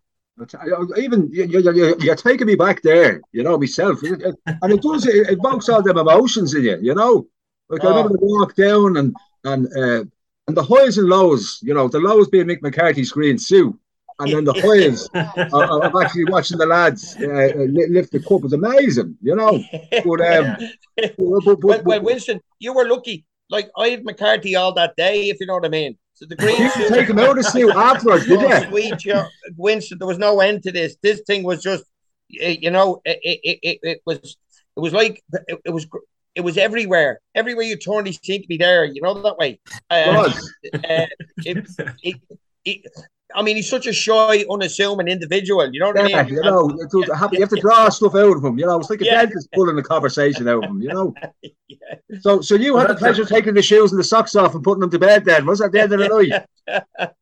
[0.97, 4.73] Even you, you, you, you're taking me back there, you know, myself, It- it- and
[4.73, 7.27] it does it evokes all them emotions in you, you know.
[7.69, 7.91] Like I Oh.
[7.91, 10.05] remember the walk down and and uh,
[10.49, 13.75] and the highs and lows, you know, the lows being Mick McCarthy's green suit,
[14.19, 15.09] and then the highs
[15.53, 17.55] of, actually watching the lads uh,
[17.91, 19.63] lift the cup was amazing, you know.
[20.05, 20.57] But um,
[20.97, 23.25] but, but, well, well, Winston, you were lucky.
[23.51, 25.97] Like I had McCarthy all that day, if you know what I mean.
[26.15, 28.69] So the green you take him out of suit afterwards, did Oh, you?
[28.69, 29.27] sweet, yeah.
[29.57, 30.97] Winston, there was no end to this.
[31.03, 31.85] This thing was just,
[32.29, 34.37] you know, it, it, it, it was,
[34.77, 35.87] it was like, it, it was,
[36.35, 37.21] it was everywhere.
[37.35, 38.85] Everywhere you turned, he seemed to be there.
[38.85, 39.61] You know that way.
[39.91, 40.55] Uh, Was.
[40.75, 41.07] uh,
[41.45, 41.67] it,
[42.03, 42.17] it,
[42.65, 42.87] it,
[43.35, 45.73] I mean, he's such a shy, unassuming individual.
[45.73, 46.35] You know what I mean?
[46.35, 48.59] you know, it was- you have to draw stuff out of him.
[48.59, 49.23] You know, it's like a Yeah.
[49.27, 50.83] dentist pulling the conversation out of him.
[50.83, 51.15] You know.
[51.69, 51.95] Yeah.
[52.21, 54.63] So, so you had the pleasure of taking the shoes and the socks off and
[54.63, 55.25] putting them to bed.
[55.25, 56.45] Then was that the end of the night?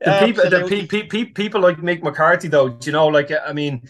[0.00, 3.30] the people, the pe- pe- pe- people like Mick McCarthy, though, do you know, like
[3.32, 3.88] I mean,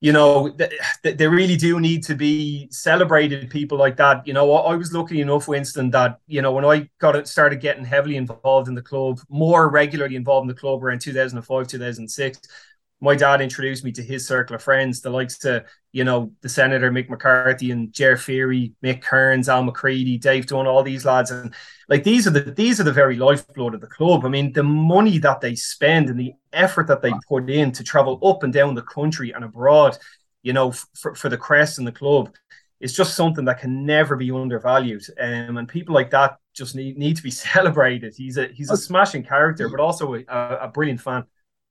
[0.00, 0.72] you know, th-
[1.02, 3.48] th- they really do need to be celebrated.
[3.50, 4.52] People like that, you know.
[4.52, 8.16] I was lucky enough, Winston, that you know when I got it, started getting heavily
[8.16, 12.40] involved in the club, more regularly involved in the club around 2005, 2006.
[13.00, 16.48] My dad introduced me to his circle of friends, the likes of, you know, the
[16.48, 21.30] Senator Mick McCarthy and Jer Feary, Mick Kearns, Al McCready, Dave Dunn, all these lads.
[21.30, 21.54] And
[21.88, 24.24] like these are the these are the very lifeblood of the club.
[24.24, 27.84] I mean, the money that they spend and the effort that they put in to
[27.84, 29.98] travel up and down the country and abroad,
[30.42, 32.34] you know, for, for the crest and the club,
[32.80, 35.02] is just something that can never be undervalued.
[35.20, 38.14] Um, and people like that just need, need to be celebrated.
[38.16, 41.24] He's a he's a smashing character, but also a, a brilliant fan.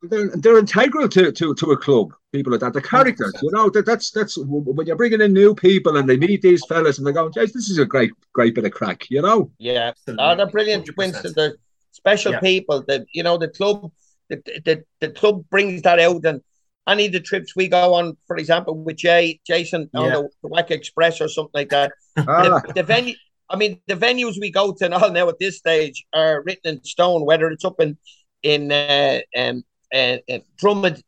[0.10, 2.14] They're, they're integral to, to, to a club.
[2.32, 3.34] People like that, the characters.
[3.42, 6.66] You know, that, that's that's when you're bringing in new people and they meet these
[6.66, 9.52] fellas and they're going, "Jeez, this is a great great bit of crack." You know.
[9.58, 10.26] Yeah, Absolutely.
[10.26, 10.98] oh, they're brilliant, 100%.
[10.98, 11.34] Winston.
[11.36, 11.56] They're
[11.92, 12.40] special Yeah.
[12.42, 12.84] people.
[12.88, 13.92] That you know, the club,
[14.30, 16.42] the, the the club brings that out, and
[16.88, 20.48] any of the trips we go on, for example, with Jay, Jason on the, the
[20.50, 21.92] Wack Express or something like that.
[22.18, 23.14] Ah, the, the venue,
[23.50, 26.76] I mean, the venues we go to and all now at this stage are written
[26.78, 27.26] in stone.
[27.26, 27.98] Whether it's up in
[28.42, 29.64] in uh, um,
[29.96, 31.02] uh, Drummond,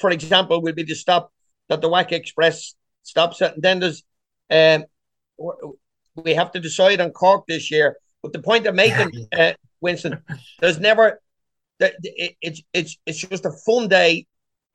[0.00, 1.32] for example, will be the stop
[1.68, 4.02] that the Wack Express stops at, and then there's
[4.50, 4.84] um,
[6.16, 7.96] we have to decide on Cork this year.
[8.22, 10.22] But the point I'm making, uh, Winston,
[10.60, 11.20] there's never
[11.80, 14.26] it's it's it's just a fun day,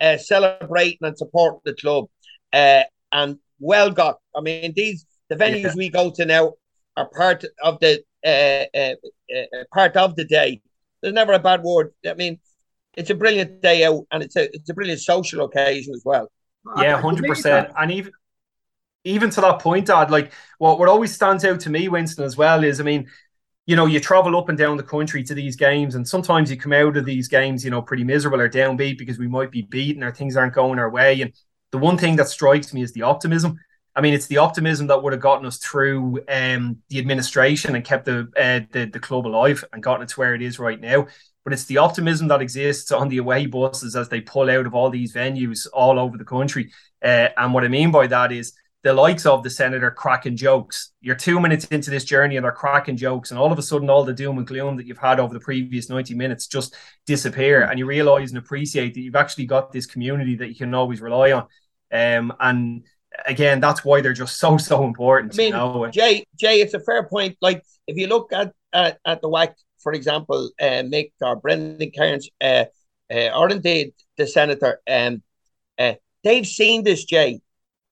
[0.02, 2.06] uh, celebrating and supporting the club,
[2.54, 4.20] uh, and well got.
[4.36, 5.74] I mean, these the venues Yeah.
[5.76, 6.54] we go to now
[6.98, 8.96] are part of the uh, uh,
[9.36, 10.62] uh, part of the day.
[11.02, 11.94] There's never a bad word.
[12.08, 12.40] I mean,
[12.98, 16.32] it's a brilliant day out, and it's a it's a brilliant social occasion as well.
[16.78, 18.12] Yeah, hundred percent, And even
[19.04, 22.38] even to that point, Dad, like what what always stands out to me, Winston, as
[22.38, 23.08] well, is I mean,
[23.66, 26.58] you know, you travel up and down the country to these games, and sometimes you
[26.58, 29.62] come out of these games, you know, pretty miserable or downbeat because we might be
[29.62, 31.22] beaten or things aren't going our way.
[31.22, 31.34] And
[31.72, 33.60] the one thing that strikes me is the optimism.
[33.96, 37.86] I mean, it's the optimism that would have gotten us through um, the administration and
[37.86, 40.80] kept the, uh, the the club alive and gotten it to where it is right
[40.80, 41.08] now.
[41.46, 44.76] But it's the optimism that exists on the away buses as they pull out of
[44.76, 46.74] all these venues all over the country.
[47.02, 48.54] Uh, and what I mean by that is
[48.86, 50.92] the likes of the senator cracking jokes.
[51.02, 53.90] You're two minutes into this journey and they're cracking jokes, and all of a sudden,
[53.90, 56.76] all the doom and gloom that you've had over the previous 90 minutes just
[57.08, 60.74] disappear, and you realize and appreciate that you've actually got this community that you can
[60.76, 61.48] always rely on.
[61.92, 62.86] Um, and
[63.26, 65.34] again, that's why they're just so so important.
[65.34, 65.88] I mean, you know?
[65.88, 67.38] Jay, Jay, it's a fair point.
[67.42, 71.92] Like if you look at at, at the WAC, for example, uh, Mick or Brendan
[71.92, 72.66] Cairns, uh,
[73.14, 75.22] uh, or indeed the senator, um,
[75.80, 75.94] uh,
[76.24, 77.40] they've seen this, Jay,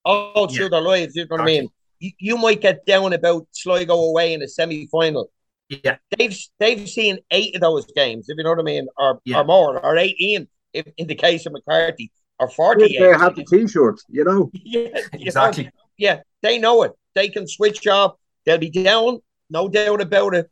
[0.05, 0.69] all through Yeah.
[0.69, 1.15] their lives.
[1.15, 1.69] You know what I mean?
[1.99, 5.29] You, you might get down about Sligo away in a semi final.
[5.69, 9.19] Yeah, They've they've seen eight of those games, if you know what I mean, or
[9.25, 9.39] Yeah.
[9.39, 13.17] or more, or eighteen, if in the case of McCarthy, or They forty-eight.
[13.19, 14.51] have the t-shirts, you know.
[14.63, 15.69] Yeah, you know, exactly.
[15.97, 16.91] yeah, they know it.
[17.15, 18.15] They can switch off.
[18.45, 19.19] They'll be down,
[19.49, 20.49] no doubt about it.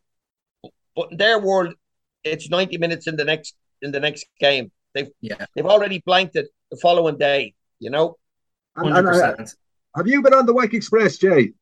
[0.96, 1.74] But in their world,
[2.24, 4.72] it's ninety minutes in the next in the next game.
[4.94, 7.54] They've Yeah, they've already blanked it the following day.
[7.80, 8.18] You know,
[8.76, 9.56] And, hundred and, uh, percent.
[9.96, 11.54] have you been on the Wake Express, Jay?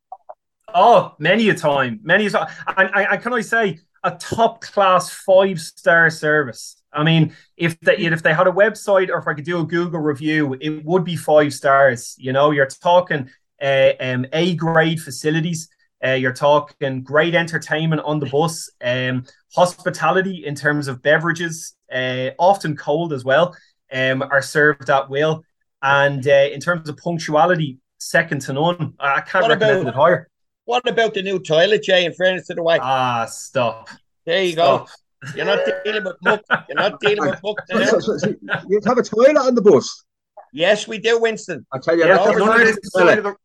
[0.73, 2.47] Oh, many a time, many a time.
[2.67, 6.75] And I, I can I say a top class five star service.
[6.93, 9.65] I mean, if they if they had a website or if I could do a
[9.65, 12.15] Google review, it would be five stars.
[12.17, 13.29] You know, you're talking
[13.61, 15.69] uh, um, A grade facilities.
[16.05, 19.23] Uh, you're talking great entertainment on the bus, um,
[19.55, 23.55] hospitality in terms of beverages, uh, often cold as well,
[23.91, 25.43] um, are served at will.
[25.81, 28.93] And uh, in terms of punctuality, second to none.
[28.99, 30.29] I I can't What recommend about- it higher.
[30.65, 32.05] what about the new toilet, Jay?
[32.05, 33.89] In fairness to the way, Ah, stop.
[34.25, 34.87] there you go.
[35.35, 36.41] You're not dealing with muck.
[36.69, 38.33] You're not dealing with muck So, so, so, so
[38.69, 40.05] you have a toilet on the bus.
[40.53, 41.65] Yes, we do, Winston.
[41.73, 42.37] I tell you, Yeah, that's
[42.95, 43.35] none of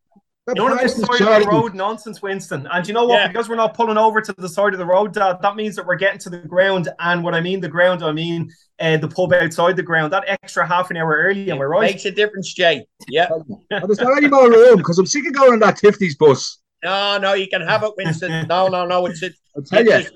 [0.46, 2.66] this side the, That none of price this side of the road nonsense, Winston.
[2.70, 3.16] And you know what?
[3.16, 3.28] Yeah.
[3.28, 5.86] Because we're not pulling over to the side of the road, Dad, that means that
[5.86, 6.88] we're getting to the ground.
[6.98, 8.50] And when I mean the ground, I mean
[8.80, 10.12] uh, the pub outside the ground.
[10.12, 11.90] That extra half an hour early, am I right?
[11.92, 12.86] Makes a difference, Jay.
[13.08, 13.28] Yeah.
[13.70, 16.58] And there's not any more room because I'm sick of going on that Tiffany's bus.
[16.82, 18.46] No, no, you can have it, Winston.
[18.48, 19.06] No, no, no.
[19.06, 19.34] It's it.
[19.56, 20.10] I tell It you, there's,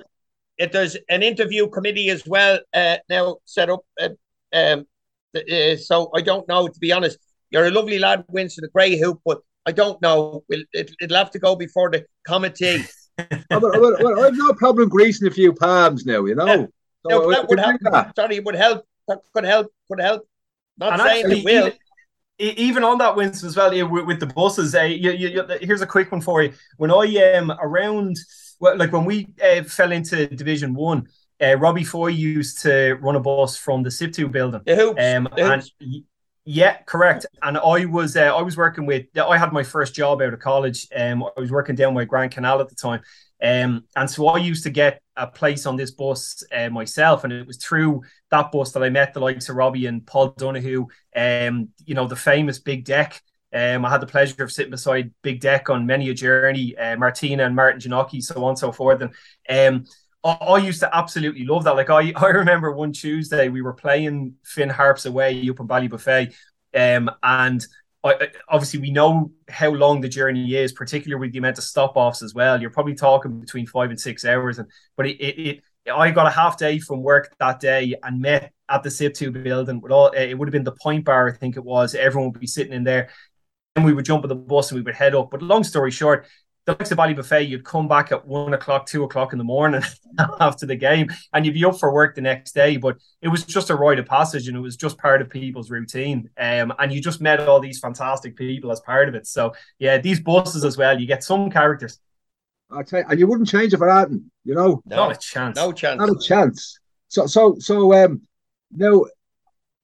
[0.59, 3.81] it, there's an interview committee as well uh, now set up.
[4.01, 4.11] Uh,
[4.53, 4.87] um,
[5.35, 7.19] uh, so I don't know, to be honest.
[7.51, 9.39] You're a lovely lad, Winston, a great hoop, but
[9.69, 10.45] I don't know.
[10.49, 12.85] We'll, it, it'll have to go before the committee.
[13.19, 16.47] I, well, well, I've no problem greasing a few palms now, you know.
[17.09, 17.11] Yeah.
[17.11, 17.81] So Now, I that would help.
[17.93, 18.17] that.
[18.17, 18.85] Sorry, it would help.
[19.09, 19.67] That could help.
[19.89, 20.23] Could help.
[20.79, 21.67] Not And saying actually, it will.
[22.39, 25.29] even, even on that, Winston, as well, yeah, with, with the buses, uh, you, you,
[25.29, 26.53] you, here's a quick one for you.
[26.77, 27.05] When I
[27.35, 28.17] um around,
[28.61, 31.09] well, like when we uh, fell into Division One,
[31.41, 34.61] uh, Robbie Foy used to run a bus from the SIP2 building.
[34.67, 35.03] The hoops.
[35.05, 35.73] Um, the hoops.
[35.81, 36.03] y-
[36.51, 37.27] yeah, correct.
[37.43, 40.41] And I was uh, I was working with I had my first job out of
[40.41, 40.89] college.
[40.97, 43.03] Um, I was working down by Grand Canal at the time.
[43.43, 47.35] Um, and so I used to get a place on this bus uh, myself, and
[47.35, 48.01] it was through
[48.31, 50.87] that bus that I met the likes of Robbie and Paul Donahue.
[51.15, 53.21] Um, you know the famous Big Deck.
[53.53, 56.97] Um, I had the pleasure of sitting beside Big Deck on many a journey, uh,
[56.97, 59.03] Martina and Martin Ginocchi, so on and so forth.
[59.03, 59.85] And um,
[60.25, 61.77] I, used to absolutely love that.
[61.77, 66.35] Like I, I remember one Tuesday we were playing Finn Harps away up in Ballybofey,
[66.75, 67.65] um, and
[68.05, 71.97] I, obviously we know how long the journey is, particularly with the amount of stop
[71.97, 72.61] offs as well.
[72.61, 76.27] You're probably talking between five and six hours, and but it, it, it I got
[76.27, 80.09] a half day from work that day and met at the SIP2 building with all
[80.09, 81.95] it would have been the point bar, I think it was.
[81.95, 83.11] Everyone would be sitting in there.
[83.77, 85.31] And we would jump on the bus and we would head up.
[85.31, 86.27] But long story short,
[86.69, 89.83] the likes of Ballybofey, you'd come back at one o'clock, two o'clock in the morning
[90.41, 92.77] after the game, and you'd be up for work the next day.
[92.77, 95.71] But it was just a rite of passage, and it was just part of people's
[95.71, 96.29] routine.
[96.37, 99.27] Um, and you just met all these fantastic people as part of it.
[99.27, 101.99] So yeah, these buses as well, you get some characters.
[102.71, 104.11] I tell you, and you wouldn't change it for that,
[104.45, 105.57] you know, Not a chance.
[105.57, 105.99] No chance.
[105.99, 106.79] not a chance.
[107.09, 108.21] So, so, so, um,
[108.71, 109.07] now,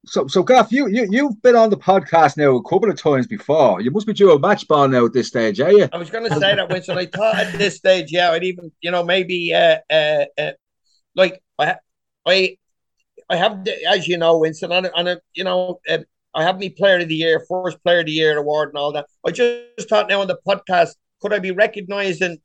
[0.06, 3.26] so, so, Gaff, you, you, you've been on the podcast now a couple of times
[3.26, 3.81] before.
[3.81, 5.89] You must be due a match ball now at this stage, are you?
[5.93, 6.98] I was going to say that, Winston.
[6.98, 10.52] I thought at this stage, yeah, I'd even, you know, maybe, uh, uh, uh
[11.14, 11.76] like I,
[12.26, 12.56] I,
[13.28, 15.98] I have, as you know, Winston, and, and uh, you know, uh,
[16.35, 18.93] I have me Player of the Year, first Player of the Year award, and all
[18.93, 19.06] that.
[19.26, 20.90] I just thought now on the podcast,
[21.20, 22.39] could I be recognised in,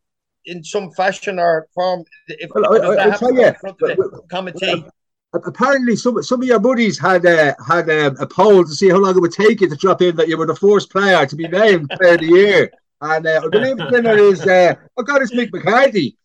[0.46, 2.04] in some fashion or form?
[2.28, 4.92] If, Well, I- I- have tell you, in
[5.32, 5.66] front of the committee?
[5.66, 8.98] Apparently, some some of your buddies had uh, had um, a poll to see how
[8.98, 11.36] long it would take you to drop in that you were the first player to
[11.36, 12.72] be named Player of the Year.
[13.02, 16.18] And uh, I believe the winner is, uh, oh God, it's Mick McCarthy.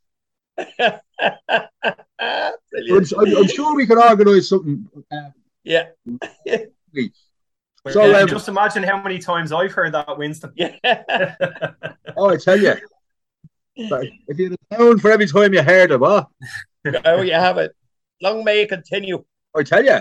[0.59, 1.01] I'm,
[2.71, 3.13] Brilliant.
[3.17, 4.89] I'm, I'm sure we can organise something.
[5.11, 5.31] Uh,
[5.63, 5.89] Yeah.
[7.91, 10.53] So, Yeah, um, just imagine how many times I've heard that, Winston.
[10.57, 10.75] Yeah.
[12.17, 12.75] Oh, I tell you.
[13.77, 16.29] If you had a pound for every time you heard it, what?
[17.05, 17.75] oh, you have it.
[18.25, 19.23] Long may it continue.
[19.55, 19.99] I tell you.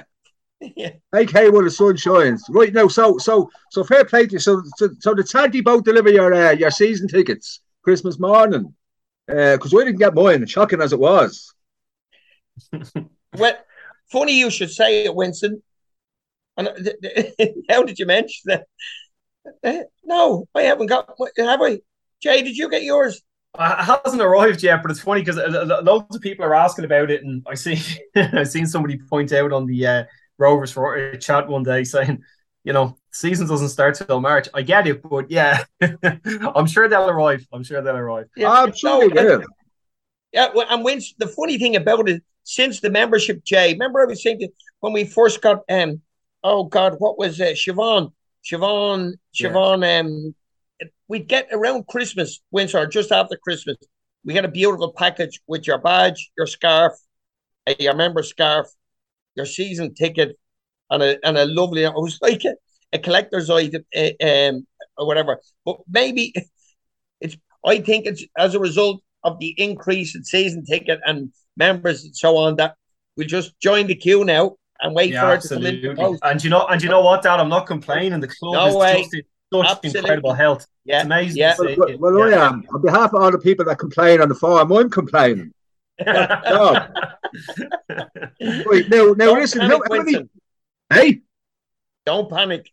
[0.77, 0.91] Yeah.
[1.11, 2.41] AK where the sun shines.
[2.49, 4.39] Right now, so so so fair play to you.
[4.39, 8.73] So so, so the Tanty boat deliver your uh, your season tickets Christmas morning.
[9.27, 11.53] Because we didn't get mine, shocking as it was.
[13.35, 13.57] Well,
[14.11, 15.63] funny you should say it, Winston.
[16.55, 18.67] And uh, th- th- how did you mention that?
[19.63, 21.09] Uh, no, I haven't got.
[21.37, 21.79] Have I?
[22.21, 23.23] Jay, did you get yours?
[23.57, 25.37] Uh, It hasn't arrived yet, but it's funny because
[25.83, 27.79] loads of people are asking about it, and I see
[28.15, 30.03] I seen somebody point out on the uh,
[30.37, 32.23] Rovers for uh, chat one day saying,
[32.63, 34.47] you know, season doesn't start till March.
[34.53, 37.45] I get it, but yeah, I'm sure they'll arrive.
[37.53, 38.27] I'm sure they'll arrive.
[38.43, 39.43] I'm sure they will.
[40.31, 44.05] Yeah, well, and when the funny thing about it, since the membership, Jay, remember I
[44.05, 44.49] was thinking
[44.79, 46.01] when we first got um,
[46.43, 48.11] oh God, what was it, Siobhan,
[48.43, 50.35] Siobhan, Siobhan, um,
[51.07, 53.77] we'd get around Christmas, Winston, just after Christmas,
[54.25, 56.93] we get a beautiful package with your badge, your scarf,
[57.79, 58.67] your member scarf,
[59.35, 60.37] your season ticket,
[60.89, 61.83] and a and a lovely.
[61.83, 62.55] It was like a,
[62.93, 64.67] a collector's item, uh, um,
[64.97, 65.39] or whatever.
[65.65, 66.33] But maybe
[67.21, 67.37] it's.
[67.65, 72.15] I think it's as a result of the increase in season ticket and members and
[72.15, 72.75] so on that
[73.17, 75.81] we'll just join the queue now and wait for Yeah, it to come in.
[75.95, 76.19] absolutely.
[76.23, 77.39] And you know, and you know what, Dad?
[77.39, 78.19] I'm not complaining.
[78.19, 78.95] The club No is way.
[78.95, 79.15] just
[79.61, 79.99] such Absolutely.
[79.99, 80.65] incredible health.
[80.85, 81.37] Yeah, It's amazing.
[81.37, 81.53] yeah.
[81.53, 81.75] to see.
[81.77, 82.63] Well, well, well, oh, I am.
[82.73, 85.53] On behalf of all the people that complain on the forum, I'm complaining.
[86.05, 86.87] No.
[88.39, 90.29] Wait, now, now Don't listen, panic, how, how many?
[90.91, 91.21] Hey,
[92.05, 92.69] Don't panic.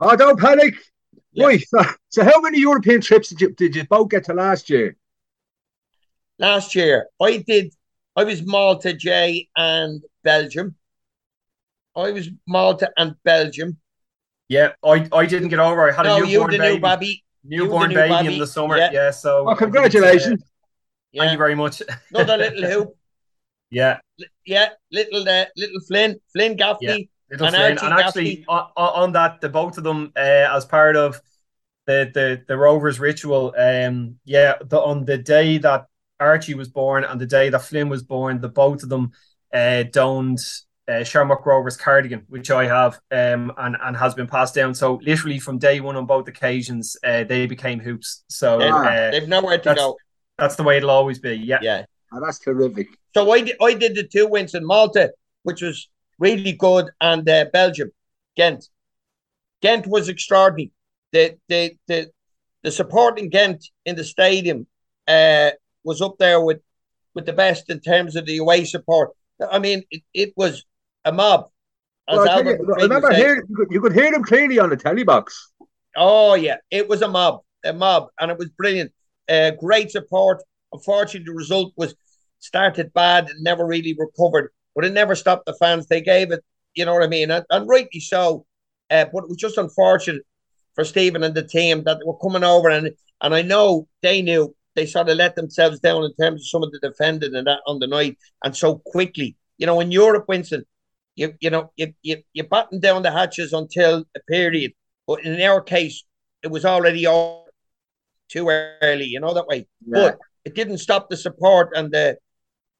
[0.00, 0.74] oh, don't panic.
[1.32, 1.46] Yeah.
[1.46, 4.68] Right, so, so how many European trips did you did you both get to last
[4.70, 4.96] year?
[6.38, 7.72] Last year, I did.
[8.16, 10.74] I was Malta, Jay, and Belgium.
[11.96, 13.78] I was Malta and Belgium.
[14.48, 15.88] Yeah, I, I didn't get over.
[15.88, 16.74] I had No, a you newborn the baby.
[16.74, 17.24] new baby.
[17.44, 18.34] Newborn You the new baby, baby.
[18.34, 18.76] in the summer.
[18.76, 18.90] Yeah.
[18.92, 20.42] Yeah, so I didn't, congratulations!
[20.42, 20.46] uh,
[21.18, 21.82] Thank you very much.
[22.14, 22.96] another little hoop.
[23.70, 23.98] yeah,
[24.44, 27.08] Yeah, little uh, little Flynn, Flynn Gaffney.
[27.30, 27.72] little And Flynn.
[27.78, 30.20] Archie And actually, on, on that, the both of them, uh,
[30.56, 31.20] as part of
[31.86, 35.86] the the the Rovers ritual, um, yeah, the, on the day that
[36.20, 39.12] Archie was born and the day that Flynn was born, the both of them
[39.52, 40.40] uh, donned
[40.88, 44.74] uh, Shamrock Rovers cardigan, which I have, um, and and has been passed down.
[44.74, 48.24] So literally from day one on both occasions, uh, they became hoops.
[48.28, 49.96] So They've, uh, they've nowhere to that's- go.
[50.38, 51.34] that's the way it'll always be.
[51.34, 51.58] Yeah.
[51.62, 51.84] Yeah.
[52.12, 52.88] Oh, that's terrific.
[53.14, 55.12] So I did, I did the two wins in Malta,
[55.44, 55.88] which was
[56.18, 57.90] really good, and uh, Belgium,
[58.36, 58.68] Ghent.
[59.60, 60.72] Ghent was extraordinary.
[61.12, 62.10] The the the
[62.62, 64.66] the support in Ghent in the stadium
[65.06, 65.50] uh,
[65.84, 66.60] was up there with
[67.14, 69.10] with the best in terms of the away support.
[69.50, 70.64] I mean, it, it was
[71.04, 71.48] a mob.
[72.08, 75.04] Well, I, you, remember hearing you could, you could hear them clearly on the telly
[75.04, 75.52] box.
[75.96, 78.92] Oh yeah, it was a mob, a mob, and it was brilliant.
[79.28, 80.42] Uh, great support.
[80.72, 81.94] Unfortunately, the result was
[82.38, 85.86] started bad and never really recovered, but it never stopped the fans.
[85.86, 86.42] They gave it,
[86.74, 88.46] you know what I mean, and, and rightly so.
[88.90, 90.22] Uh, but it was just unfortunate
[90.74, 94.22] for Stephen and the team that they were coming over, and and I know they
[94.22, 97.46] knew they sort of let themselves down in terms of some of the defending and
[97.46, 99.36] that on the night, and so quickly.
[99.58, 100.64] You know, in Europe, Winston,
[101.16, 104.72] you you know you you, you batten down the hatches until a period.
[105.06, 106.04] But in our case,
[106.42, 107.48] it was already all
[108.28, 109.66] too early, you know that way.
[109.86, 112.16] But it didn't stop the support and the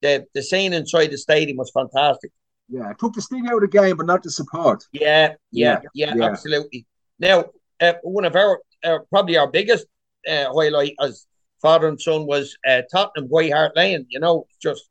[0.00, 2.30] the the scene inside the stadium was fantastic.
[2.68, 4.84] Yeah, it took the sting out of the game, but not the support.
[4.92, 6.24] Yeah, yeah, yeah, yeah.
[6.24, 6.86] absolutely.
[7.18, 7.46] Now,
[7.80, 9.86] uh, one of our uh, probably our biggest
[10.28, 11.26] uh, highlight as
[11.60, 14.06] father and son was uh, Tottenham White Hart Lane.
[14.08, 14.88] You know, just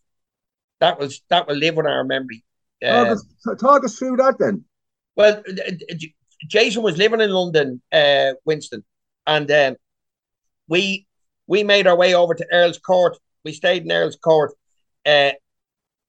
[0.79, 2.43] that was that will live in our memory.
[2.83, 3.25] Talk Uh, us,
[3.59, 4.63] talk us through that then.
[5.15, 5.43] Well,
[6.47, 8.83] Jason was living in London, uh, Winston,
[9.27, 9.75] and um,
[10.67, 11.05] we
[11.47, 13.17] we made our way over to Earl's Court.
[13.43, 14.51] We stayed in Earl's Court.
[15.05, 15.31] Uh,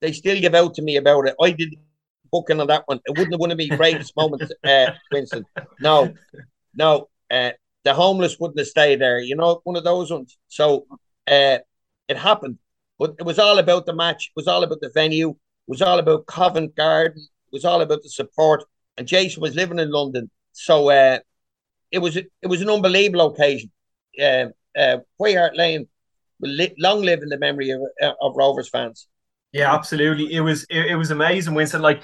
[0.01, 1.35] they still give out to me about it.
[1.40, 1.74] I did
[2.31, 3.01] booking on that one.
[3.05, 5.44] It wouldn't have one of my greatest moments, uh, Winston.
[5.81, 6.15] No,
[6.74, 7.09] no.
[7.31, 7.51] Uh,
[7.85, 9.20] the homeless wouldn't have stayed there.
[9.20, 10.39] You know, one of those ones.
[10.49, 10.86] So
[11.27, 11.59] uh,
[12.09, 12.59] it happened,
[12.99, 14.31] but it was all about the match.
[14.35, 15.35] It was all about the venue.
[15.67, 17.27] Was all about Covent Garden.
[17.53, 18.65] Was all about the support.
[18.97, 21.19] And Jason was living in London, so uh,
[21.91, 23.71] it was it was an unbelievable occasion.
[24.21, 25.87] Uh, uh, White Hart Lane
[26.41, 29.09] li- long live in the memory of, uh, of Rovers fans.
[29.53, 30.33] Yeah, absolutely.
[30.33, 31.83] It was it, it was amazing, Winston.
[31.83, 32.03] Like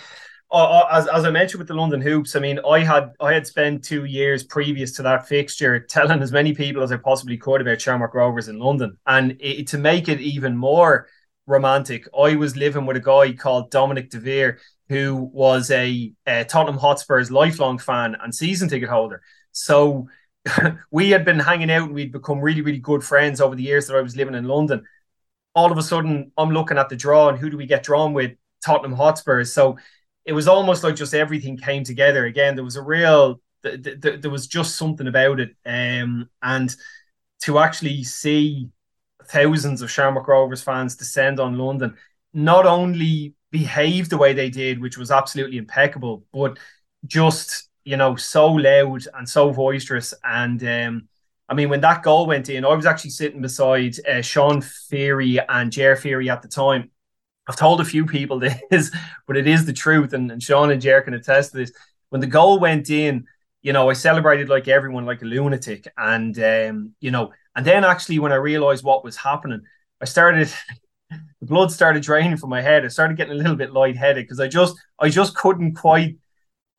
[0.51, 3.33] uh, uh, as, as I mentioned with the London Hoops, I mean, I had I
[3.33, 7.37] had spent two years previous to that fixture telling as many people as I possibly
[7.37, 11.09] could about Shamrock Rovers in London, and it, to make it even more
[11.49, 14.59] romantic, I was living with a guy called Dominic De Vere,
[14.89, 19.23] who was a, a Tottenham Hotspur's lifelong fan and season ticket holder.
[19.53, 20.09] So
[20.91, 23.87] we had been hanging out and we'd become really, really good friends over the years
[23.87, 24.85] that I was living in London.
[25.55, 28.15] All of a sudden, I'm looking at the draw and who do we get drawn
[28.15, 28.33] with?
[28.65, 29.53] Tottenham Hotspurs.
[29.53, 29.79] So
[30.25, 32.55] it was almost like just everything came together again.
[32.55, 35.51] There was a real, th- th- there was just something about it.
[35.65, 36.75] Um, and
[37.43, 38.69] to actually see
[39.29, 41.97] thousands of Shamrock Rovers fans descend on London,
[42.33, 46.59] not only behaved the way they did, which was absolutely impeccable, but
[47.07, 50.15] just you know so loud and so boisterous.
[50.25, 51.09] And um,
[51.49, 55.39] I mean, when that goal went in, I was actually sitting beside uh, Sean Feary
[55.49, 56.91] and Jer Feary at the time.
[57.49, 58.39] I've told a few people
[58.71, 58.95] this,
[59.27, 61.73] but it is the truth, and, and Sean and Jer can attest to this.
[62.11, 63.27] When the goal went in,
[63.63, 67.83] you know, I celebrated like everyone, like a lunatic, and um, you know, and then
[67.83, 69.63] actually when I realized what was happening,
[70.01, 70.49] I started
[71.11, 72.85] the blood started draining from my head.
[72.85, 76.19] I started getting a little bit lightheaded because I just I just couldn't quite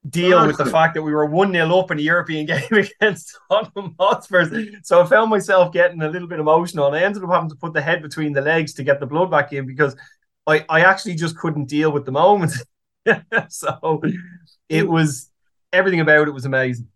[0.09, 0.69] deal with the ah.
[0.69, 4.53] fact that we were 1 0 up in a European game against Tottenham Hotspurs.
[4.83, 7.57] So I found myself getting a little bit emotional and I ended up having to
[7.57, 9.97] put the head between the legs to get the blood back in because
[10.47, 12.53] I, I actually just couldn't deal with the moment.
[13.49, 14.01] so
[14.69, 15.29] it was
[15.73, 16.87] everything about it was amazing.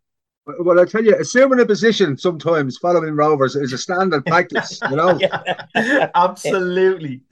[0.46, 4.98] Well, I tell you, assuming a position sometimes following Rovers is a standard practice, you
[4.98, 5.18] know.
[5.76, 7.22] yeah, absolutely.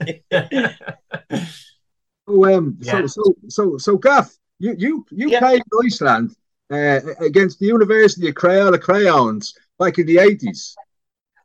[2.26, 3.06] so, um, Yeah.
[3.06, 5.40] so, so, so, so, Gaff, you, you, you Yeah.
[5.40, 6.36] played in Iceland
[6.72, 10.74] uh, against the University of Crayola Crayons back in the eighties.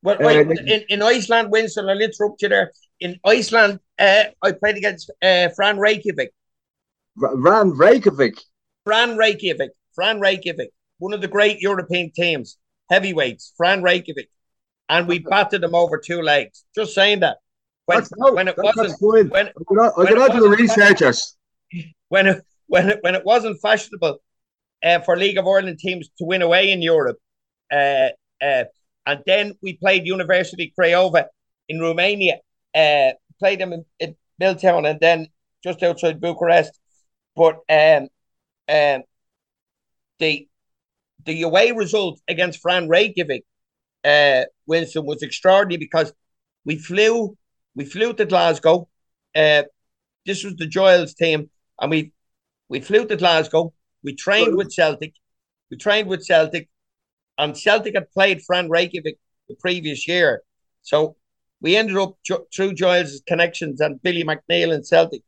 [0.01, 2.71] Well, Uh, in, in Iceland, Winston, I'll interrupt you there.
[3.01, 6.31] In Iceland, uh, I played against uh, Fram Reykjavik.
[7.17, 8.39] Ran Reykjavik.
[8.85, 9.71] Fram Reykjavik.
[9.95, 10.71] Fram Reykjavik.
[10.99, 12.57] One of the great European teams.
[12.89, 13.53] Heavyweights.
[13.57, 14.29] Fram Reykjavik.
[14.89, 16.63] And we batted them over two legs.
[16.73, 17.37] Just saying that.
[17.85, 19.51] When, no, when it wasn't that's when, I
[19.95, 21.37] when it to the researchers.
[22.09, 24.17] when it when it when it wasn't fashionable
[24.83, 27.17] uh, for League of Ireland teams to win away in Europe,
[27.71, 28.09] uh,
[28.41, 28.65] uh,
[29.05, 31.27] and then we played University Craiova
[31.69, 32.39] in Romania.
[32.75, 35.27] Uh, played them in, in Milltown and then
[35.63, 36.77] just outside Bucharest.
[37.35, 38.07] But um,
[38.69, 39.03] um,
[40.19, 40.46] the
[41.27, 43.43] the away result against Fram Reykjavik,
[44.03, 46.11] uh, Winston was extraordinary because
[46.65, 47.37] we flew
[47.75, 48.87] we flew to Glasgow.
[49.35, 49.63] Uh,
[50.25, 51.49] this was the Giles team,
[51.79, 52.13] and we
[52.69, 53.73] we flew to Glasgow.
[54.03, 55.13] We trained with Celtic.
[55.69, 56.69] We trained with Celtic,
[57.37, 59.17] and Celtic had played Fran Reykjavik
[59.49, 60.41] the previous year.
[60.81, 61.17] So
[61.61, 62.15] we ended up
[62.55, 65.21] through Giles' connections and Billy McNeill and Celtic,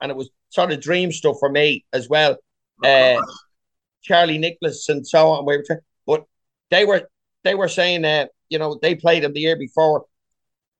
[0.00, 2.36] and it was sort of dream stuff for me as well.
[2.82, 3.20] Uh,
[4.02, 5.46] Charlie Nicholas and so on.
[5.46, 6.24] We were but
[6.70, 7.08] they were
[7.44, 10.04] they were saying that you know they played him the year before,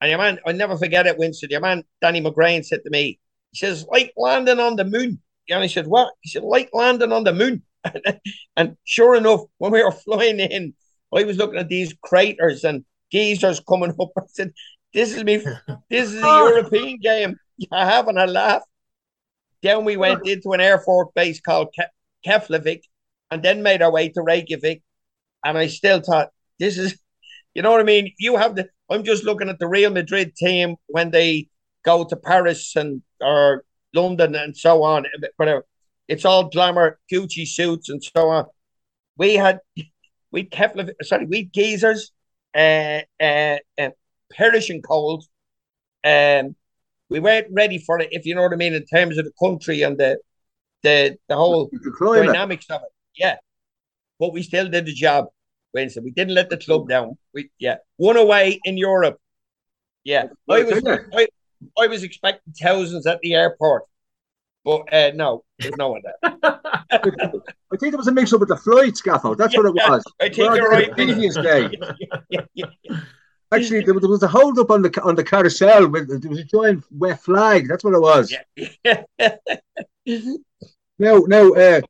[0.01, 1.19] and your man I never forget it.
[1.19, 3.19] Winston, your man Danny McGrain said to me,
[3.53, 5.20] he says like landing on the moon.
[5.49, 6.12] And I said, what?
[6.20, 7.62] He said, like landing on the moon.
[8.57, 10.74] and sure enough, when we were flying in,
[11.15, 14.11] I was looking at these craters and geysers coming up.
[14.19, 14.53] I said,
[14.94, 15.39] this is me.
[15.90, 16.49] This is a oh.
[16.49, 17.36] European game.
[17.70, 18.62] I having a laugh.
[19.62, 21.93] Then we went into an air force base called Ke-
[22.27, 22.82] Keflavik
[23.32, 24.82] and then made our way to Reykjavik.
[25.42, 26.28] And I still thought,
[26.59, 26.98] this is,
[27.54, 28.12] you know what I mean?
[28.18, 31.48] You have the, I'm just looking at the Real Madrid team when they
[31.82, 33.64] go to Paris and or
[33.94, 35.06] London and so on.
[35.38, 35.62] But uh,
[36.09, 38.44] it's all glamour, Gucci suits and so on.
[39.16, 39.60] We had,
[40.30, 42.12] we Keflavik, sorry, we geezers,
[42.54, 43.90] uh, uh, uh,
[44.30, 45.24] perishing cold.
[46.04, 46.54] Um,
[47.09, 49.32] we weren't ready for it, if you know what I mean, in terms of the
[49.42, 50.18] country and the
[50.82, 51.70] the the whole
[52.26, 52.88] The dynamics of it.
[53.16, 53.36] Yeah,
[54.18, 55.26] but we still did the job,
[55.74, 56.05] Winston.
[56.05, 57.18] We didn't let the club down.
[57.34, 59.18] We yeah, one away in Europe.
[60.05, 61.28] Yeah, I was I,
[61.78, 63.84] I was expecting thousands at the airport,
[64.64, 66.32] but uh, no, there's no one there.
[66.93, 69.39] I think there was a mix up with the flight scaffold.
[69.39, 70.05] That's what it was.
[70.20, 70.93] I think you're the right.
[70.93, 71.70] Previous day.
[72.28, 72.66] yeah, yeah,
[73.52, 75.89] Actually, there was, there was a hold up on the on the carousel.
[75.89, 77.68] With, there was a giant wet flag.
[77.68, 78.34] That's what it was.
[78.84, 79.02] yeah.
[80.98, 81.80] Now, now, uh,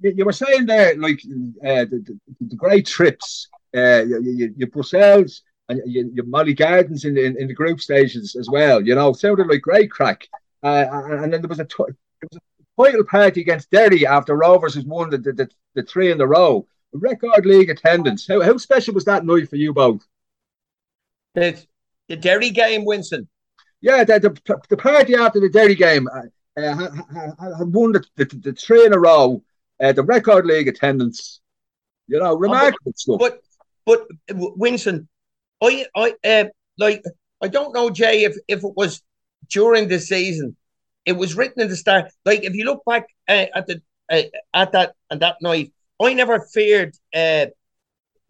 [0.00, 1.20] you, were saying there, like
[1.64, 3.48] uh, the, the, the great trips.
[3.76, 7.80] Uh, you, you, you Brussels and you, you Molly Gardens in, in in the group
[7.80, 8.80] stages as well.
[8.80, 10.26] You know, sounded like great crack.
[10.62, 14.36] Uh, and, then there was a tw- there was a title party against Derry after
[14.36, 16.66] Rovers has won the, the, the, the three in a row.
[16.92, 18.26] Record league attendance.
[18.26, 20.06] How, how special was that night for you both?
[21.34, 21.62] The,
[22.08, 23.28] the Derry game, Winston.
[23.80, 26.74] Yeah, the, the, the party after the Derry game uh, uh,
[27.58, 29.42] had won the, the, the three in a row,
[29.82, 31.40] uh, the record league attendance.
[32.08, 33.18] You know, remarkable stuff.
[33.18, 33.40] But
[33.84, 35.08] but Winston,
[35.62, 36.44] I I uh,
[36.78, 37.02] like
[37.42, 39.02] I don't know Jay if if it was
[39.48, 40.56] during the season
[41.06, 42.12] it was written in the start.
[42.24, 43.80] Like if you look back uh, at the
[44.10, 44.22] uh,
[44.52, 45.72] at that and that night,
[46.02, 47.46] I never feared uh,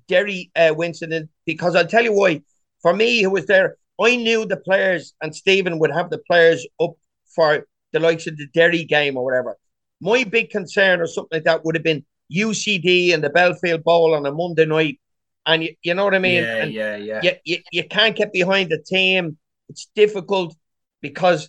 [0.06, 2.42] Derry uh, Winston because I'll tell you why.
[2.82, 6.64] For me, who was there, I knew the players, and Stephen would have the players
[6.80, 6.92] up
[7.34, 9.56] for the likes of the Derry game or whatever.
[10.00, 14.14] My big concern or something like that would have been UCD and the Belfield Bowl
[14.14, 15.00] on a Monday night.
[15.46, 16.42] And you, you know what I mean?
[16.42, 17.20] Yeah, and yeah, yeah.
[17.22, 19.38] You, you, you can't get behind the team.
[19.68, 20.54] It's difficult
[21.00, 21.48] because,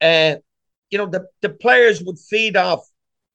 [0.00, 0.36] uh,
[0.90, 2.80] you know, the, the players would feed off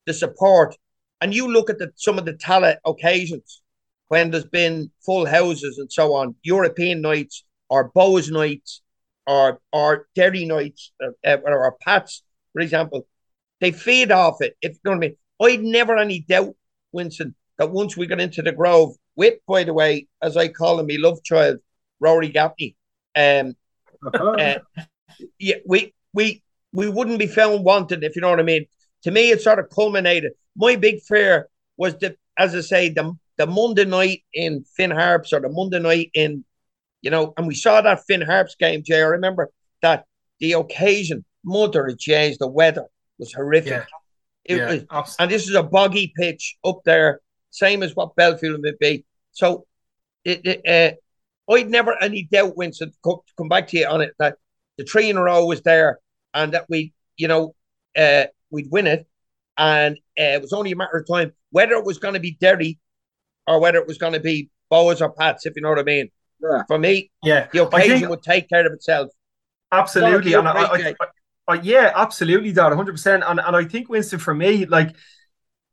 [0.05, 0.75] the support.
[1.21, 3.61] And you look at the, some of the Tallaght occasions
[4.09, 8.81] when there's been full houses and so on, European nights or Bohs nights
[9.25, 13.07] or or Derry nights uh, uh, or, or Pats, for example,
[13.63, 14.57] they feed off it.
[14.61, 15.17] If you know what I mean.
[15.41, 16.55] I'd never any doubt,
[16.91, 20.79] Winston, that once we got into the Grove, with, by the way, as I call
[20.79, 21.59] him, my love child,
[21.99, 22.75] Rory Gaffney,
[23.15, 23.55] um,
[24.13, 24.55] uh,
[25.39, 28.65] yeah, we we we wouldn't be found wanted, if you know what I mean.
[29.03, 30.33] To me, it sort of culminated.
[30.55, 35.33] My big fear was the, as I say, the the Monday night in Finn Harps
[35.33, 36.43] or the Monday night in,
[37.01, 39.01] you know, and we saw that Finn Harps game, Jay.
[39.01, 40.05] I remember that
[40.39, 42.87] the occasion, mother of Jay's, the weather
[43.19, 43.71] was horrific.
[43.71, 43.85] Yeah.
[44.45, 47.21] It Yeah, was, abs- and this is a boggy pitch up there,
[47.51, 49.05] same as what Belfield would be.
[49.31, 49.65] So,
[50.25, 50.97] it, it,
[51.49, 54.13] uh, I'd never any doubt, Winston, to co- to come back to you on it,
[54.19, 54.37] that
[54.77, 55.99] the three in a row was there
[56.33, 57.55] and that we, you know,
[57.97, 59.07] uh, we'd win it.
[59.57, 62.31] And uh, it was only a matter of time whether it was going to be
[62.39, 62.79] Derry
[63.45, 65.83] or whether it was going to be Bohs or Pats, if you know what I
[65.83, 66.09] mean.
[66.41, 66.63] Yeah.
[66.67, 69.09] For me, Yeah, the I occasion think- would take care of itself.
[69.71, 71.05] Absolutely, Well, and I, I, I,
[71.47, 73.23] I, yeah, absolutely, Dad, hundred percent.
[73.25, 74.95] And and I think Winston, for me, like,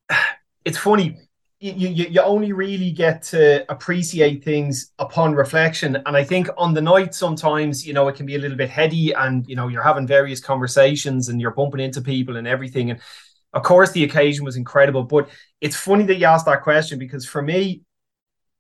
[0.65, 1.19] it's funny.
[1.63, 6.73] You, you you only really get to appreciate things upon reflection, and I think on
[6.73, 9.69] the night sometimes you know it can be a little bit heady, and you know
[9.69, 13.01] you're having various conversations and you're bumping into people and everything, and
[13.53, 15.03] of course the occasion was incredible.
[15.03, 15.29] But
[15.61, 17.83] it's funny that you asked that question because for me,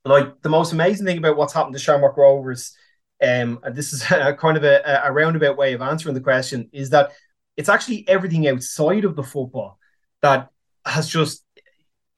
[0.04, 2.76] like the most amazing thing about what's happened to Shamrock Rovers,
[3.22, 6.68] um, and this is a kind of a, a roundabout way of answering the question,
[6.72, 7.12] is that
[7.56, 9.78] it's actually everything outside of the football
[10.22, 10.50] that
[10.84, 11.44] has just,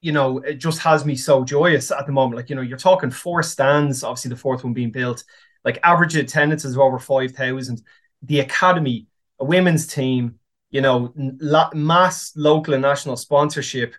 [0.01, 2.37] you know, it just has me so joyous at the moment.
[2.37, 5.23] Like, you know, you're talking four stands, obviously the fourth one being built,
[5.65, 7.81] like average attendance is over 5,000.
[8.23, 9.07] The academy,
[9.39, 10.39] a women's team,
[10.71, 13.93] you know, la- mass local and national sponsorship,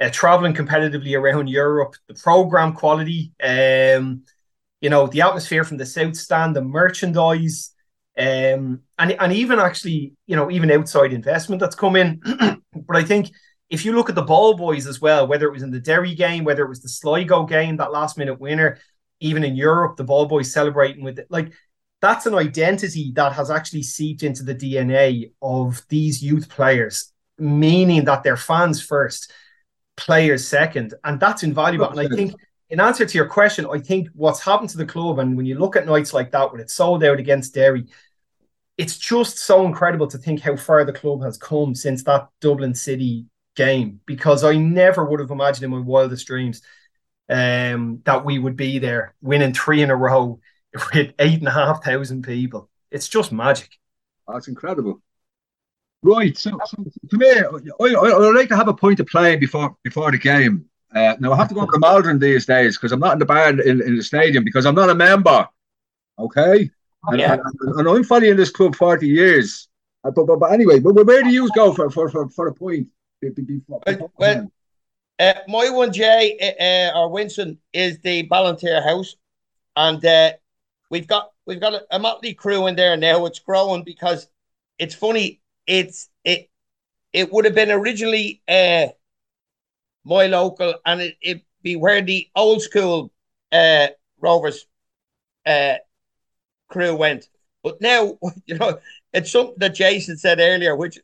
[0.00, 4.22] uh, traveling competitively around Europe, the program quality, um,
[4.80, 7.72] you know, the atmosphere from the South Stand, the merchandise,
[8.16, 12.20] um, and and even actually, you know, even outside investment that's come in.
[12.72, 13.30] but I think
[13.70, 16.14] if you look at the ball boys as well, whether it was in the Derry
[16.14, 18.78] game, whether it was the Sligo game, that last minute winner,
[19.20, 21.52] even in Europe, the ball boys celebrating with it, like
[22.00, 28.04] that's an identity that has actually seeped into the DNA of these youth players, meaning
[28.04, 29.32] that they're fans first,
[29.96, 31.90] players second, and that's invaluable.
[31.90, 32.34] And I think,
[32.70, 35.58] in answer to your question, I think what's happened to the club, and when you
[35.58, 37.86] look at nights like that when it's sold out against Derry,
[38.76, 42.74] it's just so incredible to think how far the club has come since that Dublin
[42.74, 43.26] City
[43.56, 44.00] game.
[44.06, 46.62] Because I never would have imagined in my wildest dreams
[47.28, 50.38] um, that we would be there winning three in a row
[50.94, 52.68] with eight and a half thousand people.
[52.90, 53.70] It's just magic.
[54.26, 55.02] That's incredible.
[56.02, 59.40] Right, so, so to me, I, I, I like to have a point of playing
[59.40, 60.66] before before the game.
[60.94, 63.18] Uh, now I have to go to the Maldron these days because I'm not in
[63.18, 65.46] the bar in, in the stadium because I'm not a member.
[66.18, 66.70] Okay,
[67.06, 67.34] and, Yeah.
[67.34, 69.68] and, and I'm following this club forty years.
[70.04, 72.54] Uh, But, but, but anyway, but where do you go for for for, for a
[72.54, 72.88] point?
[73.68, 74.50] Well, well,
[75.18, 79.16] uh, my one, Jay uh, uh, or Winston, is the Ballantyre House,
[79.74, 80.32] and uh,
[80.90, 83.26] we've got we've got a, a motley crew in there now.
[83.26, 84.28] It's growing because
[84.78, 85.40] it's funny.
[85.66, 86.48] It's it
[87.12, 88.86] it would have been originally uh,
[90.04, 93.12] my local, and it it be where the old school
[93.52, 93.88] uh,
[94.20, 94.66] Rovers
[95.46, 95.76] uh,
[96.68, 97.28] crew went.
[97.62, 98.78] But now, you know,
[99.12, 100.98] it's something that Jason said earlier, which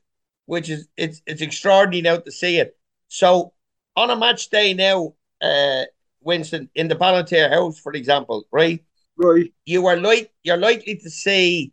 [0.47, 2.77] which is it's it's extraordinary now to see it.
[3.09, 3.53] So
[3.97, 5.85] on a match day now, uh,
[6.21, 8.83] Winston in the Ballantyre House, for example, right?
[9.17, 9.53] Right.
[9.65, 11.73] You are like you're likely to see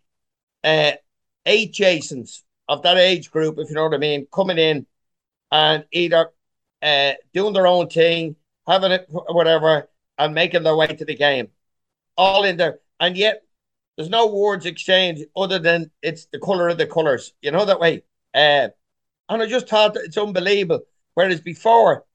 [0.63, 0.91] uh,
[1.45, 4.85] eight Jasons of that age group, if you know what I mean, coming in
[5.51, 6.29] and either
[6.81, 8.35] uh, doing their own thing,
[8.67, 11.49] having it whatever, and making their way to the game,
[12.17, 13.43] all in there, and yet
[13.97, 17.79] there's no words exchanged other than it's the color of the colors, you know that
[17.79, 18.03] way.
[18.33, 18.69] Uh,
[19.29, 20.85] and I just thought it's unbelievable.
[21.13, 22.05] Whereas before,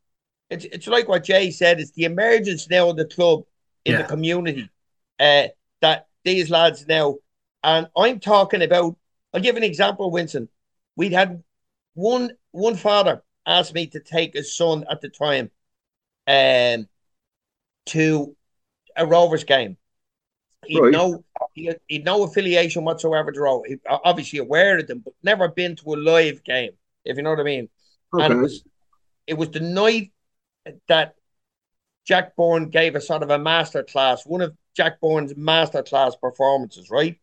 [0.51, 3.45] it's it's like what Jay said, it's the emergence now of the club
[3.85, 3.99] in Yeah.
[4.03, 4.71] the community.
[5.19, 5.49] Uh,
[5.81, 7.17] that these lads now,
[7.63, 8.97] and I'm talking about.
[9.35, 10.49] I'll give an example, Winston.
[10.97, 11.43] we'd had
[11.95, 15.51] one one father asked me to take his son at the time
[16.27, 16.89] um,
[17.87, 18.37] to
[18.97, 19.77] a Rovers game.
[20.65, 20.93] He'd Right.
[20.93, 21.25] no
[21.55, 23.71] he had, he'd no affiliation whatsoever to Rovers.
[23.71, 26.73] He, obviously aware of them, but never been to a live game,
[27.05, 27.69] if you know what I mean.
[28.13, 28.65] And it was
[29.27, 30.13] it was the night
[30.89, 31.15] that
[32.07, 36.17] Jack Byrne gave a sort of a master class, one of Jack Byrne's master class
[36.17, 37.19] performances, right?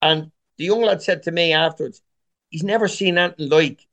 [0.00, 2.02] And the young lad said to me afterwards,
[2.50, 3.86] he's never seen anything like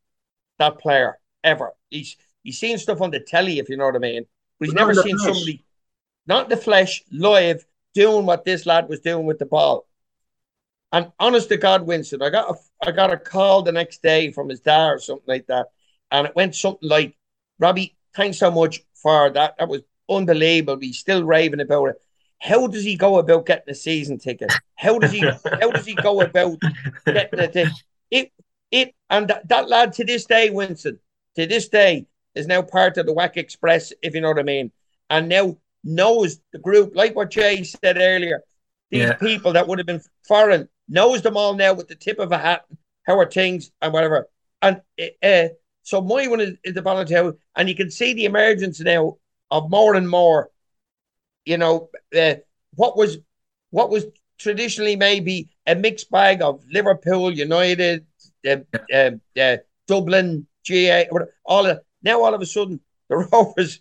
[0.59, 1.73] that player ever.
[1.89, 4.25] He's he's seen stuff on the telly, if you know what I mean,
[4.59, 5.35] but he's But never seen flesh.
[5.35, 5.65] somebody
[6.27, 9.87] not the flesh, live, doing what this lad was doing with the ball.
[10.91, 14.31] And honest to God, Winston, I got a I got a call the next day
[14.31, 15.67] from his dad or something like that,
[16.11, 17.15] and it went something like,
[17.59, 19.55] "Robbie, thanks so much for that.
[19.57, 20.79] That was unbelievable.
[20.81, 21.95] He's still raving about it.
[22.39, 24.59] How does he go about getting a season ticket?
[24.75, 26.59] How does he how does he go about
[27.05, 27.77] getting a thing?
[28.09, 28.31] It
[28.69, 30.99] it and that, that lad to this day, Winston,
[31.35, 32.05] to this day,
[32.35, 34.71] is now part of the Whack Express, if you know what I mean,
[35.09, 38.43] and now knows the group, like what Jay said earlier.
[38.89, 39.13] These Yeah.
[39.13, 42.37] people that would have been foreign knows them all now with the tip of a
[42.37, 42.65] hat.
[43.03, 44.29] How are things and whatever.
[44.61, 44.81] And
[45.23, 45.47] uh,
[45.81, 49.17] so my one is, is the volunteer, and you can see the emergence now
[49.49, 50.51] of more and more.
[51.45, 52.35] You know, uh,
[52.75, 53.17] what was
[53.71, 54.05] what was
[54.37, 58.05] traditionally maybe a mixed bag of Liverpool, United,
[58.47, 58.57] uh,
[58.93, 61.07] uh, Dublin, GA,
[61.43, 62.79] all of now all of a sudden
[63.09, 63.79] the Rovers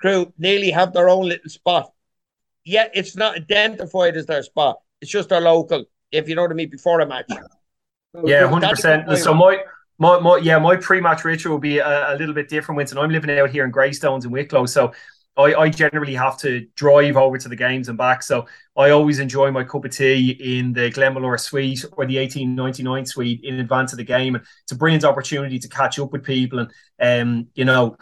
[0.00, 1.92] crew nearly have their own little spot.
[2.64, 4.80] Yet it's not identified as their spot.
[5.00, 7.30] It's just their local, if you know what I mean, before a match.
[8.24, 9.18] Yeah, hundred percent.
[9.18, 9.58] So my,
[9.98, 12.76] my, my, yeah, my pre-match ritual will be a, a little bit different.
[12.76, 14.92] Winston, I'm living out here in Greystones in Wicklow, so
[15.36, 18.22] I, I generally have to drive over to the games and back.
[18.22, 18.46] So
[18.76, 23.40] I always enjoy my cup of tea in the Glenmalure suite or the 1899 suite
[23.44, 26.66] in advance of the game, and it's a brilliant opportunity to catch up with people
[26.98, 27.96] and, um, you know.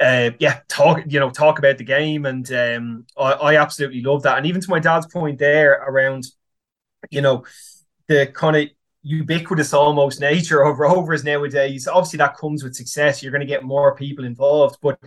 [0.00, 4.22] Uh, yeah, talk you know talk about the game, and um, I, I absolutely love
[4.22, 4.38] that.
[4.38, 6.24] And even to my dad's point there around,
[7.10, 7.44] you know,
[8.08, 8.68] the kind of
[9.02, 11.88] ubiquitous almost nature of rovers nowadays.
[11.88, 13.22] Obviously, that comes with success.
[13.22, 14.78] You're going to get more people involved.
[14.82, 14.98] But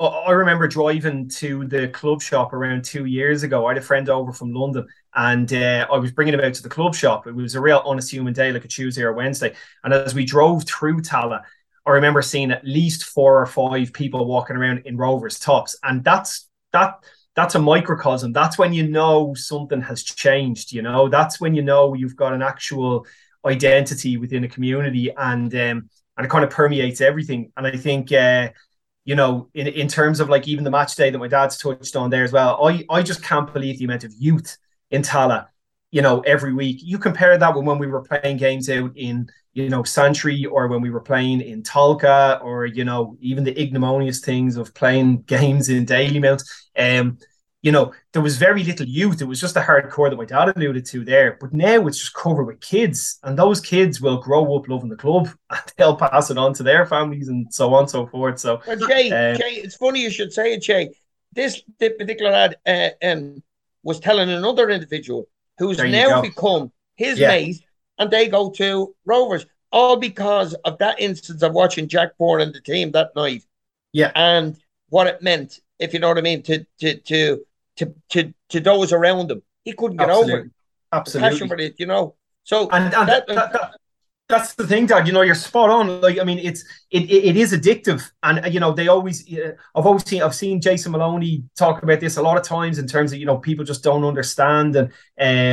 [0.00, 3.66] I- remember driving to the club shop around two years ago.
[3.66, 6.62] I had a friend over from London, and uh, I was bringing him out to
[6.62, 7.26] the club shop.
[7.26, 9.54] It was a real unassuming day, like a Tuesday or Wednesday.
[9.82, 11.42] And as we drove through Tallaght,
[11.84, 16.04] I remember seeing at least four or five people walking around in rovers tops, and
[16.04, 17.02] that's that
[17.34, 18.32] that's a microcosm.
[18.32, 20.72] That's when you know something has changed.
[20.72, 23.06] You know, that's when you know you've got an actual
[23.44, 27.52] identity within a community, and um, and it kind of permeates everything.
[27.56, 28.50] And I think, uh,
[29.08, 31.96] you know, in in terms of like even the match day that my dad's touched
[31.96, 34.58] on there as well, I I just can't believe the amount of youth
[34.90, 35.46] in Tallaght.
[35.90, 39.30] You know, every week you compare that with when we were playing games out in
[39.54, 43.58] you know Santry or when we were playing in Tolka or you know even the
[43.58, 46.44] ignominious things of playing games in Dalymount.
[46.76, 47.16] Um,
[47.68, 49.20] you know, there was very little youth.
[49.20, 51.36] It was just the hardcore that my dad alluded to there.
[51.38, 54.96] But now it's just covered with kids, and those kids will grow up loving the
[54.96, 58.38] club, and they'll pass it on to their families and so on and so forth.
[58.38, 60.94] So, Well, Jay, um, Jay, it's funny you should say it, Jay.
[61.34, 63.42] This th- particular lad uh, um,
[63.82, 65.28] was telling another individual
[65.58, 66.22] who's now go.
[66.22, 67.28] become his Yeah.
[67.28, 67.60] mate,
[67.98, 72.54] and they go to Rovers, all because of that instance of watching Jack Byrne and
[72.54, 73.44] the team that night.
[73.92, 74.10] Yeah.
[74.14, 74.56] And
[74.88, 77.44] what it meant, if you know what I mean, to to to
[77.78, 79.42] to to, to those around him.
[79.64, 80.50] He couldn't get over it.
[80.92, 82.14] absolutely, passion for it, you know.
[82.44, 83.74] So and, and that- that, that, that-
[84.30, 85.06] that's the thing, Dad.
[85.06, 86.02] You know, you're spot on.
[86.02, 89.26] Like, I mean, it's it it, it is addictive, and uh, you know, they always.
[89.32, 92.78] Uh, I've always seen I've seen Jason Maloney talk about this a lot of times
[92.78, 94.90] in terms of you know people just don't understand, and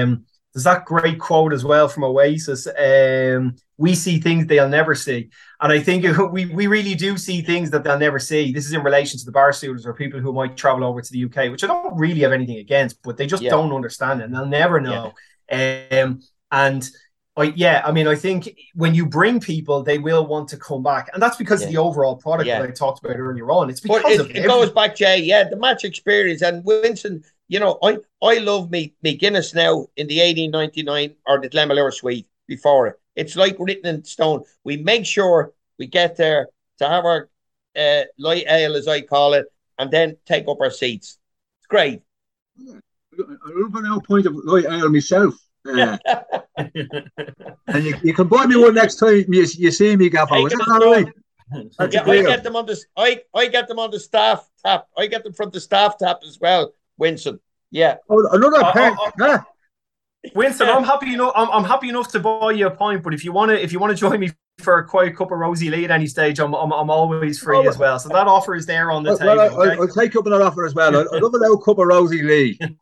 [0.04, 0.26] um,
[0.56, 2.66] there's that great quote as well from Oasis.
[2.66, 5.30] Um, we see things they'll never see,
[5.60, 8.54] and I think we we really do see things that they'll never see.
[8.54, 11.12] This is in relation to the bar students or people who might travel over to
[11.12, 13.50] the UK, which I don't really have anything against, but they just Yeah.
[13.50, 15.14] don't understand it, and they'll never know.
[15.52, 16.22] Um,
[16.52, 16.90] and
[17.36, 20.84] I, yeah, I mean, I think when you bring people, they will want to come
[20.84, 22.62] back, and that's because of the overall product Yeah.
[22.62, 23.70] that I talked about earlier on.
[23.70, 25.20] It's because it, of it goes back, Jay.
[25.20, 27.24] Yeah, the match experience and Winston.
[27.48, 31.40] You know, I I love me me Guinness now in the eighteen ninety nine or
[31.40, 33.00] the Glenmalure suite before it.
[33.16, 34.44] It's like written in stone.
[34.64, 36.50] We make sure we get there
[36.80, 37.30] to have our
[37.78, 39.46] uh, light ale, as I call it,
[39.78, 41.18] and then take up our seats.
[41.60, 42.02] It's great.
[42.60, 42.80] I
[43.46, 45.36] love an out point of light ale myself.
[45.68, 45.98] Uh,
[46.58, 50.38] and you, you can buy me one next time you, you see me, Gaffer.
[50.38, 51.08] Is that all right?
[51.92, 54.88] Yeah, I get them on the I I get them on the staff tap.
[54.98, 57.40] I get them from the staff tap as well, Winston.
[57.72, 57.98] Yeah.
[58.10, 58.94] Oh, another Uh, pen.
[59.02, 59.40] uh, huh?
[60.34, 61.34] Winston, I'm happy enough.
[61.36, 63.72] I'm, I'm happy enough to buy you a pint, but if you want to, if
[63.72, 66.40] you want to join me for a quiet cup of Rosie Lee at any stage,
[66.40, 68.00] I'm, I'm, I'm always free Oh, as well.
[68.00, 69.36] So that offer is there on the Well, table.
[69.36, 69.76] well, I, okay?
[69.80, 70.96] will take up that offer as well.
[70.96, 72.58] I, I love a little cup of Rosie Lee.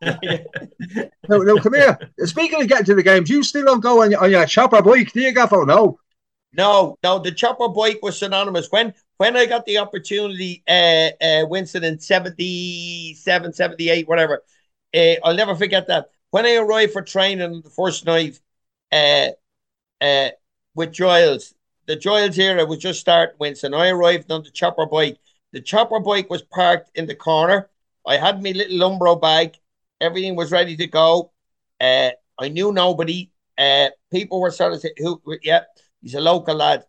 [1.28, 1.98] no, no, come here.
[2.20, 4.80] Speaking of getting to the games, you still don't go on your, on your chopper
[4.80, 5.66] bike, do you, Gaffo?
[5.66, 5.98] No.
[6.56, 8.68] No, no, the chopper bike was synonymous.
[8.70, 14.42] When when I got the opportunity, uh, uh, Winston in 77, 78, whatever,
[14.94, 16.10] uh, I'll never forget that.
[16.30, 18.40] When I arrived for training the first night
[18.92, 19.28] uh,
[20.00, 20.30] uh,
[20.74, 21.54] with Giles,
[21.86, 23.74] the Giles era was just starting, Winston.
[23.74, 25.18] I arrived on the chopper bike.
[25.52, 27.70] The chopper bike was parked in the corner.
[28.06, 29.56] I had my little Umbro bag.
[30.00, 31.32] Everything was ready to go.
[31.80, 33.30] Uh, I knew nobody.
[33.56, 35.22] Uh, people were sort of saying, "Who?
[35.42, 35.62] Yeah,
[36.02, 36.84] he's a local lad.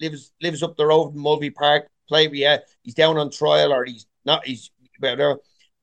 [0.00, 1.88] Lives lives up the road in Mulvey Park.
[2.08, 2.58] Play with yeah.
[2.82, 4.46] He's down on trial or he's not.
[4.46, 5.38] He's whatever."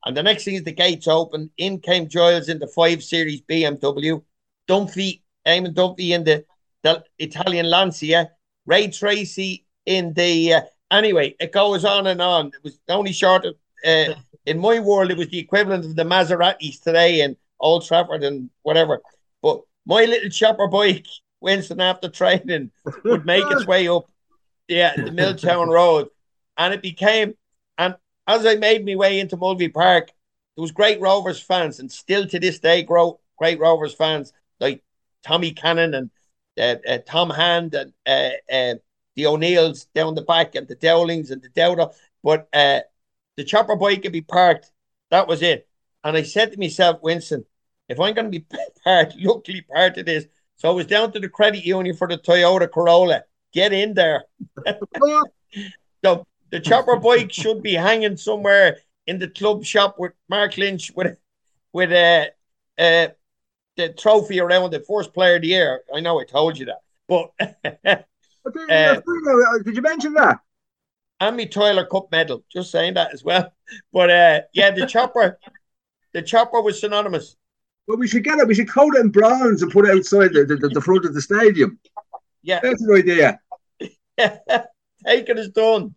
[0.05, 1.49] And the next thing is the gates open.
[1.57, 4.23] In came Giles in the five series BMW.
[4.69, 6.45] Dunphy, Eamon Dunphy in the,
[6.83, 8.31] the Italian Lancia.
[8.65, 10.53] Ray Treacy in the.
[10.53, 10.61] Uh,
[10.91, 12.47] anyway, it goes on and on.
[12.47, 13.55] It was only short of.
[13.85, 14.13] Uh,
[14.45, 18.49] in my world, it was the equivalent of the Maseratis today in Old Trafford and
[18.61, 19.01] whatever.
[19.41, 21.07] But my little chopper bike,
[21.41, 22.71] Winston after training,
[23.03, 24.09] would make its way up,
[24.67, 26.09] yeah, the Milltown Road,
[26.57, 27.35] and it became.
[27.77, 27.95] And
[28.27, 30.07] as I made my way into Mulvey Park,
[30.55, 34.83] there was great Rovers fans, and still to this day, grow great Rovers fans like
[35.23, 36.09] Tommy Cannon and
[36.59, 38.75] uh, uh, Tom Hand and uh, uh,
[39.15, 41.93] the O'Neills down the back and the Dowlings and the Dowder.
[42.23, 42.81] But uh,
[43.35, 44.71] the chopper bike could be parked.
[45.11, 45.67] That was it.
[46.03, 47.45] And I said to myself, Winston,
[47.89, 48.45] if I'm going to be
[48.83, 50.25] part, luckily part of this.
[50.57, 53.23] So I was down to the credit union for the Toyota Corolla.
[53.53, 54.25] Get in there.
[56.03, 60.91] so the chopper bike should be hanging somewhere in the club shop with Mark Lynch
[60.95, 61.17] with
[61.73, 62.25] with uh,
[62.81, 63.07] uh,
[63.75, 65.81] the trophy around the first player of the year.
[65.93, 68.05] I know I told you that, but
[68.69, 69.01] Uh,
[69.63, 70.39] Did you mention that?
[71.19, 72.43] and me Tyler Cup medal.
[72.51, 73.51] Just saying that as well.
[73.91, 75.39] But uh, yeah, the chopper,
[76.13, 77.35] the chopper was synonymous.
[77.87, 78.47] Well, we should get it.
[78.47, 81.13] We should coat it in bronze and put it outside the, the, the front of
[81.13, 81.79] the stadium.
[82.43, 83.39] Yeah, That's an idea.
[84.19, 85.95] take it as done.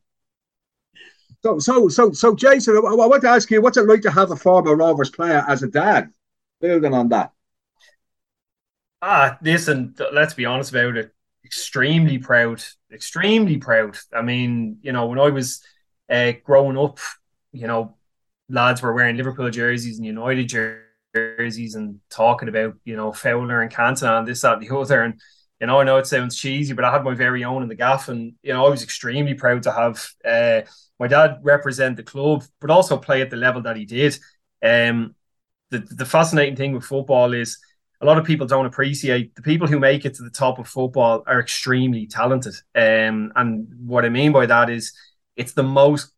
[1.43, 4.11] So, so, so, so, Jason, I, I want to ask you, what's it like to
[4.11, 6.11] have a former Rovers player as a dad?
[6.61, 7.33] Building on that.
[9.03, 11.15] Ah, listen, th- let's be honest about it.
[11.45, 12.63] Extremely proud,
[12.93, 13.97] extremely proud.
[14.15, 15.63] I mean, you know, when I was
[16.11, 16.99] uh, growing up,
[17.53, 17.97] you know,
[18.51, 20.85] lads were wearing Liverpool jerseys and United jer-
[21.15, 25.03] jerseys and talking about, you know, Fowler and Cantona and this, that, and the other.
[25.03, 25.21] And,
[25.61, 27.75] you know, I know it sounds cheesy, but I had my very own in the
[27.75, 28.09] gaff.
[28.09, 30.63] And, you know, I was extremely proud to have uh,
[30.99, 34.19] my dad represent the club, but also play at the level that he did.
[34.63, 35.15] Um,
[35.71, 37.59] the, the fascinating thing with football is,
[38.03, 40.67] a lot of people don't appreciate the people who make it to the top of
[40.67, 42.55] football are extremely talented.
[42.75, 44.95] Um, and what I mean by that is
[45.37, 46.11] it's the most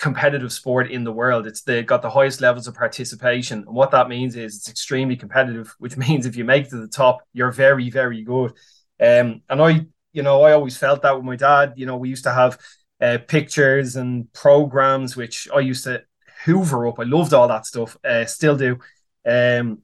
[0.00, 1.46] competitive sport in the world.
[1.46, 3.58] It's the got the highest levels of participation.
[3.58, 6.78] And what that means is it's extremely competitive, which means if you make it to
[6.78, 8.52] the top, you're very, very good.
[8.98, 11.74] Um, and I, you know, I always felt that with my dad.
[11.76, 12.58] You know, we used to have
[13.00, 16.02] uh, pictures and programs which I used to
[16.44, 16.98] hoover up.
[16.98, 17.96] I loved all that stuff.
[18.02, 18.78] Uh, still do.
[19.26, 19.82] Um,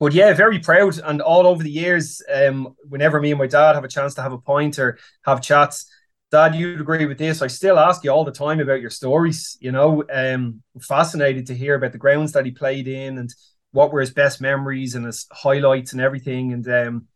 [0.00, 0.98] but yeah, very proud.
[0.98, 4.22] And all over the years, um, whenever me and my dad have a chance to
[4.22, 5.90] have a point or have chats,
[6.30, 7.40] Dad, you'd agree with this.
[7.40, 9.56] I still ask you all the time about your stories.
[9.60, 13.34] You know, um, fascinated to hear about the grounds that he played in and
[13.72, 16.52] what were his best memories and his highlights and everything.
[16.52, 17.06] And um,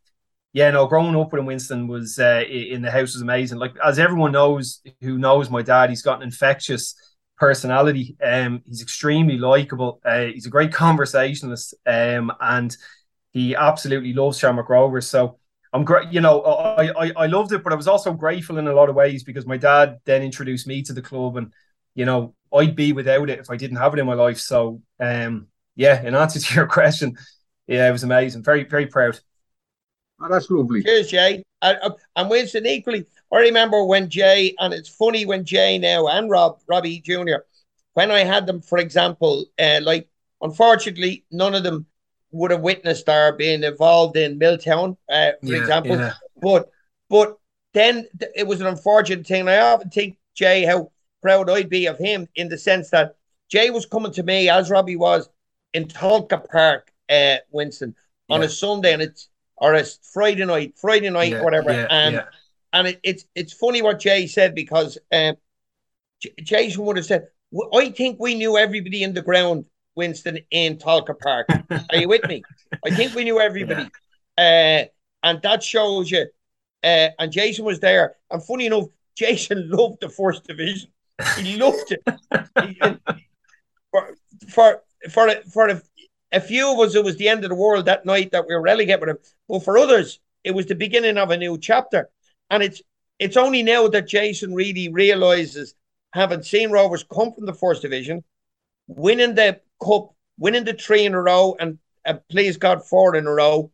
[0.54, 3.58] yeah, no, growing up with him, Winston was uh, in the house was amazing.
[3.58, 6.94] Like as everyone knows who knows my dad, he's got an infectious
[7.36, 8.16] personality.
[8.22, 10.00] Um, he's extremely likable.
[10.04, 12.74] Uh, he's a great conversationalist, um, and
[13.32, 15.06] he absolutely loves Shamrock Rovers.
[15.06, 15.38] So
[15.72, 16.12] I'm great.
[16.12, 18.90] You know, I, I I loved it, but I was also grateful in a lot
[18.90, 21.52] of ways because my dad then introduced me to the club, and
[21.94, 24.38] you know, I'd be without it if I didn't have it in my life.
[24.38, 27.16] So, um, yeah, in answer to your question,
[27.66, 28.42] yeah, it was amazing.
[28.42, 29.18] Very very proud.
[30.20, 30.82] Oh, that's lovely.
[30.82, 31.42] Cheers, Jay.
[31.62, 33.06] And, uh, and Winston equally.
[33.32, 37.44] I remember when Jay, and it's funny when Jay now and Rob, Robbie Jr.,
[37.94, 40.08] when I had them, for example, uh, like,
[40.40, 41.86] unfortunately, none of them
[42.32, 45.96] would have witnessed or been involved in Milltown, uh, for Yeah, example.
[45.96, 46.14] yeah.
[46.40, 46.70] But,
[47.08, 47.38] but
[47.74, 49.48] then th- it was an unfortunate thing.
[49.48, 50.90] I often think, Jay, how
[51.20, 53.16] proud I'd be of him in the sense that
[53.48, 55.28] Jay was coming to me, as Robbie was,
[55.74, 57.94] in Tolka Park, uh, Winston,
[58.30, 58.46] on Yeah.
[58.46, 61.70] a Sunday, and it's or a Friday night, Friday night, whatever.
[61.90, 62.24] and
[62.72, 65.36] and it, it's it's funny what Jay said because um,
[66.20, 67.28] J- Jason would have said,
[67.74, 71.46] I think we knew everybody in the ground, Winston, in Tolka Park.
[71.70, 72.42] Are you with me?
[72.84, 73.88] I think we knew everybody.
[74.38, 74.84] Uh,
[75.22, 76.26] and that shows you
[76.82, 78.16] uh, and Jason was there.
[78.30, 78.86] And funny enough,
[79.16, 80.90] Jason loved the first division.
[81.38, 82.02] He loved it.
[82.62, 82.80] He-
[83.90, 84.16] for
[84.48, 85.82] for for a, for a,
[86.32, 88.54] a few of us, it was the end of the world that night that we
[88.54, 89.18] were relegated with him.
[89.48, 92.08] But for others, it was the beginning of a new chapter.
[92.50, 92.80] And it's
[93.18, 95.74] it's only now that Jason really realizes,
[96.12, 98.24] having seen Rovers come from the first division,
[98.88, 103.26] winning the cup, winning the three in a row, and uh, please God, four in
[103.26, 103.70] a row,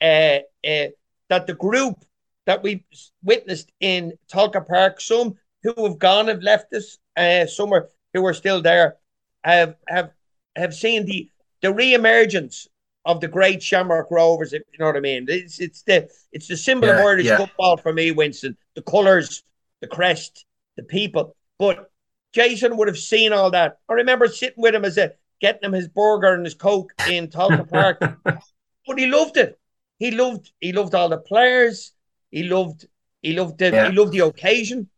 [0.00, 0.88] uh, uh,
[1.28, 2.04] that the group
[2.46, 2.84] that we
[3.22, 8.24] witnessed in Tolka Park, some who have gone have left us, uh, some are, who
[8.26, 8.96] are still there,
[9.44, 10.10] have have
[10.56, 11.30] have seen the
[11.62, 12.66] the re-emergence
[13.04, 14.52] of the great Shamrock Rovers.
[14.52, 17.26] If you know what I mean, it's it's the it's the symbol of Yeah, Irish
[17.26, 17.36] yeah.
[17.36, 18.56] football for me, Winston.
[18.74, 19.42] The colours,
[19.80, 20.44] the crest,
[20.76, 21.36] the people.
[21.58, 21.90] But
[22.32, 23.78] Jason would have seen all that.
[23.88, 27.28] I remember sitting with him as a getting him his burger and his coke in
[27.28, 29.58] Tolka Park, but he loved it.
[29.98, 31.92] He loved he loved all the players.
[32.30, 32.86] He loved
[33.22, 33.90] he loved the Yeah.
[33.90, 34.88] he loved the occasion.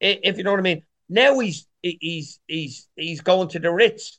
[0.00, 0.82] If you know what I mean.
[1.08, 4.18] Now he's he's he's he's going to the Ritz.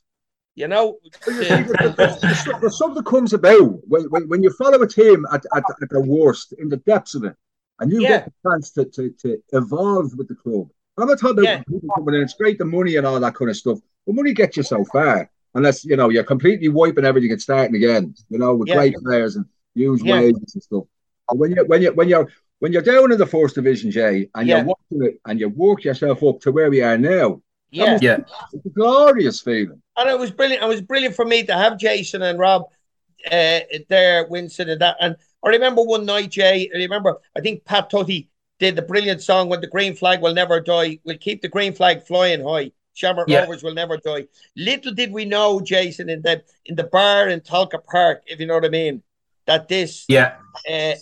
[0.56, 5.26] You know, There's, there's- there's something comes about when, when, when you follow a team
[5.32, 7.36] at, at, at the worst, in the depths of it,
[7.80, 8.10] and you Yeah.
[8.10, 10.68] get the chance to, to, to evolve with the club.
[10.98, 11.64] I'm not talking about Yeah.
[11.64, 14.34] people coming in, it's great the money and all that kind of stuff, but money
[14.34, 15.32] gets you so far.
[15.54, 18.76] Unless, you know, you're completely wiping everything and starting again, you know, with Yeah.
[18.76, 19.46] great players and
[19.76, 20.22] huge Yeah.
[20.22, 20.84] wages and stuff.
[21.30, 22.28] And when you when you when you're
[22.60, 24.58] when you're down in the first division, Jay, and Yeah.
[24.58, 27.42] you're watching it and you work yourself up to where we are now,
[27.72, 27.98] yeah.
[28.02, 28.18] Yeah.
[28.54, 29.82] it's a glorious feeling.
[29.98, 30.64] And it was brilliant.
[30.64, 32.64] It was brilliant for me to have Jason and Rob
[33.32, 33.60] uh,
[33.90, 34.98] there, Winston, and that.
[35.00, 36.70] And I remember one night, Jay.
[36.74, 38.28] I remember, I think Pat Tutty
[38.60, 41.74] did the brilliant song "When the Green Flag Will Never Die." We'll keep the green
[41.74, 42.72] flag flying high.
[42.94, 43.42] Shamrock Yeah.
[43.42, 44.28] Rovers will never die.
[44.56, 48.46] Little did we know, Jason, in the in the bar in Tolka Park, if you
[48.46, 49.04] know what I mean,
[49.46, 50.36] that this Yeah.
[50.70, 50.96] uh,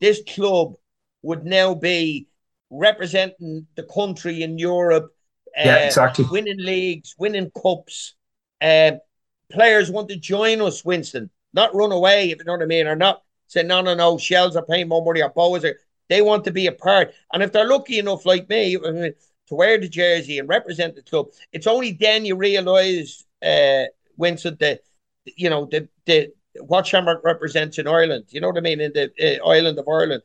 [0.00, 0.74] this club
[1.22, 2.28] would now be
[2.70, 5.14] representing the country in Europe.
[5.56, 6.24] Uh, Yeah, exactly.
[6.30, 8.14] Winning leagues, winning cups.
[8.60, 9.00] Um,
[9.48, 12.86] players want to join us, Winston, not run away, if you know what I mean,
[12.86, 15.78] or not say, no, no, no, Shels are paying more money, or Bohs are.
[16.08, 17.14] They want to be a part.
[17.32, 19.14] And if they're lucky enough, like me, I mean,
[19.48, 23.84] to wear the jersey and represent the club, it's only then you realise, uh,
[24.16, 24.80] Winston, that,
[25.24, 28.24] you know, the, the, what Shamrock represents in Ireland.
[28.30, 28.80] You know what I mean?
[28.80, 30.22] In the uh, island of Ireland.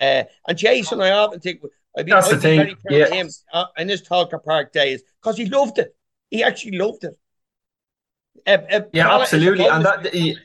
[0.00, 1.60] Uh, and Jason, I often think
[1.96, 3.14] I'd be, That's the I'd be thing, very proud of yeah.
[3.14, 5.94] him uh, in his Tolka Park days because he loved it.
[6.30, 7.16] He actually loved it.
[8.46, 10.36] Uh, Yeah, absolutely, and that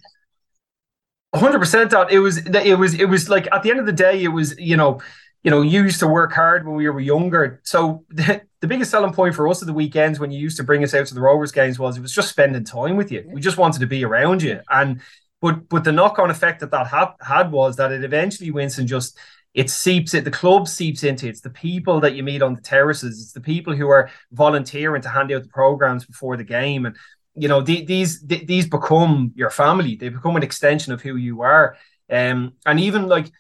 [1.34, 1.92] hundred percent.
[1.92, 4.24] That it was, that it was, it was like at the end of the day,
[4.24, 5.02] it was you know,
[5.48, 7.62] you know, you used to work hard when we were younger.
[7.64, 10.64] So the, the biggest selling point for us at the weekends when you used to
[10.66, 13.24] bring us out to the Rovers games was it was just spending time with you.
[13.32, 15.00] We just wanted to be around you, and
[15.40, 18.88] but but the knock on effect that that had, had was that it eventually Winston
[18.88, 19.18] just
[19.54, 21.30] it seeps it the club seeps into it.
[21.30, 25.02] it's the people that you meet on the terraces it's the people who are volunteering
[25.04, 26.98] to hand out the programs before the game and
[27.36, 31.16] you know the, these th- these become your family they become an extension of who
[31.16, 31.78] you are
[32.12, 33.32] um and even like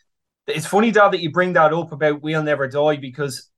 [0.47, 3.49] it's funny dad that you bring that up about we'll never die because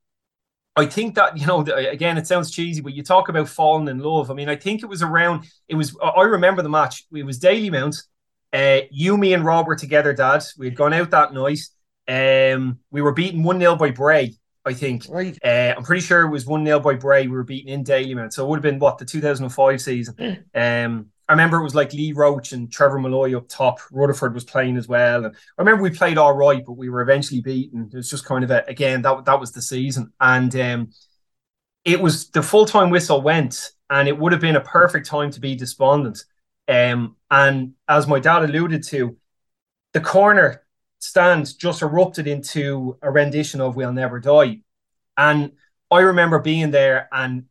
[0.76, 4.00] I think that you know again it sounds cheesy but you talk about falling in
[4.00, 7.26] love I mean I think it was around it was I remember the match it
[7.26, 8.02] was Dalymount
[8.52, 10.44] uh, you, me, and Rob were together, Dad.
[10.58, 11.60] We had gone out that night.
[12.08, 14.36] Um, we were beaten 1 0 by Bray,
[14.66, 15.06] I think.
[15.10, 15.38] Right.
[15.44, 17.28] Uh, I'm pretty sure it was 1 0 by Bray.
[17.28, 20.46] We were beaten in Dalymount, So it would have been what, the 2005 season.
[20.56, 23.80] Um, I remember it was like Lee Roach and Trevor Malloy up top.
[23.92, 25.26] Rutherford was playing as well.
[25.26, 27.88] And I remember we played all right, but we were eventually beaten.
[27.94, 30.12] It was just kind of a, again, that, that was the season.
[30.20, 30.92] And um,
[31.86, 35.30] it was the full time whistle went, and it would have been a perfect time
[35.30, 36.24] to be despondent.
[36.68, 39.16] Um, and as my dad alluded to,
[39.94, 40.64] the corner
[40.98, 44.62] stand just erupted into a rendition of We'll Never Die.
[45.16, 45.52] And
[45.92, 47.46] I remember being there and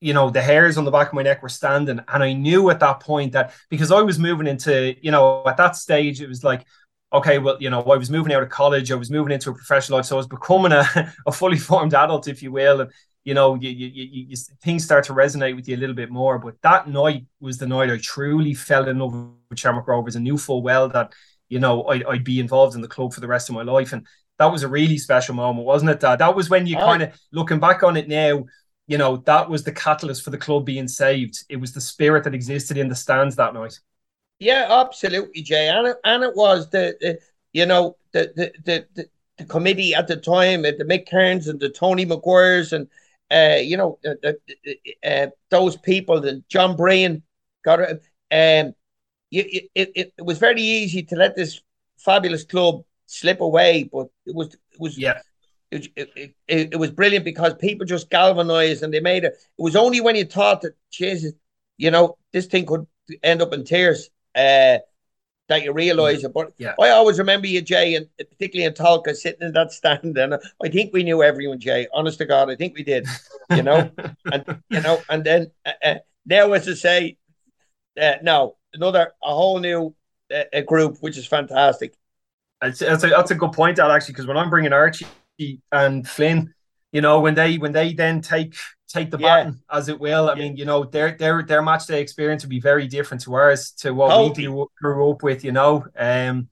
[0.00, 2.70] you know the hairs on the back of my neck were standing and I knew
[2.70, 6.28] at that point that because I was moving into you know at that stage it
[6.28, 6.66] was like
[7.12, 9.54] okay well you know I was moving out of college I was moving into a
[9.54, 10.84] professional life so I was becoming a,
[11.26, 12.90] a fully formed adult if you will and
[13.24, 16.10] you know you, you, you, you things start to resonate with you a little bit
[16.10, 19.14] more but that night was the night I truly fell in love
[19.48, 21.14] with Shamrock Rovers and knew full well that
[21.48, 23.94] you know I'd, I'd be involved in the club for the rest of my life
[23.94, 24.06] and
[24.38, 26.18] that was a really special moment wasn't it Dad?
[26.18, 26.80] that was when you oh.
[26.80, 26.84] Aye.
[26.84, 28.44] kind of looking back on it now
[28.86, 32.24] you know that was the catalyst for the club being saved it was the spirit
[32.24, 33.78] that existed in the stands that night
[34.38, 35.68] Yeah, absolutely, Jay.
[35.68, 37.18] And it, and it was the, the
[37.52, 39.08] you know the the, the the
[39.38, 42.88] the committee at the time, uh, the Mick Kearns and the Tony McGuire's and
[43.30, 47.22] uh you know the, the, uh, those people, and John Bryan
[47.64, 48.02] got it.
[48.30, 48.74] Um,
[49.30, 51.60] it, it it was very easy to let this
[51.98, 55.20] fabulous club slip away, but it was it was Yeah.
[55.70, 59.32] It, it, it, it was brilliant because people just galvanized and they made it.
[59.32, 61.32] It was only when you thought that, Jesus,
[61.76, 62.86] you know, this thing could
[63.22, 64.78] end up in tears uh,
[65.48, 66.32] that you realize it.
[66.32, 66.74] But Yeah.
[66.80, 70.16] I always remember you, Jay, and particularly in Tolka, sitting in that stand.
[70.16, 71.86] And I think we knew everyone, Jay.
[71.92, 73.06] Honest to God, I think we did,
[73.50, 73.90] you know.
[74.32, 75.94] and, you know, and then uh, uh,
[76.24, 77.16] now, as I say,
[78.00, 79.94] uh, no, another, a whole new
[80.32, 81.94] uh, uh, group, which is fantastic.
[82.60, 85.06] That's, that's, a, that's a good point, Al, actually, because when I'm bringing Archie
[85.72, 86.54] and Flynn,
[86.92, 88.54] you know, when they when they then take
[88.88, 89.38] take the Yeah.
[89.44, 92.50] baton, as it will, I mean, you know, their their their match day experience would
[92.50, 95.84] be very different to ours, to what we grew, grew up with, you know.
[95.96, 96.48] Um,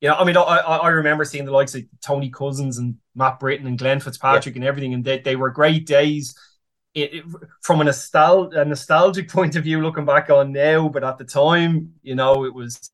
[0.00, 3.38] you know, I mean, I, I remember seeing the likes of Tony Cousins and Matt
[3.38, 6.34] Britton and Glenn Fitzpatrick and everything, and they, they were great days.
[6.94, 7.24] It, it-
[7.62, 11.24] from a, nostal- a nostalgic point of view, looking back on now, but at the
[11.24, 12.90] time, you know, it was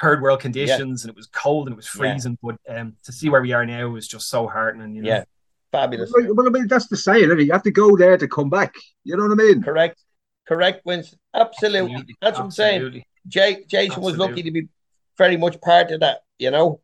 [0.00, 1.98] third world conditions and it was cold and it was Yeah.
[1.98, 2.38] freezing.
[2.42, 4.94] But um, to see where we are now is just so heartening.
[4.94, 5.08] You know?
[5.08, 5.24] Yeah,
[5.72, 6.12] fabulous.
[6.14, 7.24] Well, well, I mean, that's the saying.
[7.24, 7.44] isn't it?
[7.44, 8.74] You have to go there to come back.
[9.04, 9.62] You know what I mean?
[9.62, 10.00] Correct.
[10.46, 11.18] Correct, Winston.
[11.34, 11.92] Absolutely.
[11.92, 12.16] Absolutely.
[12.20, 13.04] That's what I'm saying.
[13.28, 14.26] Jay, Jason was Absolutely.
[14.26, 14.68] lucky to be
[15.16, 16.80] very much part of that, you know?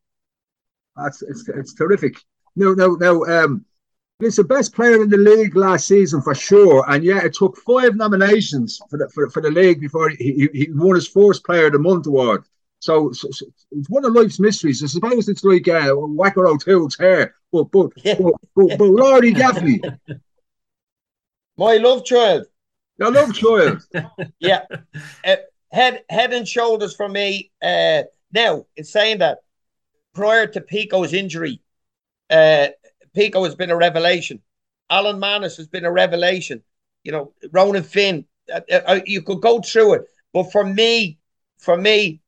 [0.96, 2.16] That's it's, it's terrific.
[2.54, 3.26] No, no, no.
[3.26, 3.64] Um,
[4.18, 7.56] he's the best player in the league last season for sure, and yeah, it took
[7.58, 11.44] five nominations for the for, for the league before he, he, he won his first
[11.44, 12.44] Player of the Month award.
[12.80, 14.82] So, so, so it's one of life's mysteries.
[14.82, 18.16] I suppose it's like uh, Wacker O'Toole's hair, but but Yeah.
[18.18, 19.80] but, but, but Gaffney,
[21.56, 22.46] My love child.
[22.98, 23.82] your love child.
[24.38, 24.64] Yeah.
[25.24, 25.36] Uh,
[25.72, 27.50] head head and shoulders for me.
[27.62, 29.38] Uh, now, in saying that,
[30.14, 31.60] prior to Pico's injury,
[32.30, 32.68] uh,
[33.14, 34.40] Pico has been a revelation.
[34.90, 36.62] Alan Mannus has been a revelation.
[37.04, 38.26] You know, Ronan Finn.
[38.52, 41.18] Uh, uh, you could go through it, but for me,
[41.58, 42.20] for me,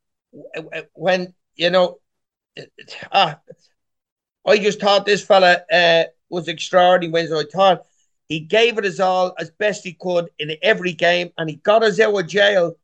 [0.94, 1.98] when you know,
[3.12, 3.40] ah,
[4.46, 7.28] I just thought this fella uh, was extraordinary.
[7.28, 7.84] When I thought
[8.28, 11.82] he gave it his all as best he could in every game, and he got
[11.82, 12.74] us out of jail.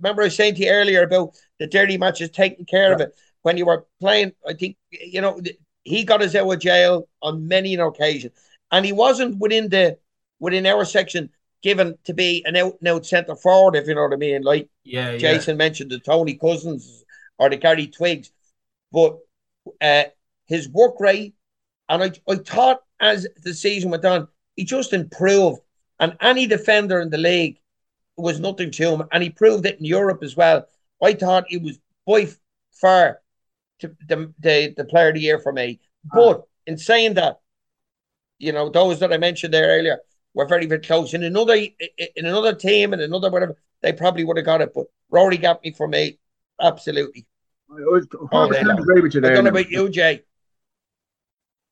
[0.00, 3.14] Remember, I was saying to you earlier about the dirty matches taking care of it
[3.42, 4.32] when you were playing.
[4.46, 5.40] I think you know
[5.84, 8.30] he got us out of jail on many an occasion,
[8.70, 9.98] and he wasn't within the
[10.38, 11.30] within our section
[11.62, 14.42] given to be an out and out centre forward, if you know what I mean.
[14.42, 15.18] Like Yeah, yeah.
[15.18, 17.04] Jason mentioned the Tony Cousins
[17.38, 18.30] or the Gary Twiggs,
[18.90, 19.18] but
[19.80, 20.04] uh,
[20.46, 21.34] his work rate,
[21.88, 25.60] and I, I thought as the season went on, he just improved.
[25.98, 27.58] And any defender in the league
[28.16, 30.66] was nothing to him, and he proved it in Europe as well.
[31.02, 32.28] I thought he was by
[32.72, 33.20] far
[33.80, 35.80] to the, the, the player of the year for me.
[36.12, 37.40] But in saying that,
[38.38, 39.98] you know, those that I mentioned there earlier
[40.34, 41.14] were very, very close.
[41.14, 44.72] In another in another team and another whatever, they probably would have got it.
[44.74, 46.18] But Rory got me for me,
[46.60, 47.26] absolutely.
[47.70, 49.30] I was Oh, 100% agree with you I there.
[49.30, 49.50] don't know now.
[49.50, 50.24] about you, Jay.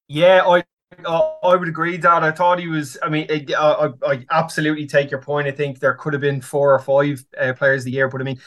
[0.09, 0.65] Yeah, I
[1.07, 2.23] I I would agree, Dad.
[2.25, 2.99] I thought he was.
[3.03, 5.47] I mean, I, I, I absolutely take your point.
[5.47, 8.21] I think there could have been four or five uh, players of the year, but
[8.21, 8.41] I mean,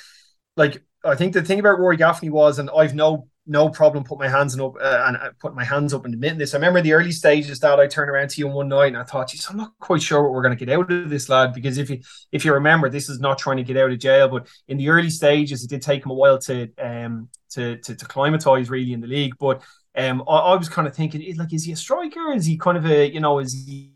[0.57, 4.19] like I think the thing about Rory Gaffney was, and I've no no problem putting
[4.19, 6.53] my hands up uh, and uh, putting my hands up and admitting this.
[6.53, 9.03] I remember the early stages that I turned around to you one night and I
[9.03, 11.53] thought, geez, I'm not quite sure what we're going to get out of this lad
[11.53, 11.99] because if you
[12.31, 14.89] if you remember, this is not trying to get out of jail, but in the
[14.89, 18.93] early stages, it did take him a while to um to to, to climatize really
[18.93, 19.61] in the league, but.
[19.95, 22.33] Um, I, I was kind of thinking, like, is he a striker?
[22.33, 23.93] Is he kind of a, you know, is he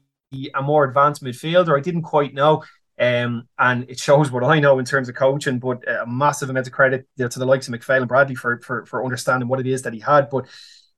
[0.53, 1.75] a more advanced midfielder?
[1.75, 2.63] I didn't quite know.
[2.99, 6.67] Um, and it shows what I know in terms of coaching, but a massive amount
[6.67, 9.47] of credit you know, to the likes of McPhail and Bradley for, for for understanding
[9.47, 10.29] what it is that he had.
[10.29, 10.47] But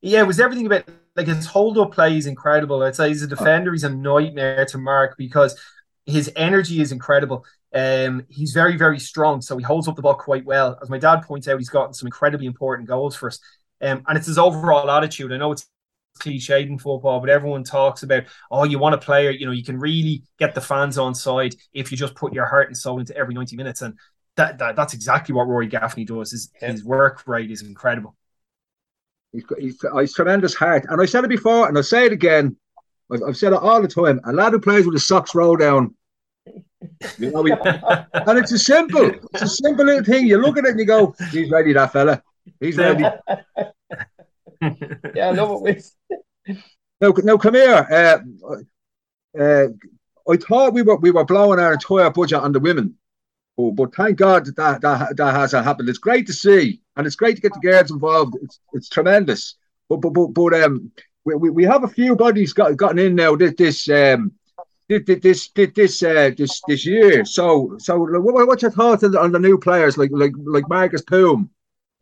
[0.00, 2.82] yeah, it was everything about like his hold up play is incredible.
[2.82, 5.58] I'd say he's a defender, he's a nightmare to mark because
[6.06, 7.44] his energy is incredible.
[7.74, 10.78] Um, he's very, very strong, so he holds up the ball quite well.
[10.82, 13.38] As my dad points out, he's gotten some incredibly important goals for us.
[13.80, 15.32] Um, and it's his overall attitude.
[15.32, 15.66] I know it's
[16.20, 19.64] cliched in football, but everyone talks about, oh, you want a player, you know, you
[19.64, 23.00] can really get the fans on side if you just put your heart and soul
[23.00, 23.82] into every 90 minutes.
[23.82, 23.98] And
[24.36, 26.30] that, that that's exactly what Rory Gaffney does.
[26.30, 26.70] His, Yeah.
[26.72, 28.16] his work rate is incredible.
[29.32, 30.86] He's, got- he's, he's tremendous heart.
[30.88, 32.56] And I said it before, and I'll say it again.
[33.12, 34.20] I've, I've said it all the time.
[34.24, 35.94] A lad who plays with his socks rolled down.
[37.18, 37.52] You know, he-
[38.14, 40.26] and it's a simple, it's a simple little thing.
[40.26, 42.22] You look at it and you go, he's ready, that fella.
[42.60, 43.04] He's ready.
[45.14, 45.84] Yeah, I love it.
[47.00, 47.86] Now, now come here.
[47.90, 48.18] Uh,
[49.38, 49.66] uh,
[50.28, 52.94] I thought we were we were blowing our entire budget on the women,
[53.56, 55.88] but, but thank God that, that that hasn't happened.
[55.88, 58.36] It's great to see, and it's great to get the girls involved.
[58.42, 59.56] It's it's tremendous.
[59.88, 60.92] But but but, but um,
[61.24, 63.36] we, we, we have a few bodies got gotten in now.
[63.36, 64.32] This this um.
[64.88, 67.24] This this this this uh, this this year.
[67.24, 70.68] So so what, what's your thoughts on the, on the new players like like like
[70.68, 71.48] Markus Poom?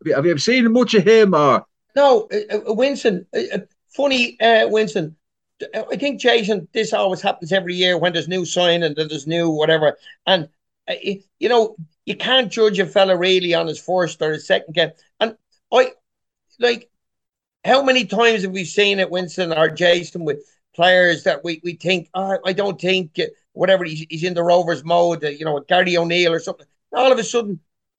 [0.00, 1.66] Have you, have you seen much of him or?
[1.94, 3.26] No, uh, uh, Winston.
[3.36, 3.58] Uh, uh,
[3.98, 5.16] funny, uh, Winston.
[5.74, 6.68] I think Jason.
[6.72, 9.98] This always happens every year when there's new sign and there's new whatever.
[10.24, 10.48] And
[10.88, 10.94] uh,
[11.40, 11.74] you know,
[12.06, 14.90] you can't judge a fella really on his first or his second game.
[15.18, 15.36] And
[15.72, 15.92] I
[16.60, 16.88] like
[17.64, 20.38] how many times have we seen it, Winston or Jason, with
[20.74, 24.44] players that we, we think, oh, I don't think uh, whatever he's, he's in the
[24.44, 26.66] Rovers mode, uh, you know, with Gary O'Neill or something.
[26.94, 27.58] All of a sudden,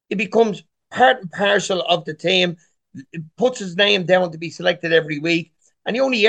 [0.09, 2.55] it becomes part and parcel of the team.
[2.95, 5.51] It puts his name down to be selected every week,
[5.85, 6.25] and you only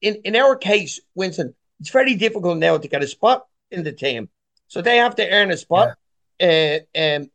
[0.00, 1.54] in in our case, Winston.
[1.80, 4.28] It's very difficult now to get a spot in the team,
[4.68, 5.96] so they have to earn a spot.
[6.40, 7.30] Uh, um,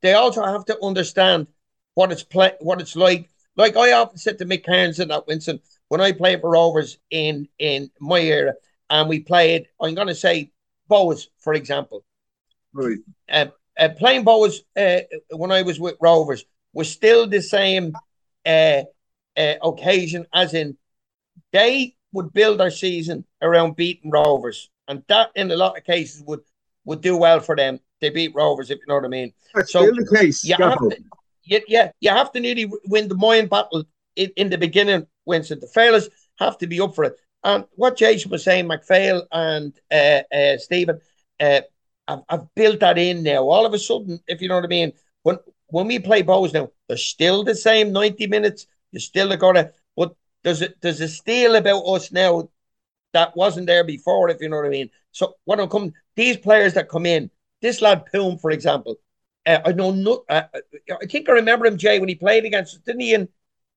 [0.00, 1.46] they also have to understand
[1.94, 3.30] what it's play, what it's like.
[3.56, 6.98] Like I often said to Mick Cairns and that Winston when I played for Rovers
[7.10, 8.54] in in my era,
[8.90, 9.68] and we played.
[9.80, 10.50] I'm going to say
[10.90, 12.04] Bohs, for example.
[12.72, 12.98] Right.
[13.28, 13.46] Uh,
[13.78, 15.00] uh, playing Bohs uh,
[15.36, 17.94] when I was with Rovers was still the same
[18.44, 18.82] uh,
[19.36, 20.76] uh, occasion, as in
[21.52, 26.22] they would build their season around beating Rovers, and that in a lot of cases
[26.26, 26.40] would
[26.84, 27.80] would do well for them.
[28.00, 29.32] They beat Rovers, if you know what I mean.
[29.54, 30.44] That's So, still the case.
[30.44, 30.98] You have to,
[31.44, 33.84] you, yeah, you have to nearly win the mind battle
[34.16, 35.60] in, in the beginning, Winston.
[35.60, 36.08] The fellas
[36.38, 37.16] have to be up for it.
[37.42, 41.00] And what Jason was saying, McPhail and uh, uh, Stephen,
[41.40, 41.60] uh,
[42.08, 43.48] I've, I've built that in now.
[43.48, 44.92] All of a sudden, if you know what I mean,
[45.22, 45.38] when
[45.68, 48.66] when we play Bohs now, they're still the same 90 minutes.
[48.94, 50.14] You're still going to, but
[50.44, 52.48] there's a, there's a steal about us now
[53.12, 54.88] that wasn't there before, if you know what I mean.
[55.10, 57.28] So what I'm coming, these players that come in,
[57.60, 58.96] this lad Poom, for example,
[59.46, 60.42] uh, I know no, uh,
[61.02, 63.14] I think I remember him, Jay, when he played against, us, didn't he?
[63.14, 63.28] In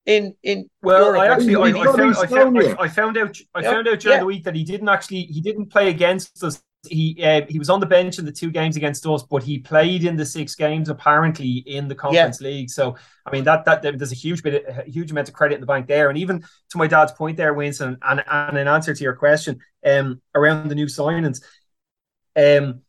[0.05, 1.21] in in Well, Europe?
[1.21, 4.15] I actually I, I, found, I, found, I, I found out I found out during
[4.15, 4.19] yeah.
[4.19, 6.63] the week that he didn't actually he didn't play against us.
[6.87, 9.59] He uh, he was on the bench in the two games against us, but he
[9.59, 12.69] played in the six games apparently in the conference league.
[12.69, 12.95] So
[13.25, 15.67] I mean that that there's a huge bit a huge amount of credit in the
[15.67, 16.09] bank there.
[16.09, 19.59] And even to my dad's point there, Winston, and, and in answer to your question
[19.85, 21.41] um around the new signings,
[22.35, 22.81] um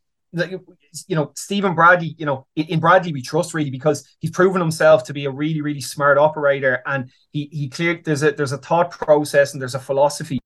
[1.07, 4.61] you know Stephen Bradley, you know in, in Bradley we trust really because he's proven
[4.61, 8.53] himself to be a really really smart operator and he he cleared there's a there's
[8.53, 10.41] a thought process and there's a philosophy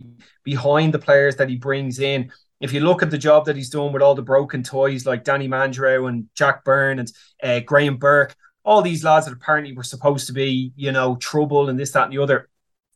[0.45, 2.31] behind the players that he brings in.
[2.63, 5.25] If you look at the job that he's doing with all the broken toys like
[5.25, 7.13] Danny Mandroiu and Jack Byrne and
[7.43, 11.69] uh, Graham Burke, all these lads that apparently were supposed to be you know trouble
[11.69, 12.49] and this that and the other,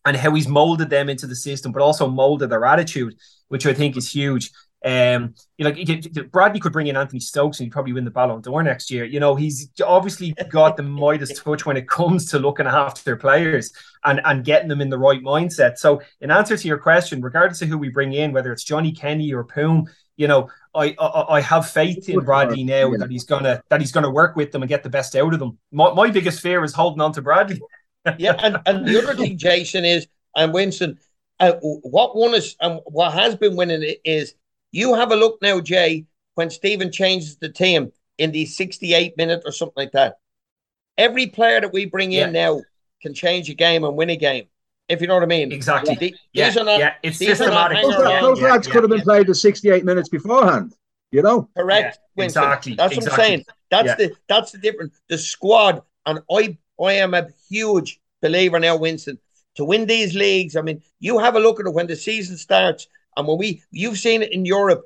[0.05, 3.16] and how he's molded them into the system, but also molded their attitude,
[3.48, 4.52] which I think is huge.
[4.85, 8.11] Um, you know, could- Bradley could bring in Anthony Stokes and he'd probably win the
[8.11, 9.05] Ballon d'Or next year.
[9.05, 13.73] You know, he's obviously got the Midas touch when it comes to looking after players
[14.05, 15.78] and and getting them in the right mindset.
[15.78, 18.93] So, in answer to your question, regardless of who we bring in, whether it's Johnny
[18.93, 19.86] Kenny or Poom,
[20.16, 23.93] you know, I I, I have faith in Bradley now that he's gonna that he's
[23.93, 25.59] gonna work with them and get the best out of them.
[25.73, 27.61] My, my biggest fear is holding on to Bradley.
[28.19, 30.98] yeah, and, and the other thing, Jason, is and Winston,
[31.40, 34.35] uh, what won us and what has been winning is
[34.77, 39.43] you have a look now, Jay, when Stephen changes the team in the 68 minute
[39.44, 40.19] or something like that.
[40.98, 42.62] Every player that we bring in now
[43.03, 44.47] can change a game and win a game.
[44.89, 45.53] If you know what I mean.
[45.53, 45.94] Exactly.
[45.97, 47.82] The- Yeah, these not, yeah, it's these are not systematic.
[47.82, 49.05] Those, Yeah, those yeah, lads yeah, could have been yeah.
[49.05, 50.74] played the 68 minutes beforehand,
[51.11, 51.48] you know?
[51.57, 52.43] Correct, Yeah, Winston.
[52.44, 53.44] exactly, That's what I'm saying.
[53.70, 53.94] That's Yeah.
[53.97, 55.01] the that's the difference.
[55.09, 59.19] The squad, and I I am a huge believer now, Winston,
[59.57, 60.55] to win these leagues.
[60.55, 62.86] I mean, you have a look at it when the season starts,
[63.16, 64.84] and when we you've seen it in Europe.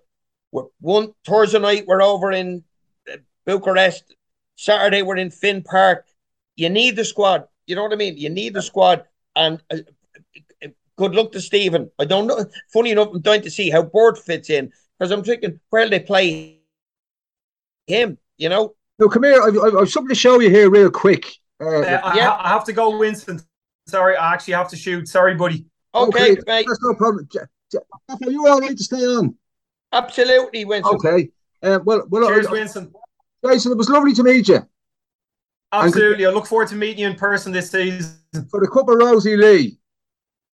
[0.53, 2.65] We're, one Thursday night we're over in
[3.11, 3.17] uh,
[3.47, 4.15] Bucharest.
[4.57, 6.07] Saturday we're in Finn Park.
[6.57, 7.45] You need the squad.
[7.67, 8.17] You know what I mean?
[8.17, 9.05] You need the squad,
[9.37, 9.77] and uh,
[10.65, 11.91] uh, good luck to Stephen.
[11.99, 12.45] I don't know.
[12.73, 16.01] Funny enough, I'm dying to see how Burt fits in because I'm thinking where they
[16.01, 16.61] play
[17.87, 18.19] him.
[18.39, 19.41] You know, Now, come here.
[19.43, 21.27] I've, I've, I've something to show you here, real quick.
[21.61, 22.37] Uh, Uh, I, Yeah.
[22.39, 23.41] I have to go, Winston.
[23.87, 25.09] Sorry, I actually have to shoot.
[25.09, 25.67] Sorry, buddy.
[25.95, 27.29] okay, mate, That's no problem.
[27.71, 29.35] J- J- Are you all right to stay on?
[29.93, 30.97] absolutely, Winston.
[30.97, 31.31] Okay.
[31.63, 32.95] Uh, well, well, Cheers, uh, Winston.
[33.45, 34.67] Jason, it was lovely to meet you.
[35.73, 36.27] Absolutely.
[36.27, 38.17] I look forward to meeting you in person this season.
[38.51, 39.79] For the cup of Rosie Lee.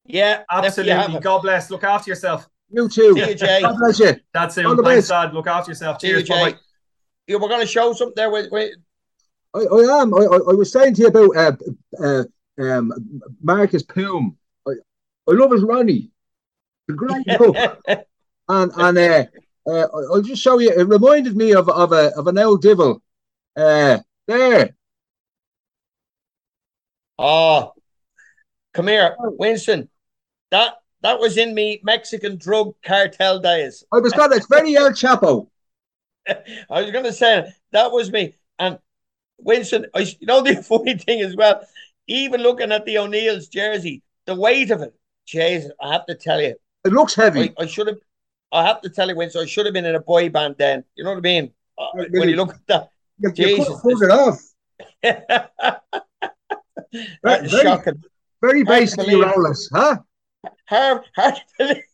[0.05, 0.93] Yeah, Absolutely.
[0.93, 1.21] Absolutely.
[1.21, 1.69] God bless.
[1.69, 2.47] Look after yourself.
[2.69, 3.13] You too.
[3.13, 3.61] See you, Jay.
[3.61, 4.15] God bless you.
[4.33, 4.65] That's it.
[4.65, 5.09] All the Thanks, best.
[5.09, 5.33] Dad.
[5.33, 5.99] Look after yourself.
[5.99, 6.29] See you, Cheers.
[6.29, 6.57] Bye Jay.
[7.27, 8.73] You were going to show something there with, with
[9.53, 10.13] I, I am.
[10.13, 11.51] I, I, I was saying to you about uh,
[12.01, 12.23] uh,
[12.61, 12.93] um,
[13.41, 14.37] Markus Poom.
[14.67, 14.71] I,
[15.27, 16.11] I love his Ronnie.
[16.95, 17.55] Great look.
[18.49, 19.25] and and uh,
[19.67, 20.69] uh, I'll just show you.
[20.69, 23.01] It reminded me of of a of an old devil.
[23.55, 24.75] Uh, there.
[27.19, 27.73] Oh,
[28.73, 29.89] come here, Winston.
[30.51, 33.83] That that was in me Mexican drug cartel days.
[33.91, 35.47] I was got it's very El Chapo.
[36.27, 38.79] I was going to say that was me, and
[39.39, 41.61] Winston, I, you know the funny thing as well.
[42.07, 44.93] Even looking at the O'Neill's jersey, the weight of it,
[45.25, 46.55] Jesus, I have to tell you,
[46.87, 47.53] It looks heavy.
[47.57, 47.97] I, I should have.
[48.51, 50.83] I have to tell you, Winston, I should have been in a boy band then.
[50.95, 51.51] You know what I mean?
[51.77, 52.89] Uh, when you look at that,
[53.19, 53.81] You, you Jesus.
[53.81, 54.41] couldn't it off.
[57.23, 58.03] that is Very- shocking.
[58.41, 59.97] Very basically rollers, huh?
[60.69, 61.43] Hard, hard, to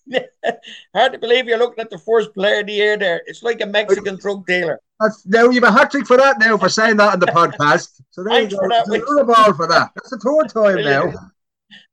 [0.06, 0.24] believe,
[0.94, 3.22] hard to believe you're looking at the first player of the year there.
[3.26, 4.80] It's like a Mexican drug dealer.
[5.00, 8.02] That's, now you've a hat trick for that now for saying that on the podcast.
[8.12, 8.64] So there Thanks you go.
[8.66, 9.92] for that, another ball for that.
[9.96, 11.14] That's the third time now.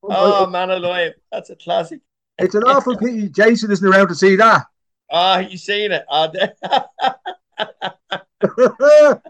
[0.02, 1.12] Oh, man alive.
[1.31, 2.01] That's a classic.
[2.40, 4.66] It's an awful pity Jason isn't around to see that.
[5.10, 6.04] Ah, you seen it?
[6.08, 6.54] Ah, there-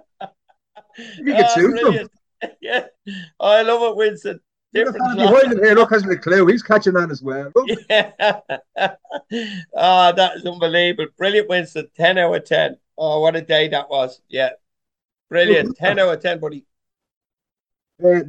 [1.19, 2.09] you can Ah, sue them.
[2.63, 2.87] Yeah,
[3.39, 4.41] I love it, Winston.
[4.73, 6.47] Different here, look, hasn't a clue.
[6.47, 7.53] He's catching on as well.
[7.55, 8.13] Look, Yeah.
[9.77, 11.09] Ah, that is unbelievable.
[11.19, 11.89] Brilliant, Winston.
[11.97, 12.79] 10 out of 10.
[12.97, 14.23] Oh, what a day that was.
[14.29, 14.51] Yeah.
[15.29, 15.77] Brilliant.
[15.77, 16.65] 10 out of 10, buddy.
[18.05, 18.23] Uh,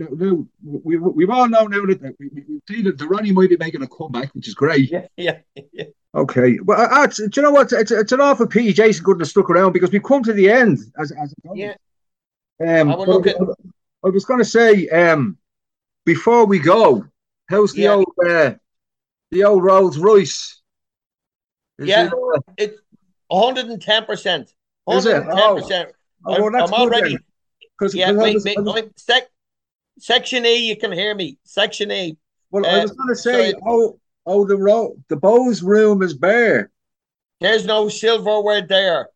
[0.62, 2.30] we, we've all known now that we,
[2.68, 4.92] see that the Ronnie might be making a comeback, which is great.
[4.92, 5.40] Yeah, yeah,
[5.72, 5.86] yeah.
[6.14, 7.72] Okay, well, uh, uh, do you know what?
[7.72, 10.50] It's, it's an awful pity Jason couldn't have stuck around because we've come to the
[10.50, 10.80] end.
[11.00, 11.74] As, as Yeah.
[12.66, 13.38] um, I look at-
[14.04, 15.38] I was going to say, um,
[16.06, 17.06] before we go,
[17.50, 17.94] how's the Yeah.
[17.94, 18.54] old uh,
[19.30, 20.60] the old Rolls Royce?
[21.78, 22.08] Is Yeah.
[22.08, 22.82] it, uh, It's
[23.32, 24.42] 110%.
[24.90, 25.24] Is it?
[25.24, 25.92] 110%.
[26.26, 27.10] oh, I'm, well, that's I'm good already.
[27.12, 27.20] then.
[27.80, 29.30] 'Cause- Yeah, 'cause I wait, was- wait, I was- sec,
[30.00, 31.38] section A, you can hear me.
[31.44, 32.16] Section A.
[32.52, 33.62] Well, I was going to say, sorry.
[33.66, 36.70] oh, oh, the ro- the Bohs room is bare.
[37.40, 39.10] There's no silverware there.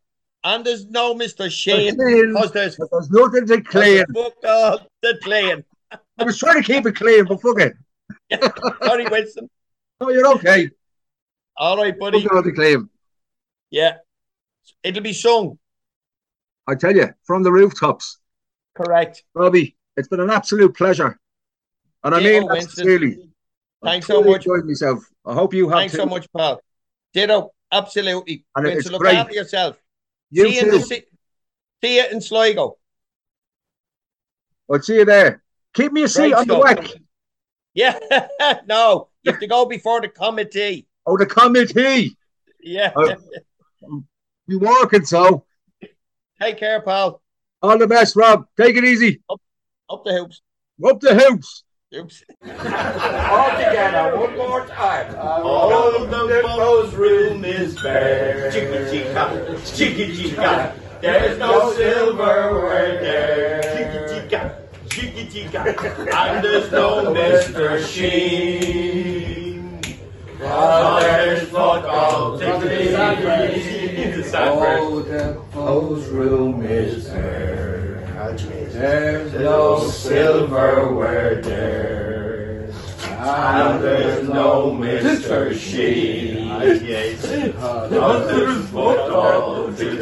[0.44, 1.50] And there's no Mr.
[1.50, 4.06] Sheen because there's There's nothing to clean.
[4.14, 5.64] fuck all the clean.
[5.92, 7.74] I was trying to keep it clean, but fuck it.
[8.84, 9.50] Sorry, Winston.
[10.00, 10.70] Oh, you're okay.
[11.58, 12.22] All right, buddy.
[12.24, 12.90] Fuck it, clean.
[13.72, 13.98] Yeah.
[14.84, 15.58] It'll be sung.
[16.68, 18.20] I tell you, from the rooftops,
[18.76, 19.24] Correct.
[19.34, 19.76] Robbie.
[19.98, 21.20] It's been an absolute pleasure,
[22.04, 23.30] and I Ditto, mean that sincerely.
[23.84, 24.46] Thanks so much.
[24.46, 25.06] Enjoyed myself.
[25.26, 26.00] I hope you have Thanks too.
[26.00, 26.60] so much, pal.
[27.14, 27.52] Ditto.
[27.72, 28.46] Absolutely.
[28.56, 29.16] And it's Winston, look great.
[29.16, 29.78] after yourself.
[30.32, 30.76] You see, you too.
[30.76, 31.04] in, see,
[31.84, 32.78] see you in Sligo.
[34.72, 35.44] I'll see you there.
[35.74, 36.88] Keep me a seat on the whack.
[37.74, 38.00] Yeah.
[38.66, 40.88] no, you have to go before the committee.
[41.06, 42.18] Oh, the committee.
[42.62, 42.92] Yeah.
[42.96, 44.04] Oh.
[44.48, 45.46] You working so?
[46.42, 47.22] Take care, pal.
[47.62, 48.48] All the best, Rob.
[48.58, 49.22] Take it easy.
[49.30, 49.42] Up
[50.06, 50.42] the hoops.
[50.86, 51.64] Up the hoops.
[51.94, 52.24] Oops.
[52.44, 55.16] All together, one more time.
[55.18, 58.52] All of the Bohs room is bare.
[58.52, 60.74] Chicka chicka, chicka chicka.
[61.02, 63.62] There's no silverware there.
[63.62, 64.42] Chicka chicka,
[64.88, 66.14] chicka chicka.
[66.14, 67.80] And there's no Mr.
[67.86, 69.80] Sheen.
[70.42, 72.38] Oh, there's fuck all.
[72.38, 73.86] Take it easy.
[74.38, 77.75] Oh, the Bohs room is bare.
[78.34, 82.70] There's no silverware there.
[83.02, 85.58] And there's no Mr.
[85.58, 86.48] Sheen.
[86.48, 87.24] Yes.
[87.26, 89.96] And there's fuck all to.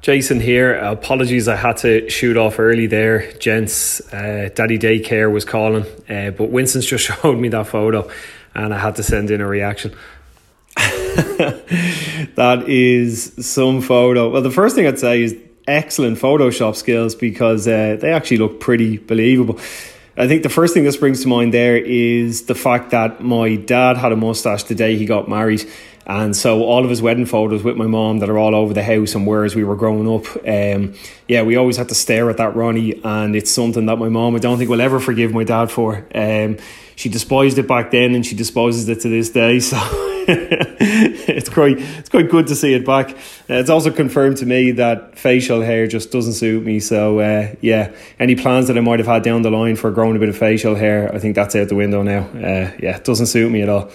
[0.00, 0.74] Jason here.
[0.74, 4.00] Apologies, I had to shoot off early there, gents.
[4.12, 8.08] Uh, Daddy Daycare was calling, uh, but Winston's just showed me that photo,
[8.54, 9.94] and I had to send in a reaction.
[12.36, 14.30] that is some photo.
[14.30, 15.36] Well, the first thing I'd say is
[15.66, 19.58] excellent Photoshop skills because uh, they actually look pretty believable.
[20.16, 23.56] I think the first thing this brings to mind there is the fact that my
[23.56, 25.68] dad had a mustache the day he got married.
[26.08, 28.82] And so all of his wedding photos with my mom that are all over the
[28.82, 30.94] house and where as we were growing up, um,
[31.28, 34.34] yeah, we always had to stare at that Ronnie, and it's something that my mom
[34.34, 36.06] I don't think will ever forgive my dad for.
[36.14, 36.56] Um,
[36.96, 39.60] she despised it back then, and she despises it to this day.
[39.68, 39.76] So
[40.30, 43.12] it's quite it's quite good to see it back.
[43.48, 46.80] Uh, it's also confirmed to me that facial hair just doesn't suit me.
[46.80, 50.16] So uh, yeah, any plans that I might have had down the line for growing
[50.16, 52.24] a bit of facial hair, I think that's out the window now.
[52.28, 53.90] Uh, yeah, it doesn't suit me at all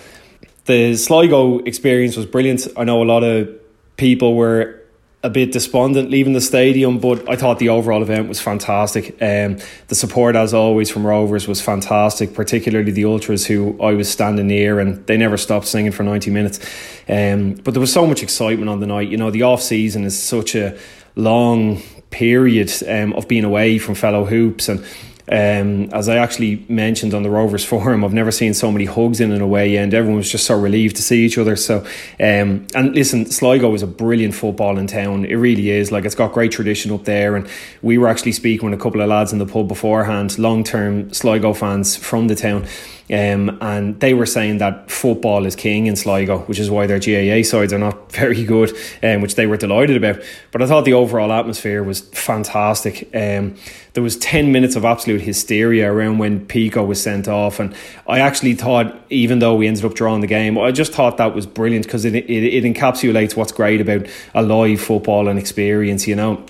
[0.65, 2.68] the Sligo experience was brilliant.
[2.77, 3.49] I know a lot of
[3.98, 4.80] people were
[5.26, 9.11] a bit despondent leaving the stadium, but I thought the overall event was fantastic.
[9.22, 9.57] Um,
[9.88, 14.48] the support, as always, from Rovers was fantastic, particularly the ultras who I was standing
[14.48, 16.60] near, and they never stopped singing for ninety minutes.
[17.07, 19.10] Um, but there was so much excitement on the night.
[19.10, 20.77] You know, the off season is such a
[21.15, 24.85] long period um, of being away from fellow hoops and.
[25.32, 29.20] Um, as I actually mentioned on the Rovers forum, I've never seen so many hugs
[29.20, 29.94] in and away end.
[29.94, 31.56] Everyone was just so relieved to see each other.
[31.56, 31.80] So,
[32.20, 35.26] um, and listen, Sligo is a brilliant football in town.
[35.26, 35.91] It really is.
[35.91, 37.36] Like it's got great tradition up there.
[37.36, 37.48] And
[37.82, 41.14] we were actually speaking with a couple of lads in the pub beforehand, long term
[41.14, 42.66] Sligo fans from the town.
[43.11, 46.99] Um, and they were saying that football is king in Sligo, which is why their
[46.99, 50.23] GAA sides are not very good, um, which they were delighted about.
[50.51, 53.09] But I thought the overall atmosphere was fantastic.
[53.13, 53.55] Um,
[53.93, 57.59] there was 10 minutes of absolute hysteria around when Pico was sent off.
[57.59, 57.75] And
[58.07, 61.35] I actually thought, even though we ended up drawing the game, I just thought that
[61.35, 66.07] was brilliant because it, it, it encapsulates what's great about a live football and experience,
[66.07, 66.43] you know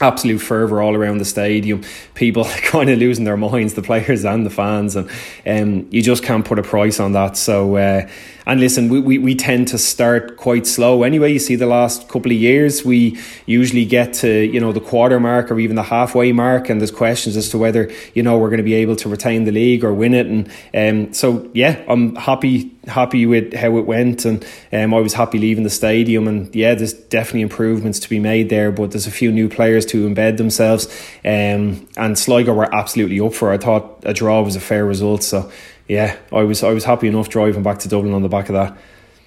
[0.00, 1.82] absolute fervor all around the stadium.
[2.14, 5.10] People kind of losing their minds, the players and the fans, and
[5.46, 7.36] um, you just can't put a price on that.
[7.36, 8.08] So, uh,
[8.46, 11.32] and listen, we, we, we tend to start quite slow anyway.
[11.32, 15.20] You see, the last couple of years, we usually get to you know the quarter
[15.20, 18.48] mark or even the halfway mark, and there's questions as to whether you know we're
[18.48, 20.26] going to be able to retain the league or win it.
[20.26, 25.14] And um, so, yeah, I'm happy happy with how it went, and um, I was
[25.14, 26.28] happy leaving the stadium.
[26.28, 29.86] And yeah, there's definitely improvements to be made there, but there's a few new players
[29.86, 30.86] to embed themselves.
[31.24, 33.52] Um, and Sligo were absolutely up for.
[33.52, 33.62] It.
[33.62, 35.50] I thought a draw was a fair result, so
[35.88, 38.54] yeah, I was I was happy enough driving back to Dublin on the back of
[38.54, 38.78] that.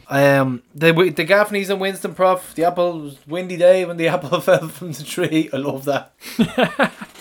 [0.10, 2.53] Um, the the Gaffneys and Winston Prof.
[2.56, 5.49] The apple was windy day when the apple fell from the tree.
[5.52, 6.14] I love that.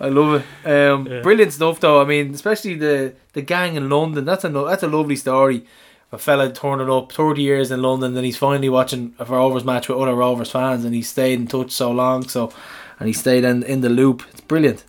[0.00, 0.68] I love it.
[0.70, 1.20] Um, Yeah.
[1.22, 2.00] Brilliant stuff, though.
[2.00, 4.24] I mean, especially the the gang in London.
[4.24, 5.64] That's a that's a lovely story.
[6.10, 9.88] A fella turning up thirty years in London, then he's finally watching a Rovers match
[9.88, 12.22] with other Rovers fans, and he stayed in touch so long.
[12.28, 12.50] So,
[12.98, 14.22] and he stayed in in the loop.
[14.30, 14.84] It's brilliant.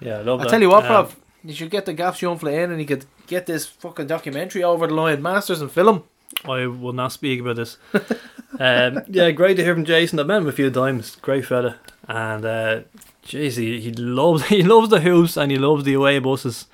[0.00, 0.46] Yeah, I love it.
[0.46, 1.16] I tell you what, Um, Prof.
[1.42, 4.86] You should get the Gaff Junfla in, and he could get this fucking documentary over
[4.86, 6.04] the line, masters and film.
[6.44, 7.78] I will not speak about this.
[8.60, 10.20] um, yeah, great to hear from Jason.
[10.20, 11.16] I've met him a few times.
[11.16, 11.76] Great fella,
[12.08, 12.80] and uh,
[13.24, 16.66] jeez, he, he loves he loves the hoops and he loves the away buses,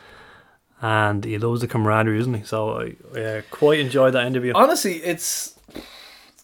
[0.80, 2.42] and he loves the camaraderie, isn't he?
[2.44, 2.80] So
[3.14, 4.52] I uh, quite enjoyed that interview.
[4.54, 5.54] Honestly, it's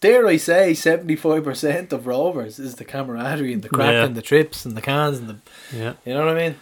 [0.01, 4.03] dare I say seventy five percent of Rovers is the camaraderie and the crack Yeah.
[4.05, 5.37] and the trips and the cans and the
[5.75, 6.55] Yeah, you know what I mean.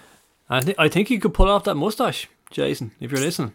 [0.49, 3.53] I think I think you could pull off that mustache, Jason, if you're listening.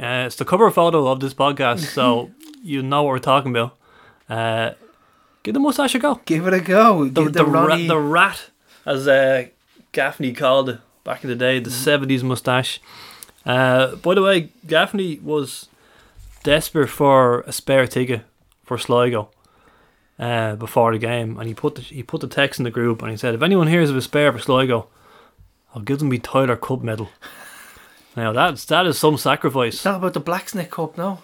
[0.00, 2.30] Uh, it's the cover photo of this podcast, so
[2.62, 3.76] you know what we're talking about.
[4.28, 4.72] Uh,
[5.42, 6.20] give the mustache a go.
[6.24, 7.04] Give it a go.
[7.06, 8.50] The, the, the ra- Ronnie- the rat,
[8.84, 9.46] as uh,
[9.92, 12.80] Gaffney called it back in the day, the seventies mustache.
[13.46, 15.68] Uh, by the way, Gaffney was
[16.42, 18.22] desperate for a spare ticket
[18.64, 19.30] for Sligo
[20.18, 23.02] uh, before the game, and he put the, he put the text in the group,
[23.02, 24.88] and he said, "If anyone hears of a spare for Sligo,
[25.74, 27.10] I'll give them the Tyler Cup medal."
[28.16, 29.74] Now that's that is some sacrifice.
[29.74, 31.20] It's not about the Blaxnit Cup, no.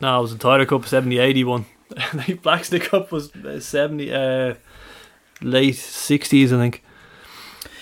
[0.00, 1.66] No, it was the Tyler Cup 70 80 one.
[1.90, 4.54] the Blaxnit Cup was uh, 70, uh,
[5.42, 6.82] late 60s, I think.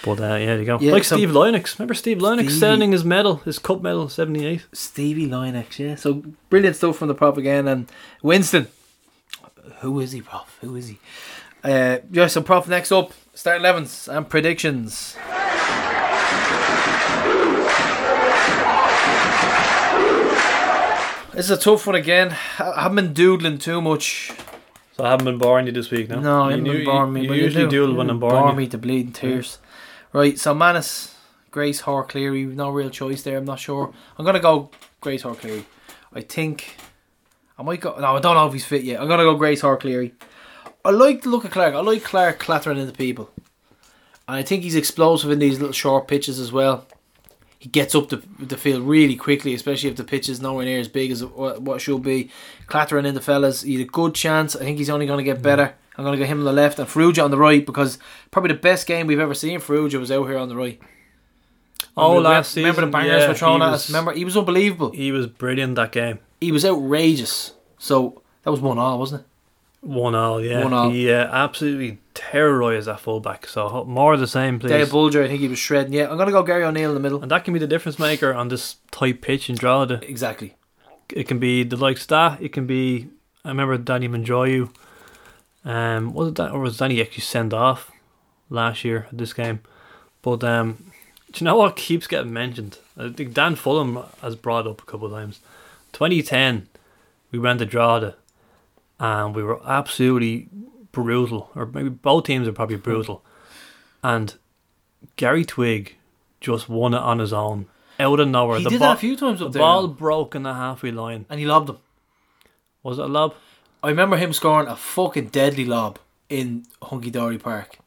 [0.04, 0.78] But uh, yeah, there you go.
[0.80, 1.78] Yeah, like so- Steve Lynex.
[1.78, 4.66] Remember Steve Lynex sending his medal, his cup medal, 78?
[4.72, 5.96] Stevie Lynex, yeah.
[5.96, 7.66] So brilliant stuff from the prop again.
[7.66, 7.90] And
[8.22, 8.68] Winston,
[9.80, 10.56] who is he, Prof?
[10.60, 10.98] Who is he?
[11.64, 15.16] Uh, yeah, so Prof, next up, start 11s and predictions.
[21.34, 22.36] This is a tough one again.
[22.58, 24.32] I haven't been doodling too much.
[24.98, 26.18] So I haven't been boring you this week, no?
[26.18, 27.22] No, I you, haven't you, been boring me.
[27.22, 27.86] You, but usually do.
[27.86, 28.70] do when I'm boring Bore boring me you.
[28.70, 29.58] to bleeding tears.
[30.12, 31.14] Right, so Mannus,
[31.52, 33.38] Grace Hoare Cleary, no real choice there.
[33.38, 33.92] I'm not sure.
[34.18, 34.70] I'm gonna go
[35.00, 35.66] Grace Hoare Cleary.
[36.12, 36.74] I think
[37.56, 37.94] I might go.
[37.96, 39.00] No, I don't know if he's fit yet.
[39.00, 40.14] I'm gonna go Grace Hoare Cleary.
[40.84, 41.74] I like the look of Clarke.
[41.74, 43.30] I like Clarke clattering into people,
[44.26, 46.88] and I think he's explosive in these little short pitches as well.
[47.58, 50.78] He gets up the the field really quickly, especially if the pitch is nowhere near
[50.78, 52.30] as big as what what should be.
[52.66, 54.54] Clattering in the fellas, he had a good chance.
[54.54, 55.64] I think he's only going to get better.
[55.64, 55.72] Mm.
[55.96, 57.98] I'm going to get him on the left and Farrugia on the right because
[58.30, 59.58] probably the best game we've ever seen.
[59.58, 60.80] Farrugia was out here on the right.
[61.96, 62.62] Oh, Remember- last season.
[62.62, 63.90] Remember the bangers yeah, were thrown at us?
[63.90, 64.92] Remember, he was unbelievable.
[64.92, 66.20] He was brilliant that game.
[66.40, 67.54] He was outrageous.
[67.78, 69.26] So that was one all, wasn't it?
[69.80, 70.64] One all, yeah.
[70.64, 70.90] One all.
[70.90, 73.46] He uh, absolutely terrorised that fullback.
[73.46, 74.70] So more of the same, please.
[74.70, 75.92] Dave Bulger, I think he was shredding.
[75.92, 77.22] Yeah, I'm going to go Gary O'Neill in the middle.
[77.22, 79.56] And that can be the difference maker on this tight pitch in.
[79.56, 80.56] The, exactly.
[81.10, 82.42] It can be the likes of that.
[82.42, 83.08] It can be.
[83.44, 84.70] I remember Danny Mandroiu.
[85.64, 87.90] Um, was it that or was Danny actually sent off
[88.50, 89.60] last year at this game?
[90.22, 90.92] But um,
[91.32, 92.78] do you know what keeps getting mentioned?
[92.96, 95.40] I think Dan Fulham has brought up a couple of times.
[95.92, 96.68] 2010,
[97.30, 98.16] we went to Drogheda,
[99.00, 100.48] and we were absolutely
[100.92, 103.24] brutal, or maybe both teams are probably brutal,
[104.02, 104.34] and
[105.16, 105.96] Gary Twigg
[106.40, 107.66] just won it on his own
[108.00, 108.58] out of nowhere.
[108.58, 109.62] He the did ball, that a few times up the there.
[109.62, 111.78] ball broke in the halfway line, and he lobbed him.
[112.82, 113.34] Was it a lob?
[113.82, 115.98] I remember him scoring a fucking deadly lob
[116.28, 117.78] in Hunky Dory Park.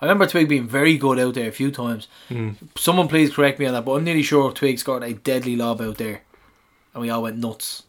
[0.00, 2.06] I remember Twigg being very good out there a few times.
[2.28, 2.50] Hmm.
[2.76, 5.80] Someone please correct me on that, but I'm nearly sure Twigg scored a deadly lob
[5.80, 6.22] out there.
[6.94, 7.82] And we all went nuts.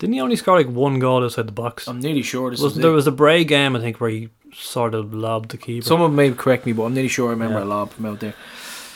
[0.00, 1.86] Didn't he only score like one goal outside the box?
[1.86, 4.94] I'm nearly sure this was there was a Bray game I think where he sort
[4.94, 5.86] of lobbed the keeper.
[5.86, 7.64] Someone may correct me, but I'm nearly sure I remember Yeah.
[7.64, 8.34] a lob from out there.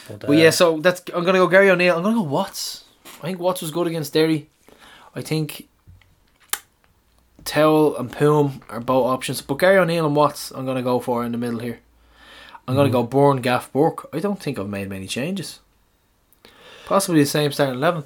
[0.08, 1.96] But, But, uh, yeah, so that's I'm gonna go Gary O'Neill.
[1.96, 2.84] I'm gonna go Watts.
[3.22, 4.48] I think Watts was good against Derry.
[5.14, 5.68] I think
[7.44, 9.42] Towell and Poom are both options.
[9.42, 11.80] But Gary O'Neill and Watts, I'm going to go for in the middle here.
[12.66, 14.08] I'm going to go Bourne, Gaff, Burke.
[14.12, 15.60] I don't think I've made many changes.
[16.86, 18.04] Possibly the same starting 11.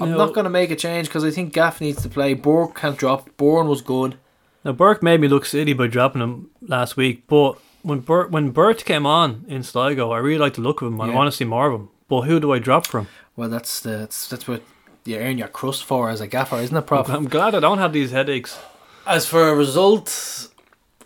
[0.00, 0.16] I'm No.
[0.18, 2.34] not going to make a change because I think Gaff needs to play.
[2.34, 3.28] Burke can't drop.
[3.36, 4.16] Bourne was good.
[4.64, 8.50] Now Burke made me look silly by dropping him last week, but when Burt when
[8.50, 11.00] Burt came on in Sligo, I really like the look of him.
[11.00, 11.88] and I want to see more of him.
[12.08, 13.08] But who do I drop from?
[13.36, 14.62] Well, that's the, that's, that's what
[15.04, 17.08] you earn your crust for as a gaffer, isn't it, Prof?
[17.10, 18.58] I'm glad I don't have these headaches.
[19.06, 20.48] As for a result,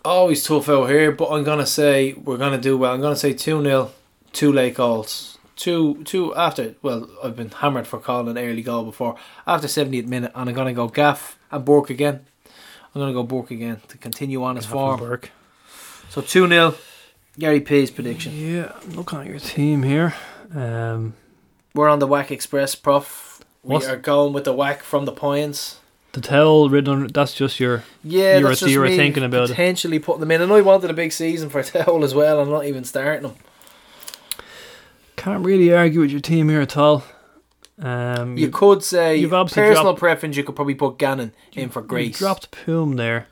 [0.05, 2.93] always tough out here, but I'm gonna say we're gonna do well.
[2.93, 3.91] I'm gonna say two 0
[4.33, 6.75] two late goals, two two after.
[6.81, 9.17] Well, I've been hammered for calling an early goal before.
[9.45, 12.25] After 70th minute, and I'm gonna go Gaff and Bork again.
[12.95, 14.99] I'm gonna go Bork again to continue on his form.
[14.99, 15.31] Burke.
[16.09, 16.75] So two 0
[17.37, 18.33] Gary P's prediction.
[18.35, 20.15] Yeah, I'm looking at your team here.
[20.55, 21.13] Um,
[21.75, 23.41] We're on the Whack Express, Prof.
[23.63, 25.79] We are going with the whack from the points.
[26.13, 29.43] the towel written on that's just your Yeah, you were, that's just me thinking about
[29.43, 29.49] it.
[29.49, 30.41] potentially putting them in.
[30.41, 32.39] And I wanted a big season for Towell as well.
[32.39, 33.35] I'm not even starting them.
[35.27, 37.03] Can't really argue with your team here at all.
[37.81, 40.37] Um, You could say you've obviously personal dropped- preference.
[40.37, 42.17] You could probably put Gannon in for You Grace.
[42.17, 43.27] dropped Poom there.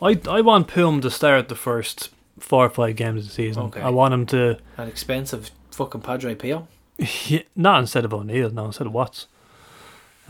[0.00, 2.08] I I want Poom to start the first
[2.38, 3.64] four or five games of the season.
[3.64, 3.82] Okay.
[3.82, 6.66] I want him to An expensive fucking Padre Pio.
[7.26, 9.26] Yeah, not instead of O'Neill, no, instead of Watts.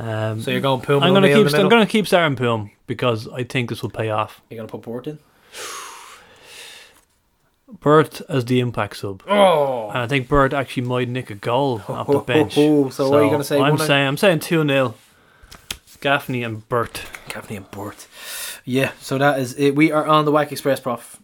[0.00, 1.54] Um, So you're going Poom I'm gonna keep.
[1.54, 4.40] I'm gonna keep starting Poom because I think this will pay off.
[4.50, 5.20] You're gonna put Bort in.
[7.78, 9.22] Burt as the impact sub.
[9.28, 9.88] Oh.
[9.90, 12.54] and I think Burt actually might nick a goal off the bench.
[12.56, 14.94] Oh, So what are you gonna say, I'm one- saying I'm saying two 0
[16.00, 17.02] Gaffney and Burt.
[17.28, 18.06] Gaffney and Bort.
[18.64, 18.92] Yeah.
[19.00, 19.76] So that is it.
[19.76, 21.18] We are on the Whack Express, Prof.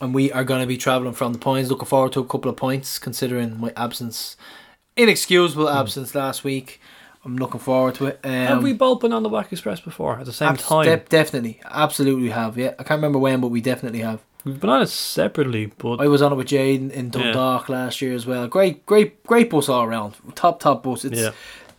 [0.00, 1.70] And we are going to be travelling from the points.
[1.70, 4.36] Looking forward to a couple of points, considering my absence,
[4.96, 6.80] inexcusable absence last week.
[7.24, 8.18] I'm looking forward to it.
[8.24, 10.86] Um, Have we both been on the Wack Express before at the same abs- time?
[10.86, 12.58] de- definitely, absolutely have.
[12.58, 14.20] Yeah, I can't remember when, but we definitely have.
[14.44, 18.02] We've been on it separately, but I was on it with Jade in Dundalk last
[18.02, 18.48] year as well.
[18.48, 20.14] Great, great, great bus all around.
[20.34, 21.04] Top, top bus.
[21.04, 21.30] It's Yeah.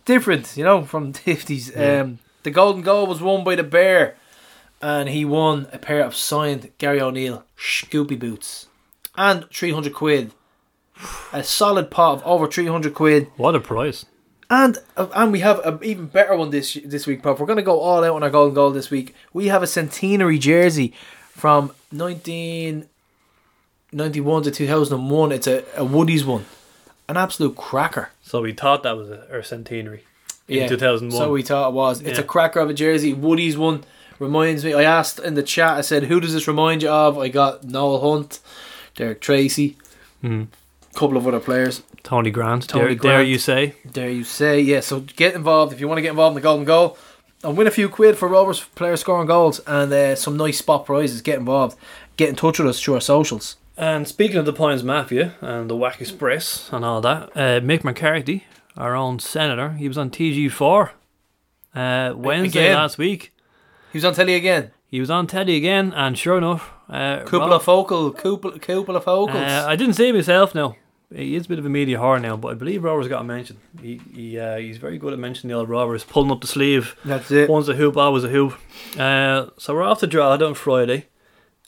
[0.06, 1.70] different, you know, from the fifties.
[1.76, 2.00] Yeah.
[2.00, 4.16] Um, the golden goal was won by the Bear,
[4.80, 8.66] and he won a pair of signed Gary O'Neill Scoopy boots
[9.16, 10.32] and three hundred quid.
[11.32, 13.26] A solid pot of over three hundred quid.
[13.36, 14.06] What a price!
[14.48, 17.40] And uh, and we have an even better one this this week, Prof.
[17.40, 19.14] We're going to go all out on our golden goal this week.
[19.32, 20.92] We have a centenary jersey
[21.34, 25.32] from 1991 to 2001.
[25.32, 26.44] It's a, a Woody's one.
[27.08, 28.10] An absolute cracker.
[28.22, 30.04] So we thought that was a, our centenary
[30.48, 31.18] in Yeah, 2001.
[31.20, 32.00] So we thought it was.
[32.00, 32.24] It's Yeah.
[32.24, 33.12] a cracker of a jersey.
[33.12, 33.84] Woody's one
[34.18, 34.72] reminds me.
[34.74, 35.76] I asked in the chat.
[35.76, 38.40] I said, "Who does this remind you of?" I got Noel Hunt,
[38.94, 39.76] Derek Tracy,
[40.22, 40.44] Hmm.
[40.94, 41.82] couple of other players.
[42.02, 42.68] Tony Grant.
[42.68, 43.02] Tony dare, Grant.
[43.18, 43.74] dare you say?
[43.90, 44.60] Dare you say?
[44.60, 44.80] Yeah.
[44.80, 46.96] So get involved if you want to get involved in the golden goal.
[47.44, 50.86] And win a few quid for Rovers players scoring goals and uh, some nice spot
[50.86, 51.20] prizes.
[51.20, 51.76] Get involved.
[52.16, 53.56] Get in touch with us through our socials.
[53.76, 57.84] And speaking of the Pines Mafia and the Wack Express and all that, uh, Mick
[57.84, 58.44] McCarthy,
[58.76, 60.90] our own senator, he was on TG4
[61.74, 62.76] uh, Wednesday Again?
[62.76, 63.32] last week.
[63.92, 64.70] He was on telly again.
[64.88, 68.96] He was on telly again, and sure enough, uh, Couple Rob- of focal, couple, couple
[68.96, 69.36] of focals.
[69.36, 70.76] Uh, I didn't see myself now.
[71.14, 73.24] He is a bit of a media whore now, but I believe Rovers got a
[73.24, 73.58] mention.
[73.80, 76.96] He, he uh, he's very good at mentioning the old Rovers, pulling up the sleeve.
[77.04, 77.48] That's it.
[77.48, 78.54] One's a hoop, always a hoop.
[78.98, 81.06] Uh, so we're off to Drogheda on Friday.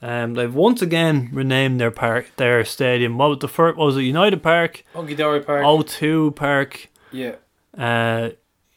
[0.02, 3.18] Um, they've once again renamed their park, their stadium.
[3.18, 3.78] What was the first?
[3.78, 4.82] Was it United Park?
[4.94, 5.64] Hunky Dory Park.
[5.64, 6.88] O2 Park.
[7.12, 7.36] Yeah.
[7.76, 8.30] Uh,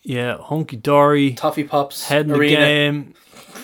[0.04, 1.34] yeah, Hunky Dory.
[1.34, 2.08] Toffee Pops.
[2.08, 3.14] Head in the game.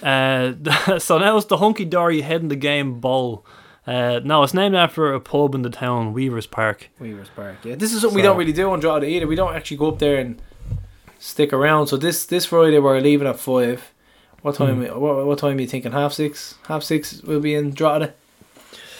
[0.04, 3.46] Uh, so now it's the Hunky Dory Head in the Game Bowl.
[3.88, 6.90] Uh, no, it's named after a pub in the town, Weavers Park.
[7.00, 7.58] Weavers Park.
[7.64, 9.28] Yeah, this is something we don't really do on Drogheda either.
[9.28, 10.42] We don't actually go up there and
[11.20, 11.88] stick around.
[11.88, 13.92] So this this Friday we're leaving at five.
[14.42, 14.84] What time?
[14.86, 15.00] Hmm.
[15.00, 15.92] What, what time are you thinking?
[15.92, 16.56] Half six.
[16.68, 17.22] Half six.
[17.24, 18.14] We'll be in Drogheda.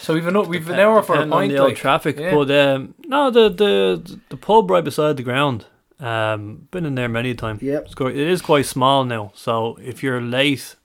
[0.02, 1.52] So we've an we've an hour for a Depending on pint.
[1.54, 1.78] the old like.
[1.78, 2.36] traffic, Yeah.
[2.36, 5.66] but um, no, the the the pub right beside the ground.
[6.00, 7.58] Um, been in there many a time.
[7.62, 7.86] Yep.
[7.86, 10.76] It's quite, it is quite small now, so if you're late,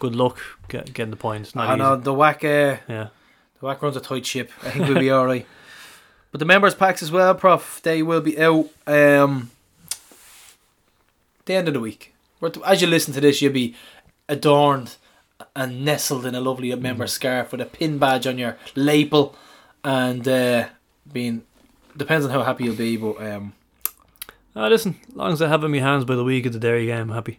[0.00, 0.38] good luck
[0.68, 1.54] get, getting the points.
[1.54, 2.42] I know the whack.
[2.44, 3.08] Uh, Yeah.
[3.60, 4.50] The whack runs a tight ship.
[4.62, 5.46] I think we'll be all right.
[6.30, 7.80] But the members packs as well, Prof.
[7.82, 8.68] They will be out.
[8.86, 9.50] Um,
[11.46, 12.12] the end of the week.
[12.66, 13.74] As you listen to this, you'll be
[14.28, 14.96] adorned
[15.56, 19.34] and nestled in a lovely member scarf with a pin badge on your lapel,
[19.82, 20.68] and uh,
[21.10, 21.44] being
[21.96, 22.98] depends on how happy you'll be.
[22.98, 23.54] But um,
[24.54, 26.52] Ah, listen, as long as I have it in my hands by the week of
[26.52, 27.38] the Derry game, I'm happy.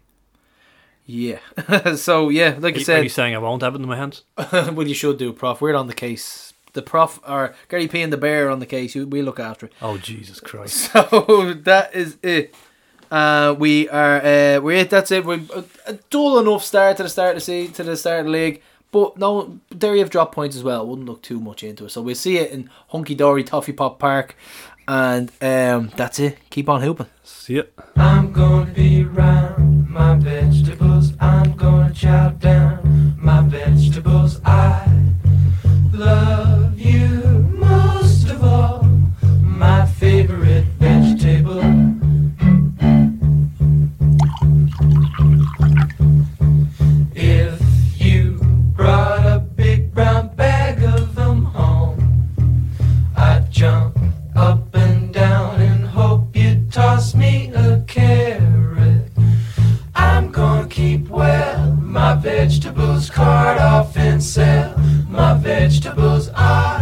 [1.10, 1.96] Yeah.
[1.96, 3.88] so yeah, like I Are you- said, are you saying I won't have it in
[3.88, 4.24] my hands?
[4.52, 5.60] well, you should do, Prof.
[5.62, 6.54] We're on the case.
[6.74, 8.94] The Prof or Gary P and the Bear on the case.
[8.94, 9.74] We look after it.
[9.82, 10.92] Oh Jesus Christ!
[10.94, 12.54] So that is it.
[13.10, 14.92] Uh, we are uh, we're it.
[14.92, 15.26] That's it.
[15.26, 18.20] We're a, a dull enough start to the start of the season, to the start
[18.20, 18.62] of the league.
[18.92, 20.86] But no, Derry have dropped points as well.
[20.86, 21.90] Wouldn't look too much into it.
[21.90, 24.36] So we'll see it in Hunky Dory Toffee Pop Park,
[24.88, 26.38] and um, that's it.
[26.52, 27.08] Keep on hooping.
[27.24, 27.74] See it.
[27.96, 30.89] I'm gonna be around my vegetables.
[32.00, 34.40] Chow down my vegetables.
[34.46, 34.88] I
[35.92, 36.39] love
[62.50, 64.76] vegetables, cart off and sell
[65.08, 66.30] my vegetables.
[66.34, 66.79] I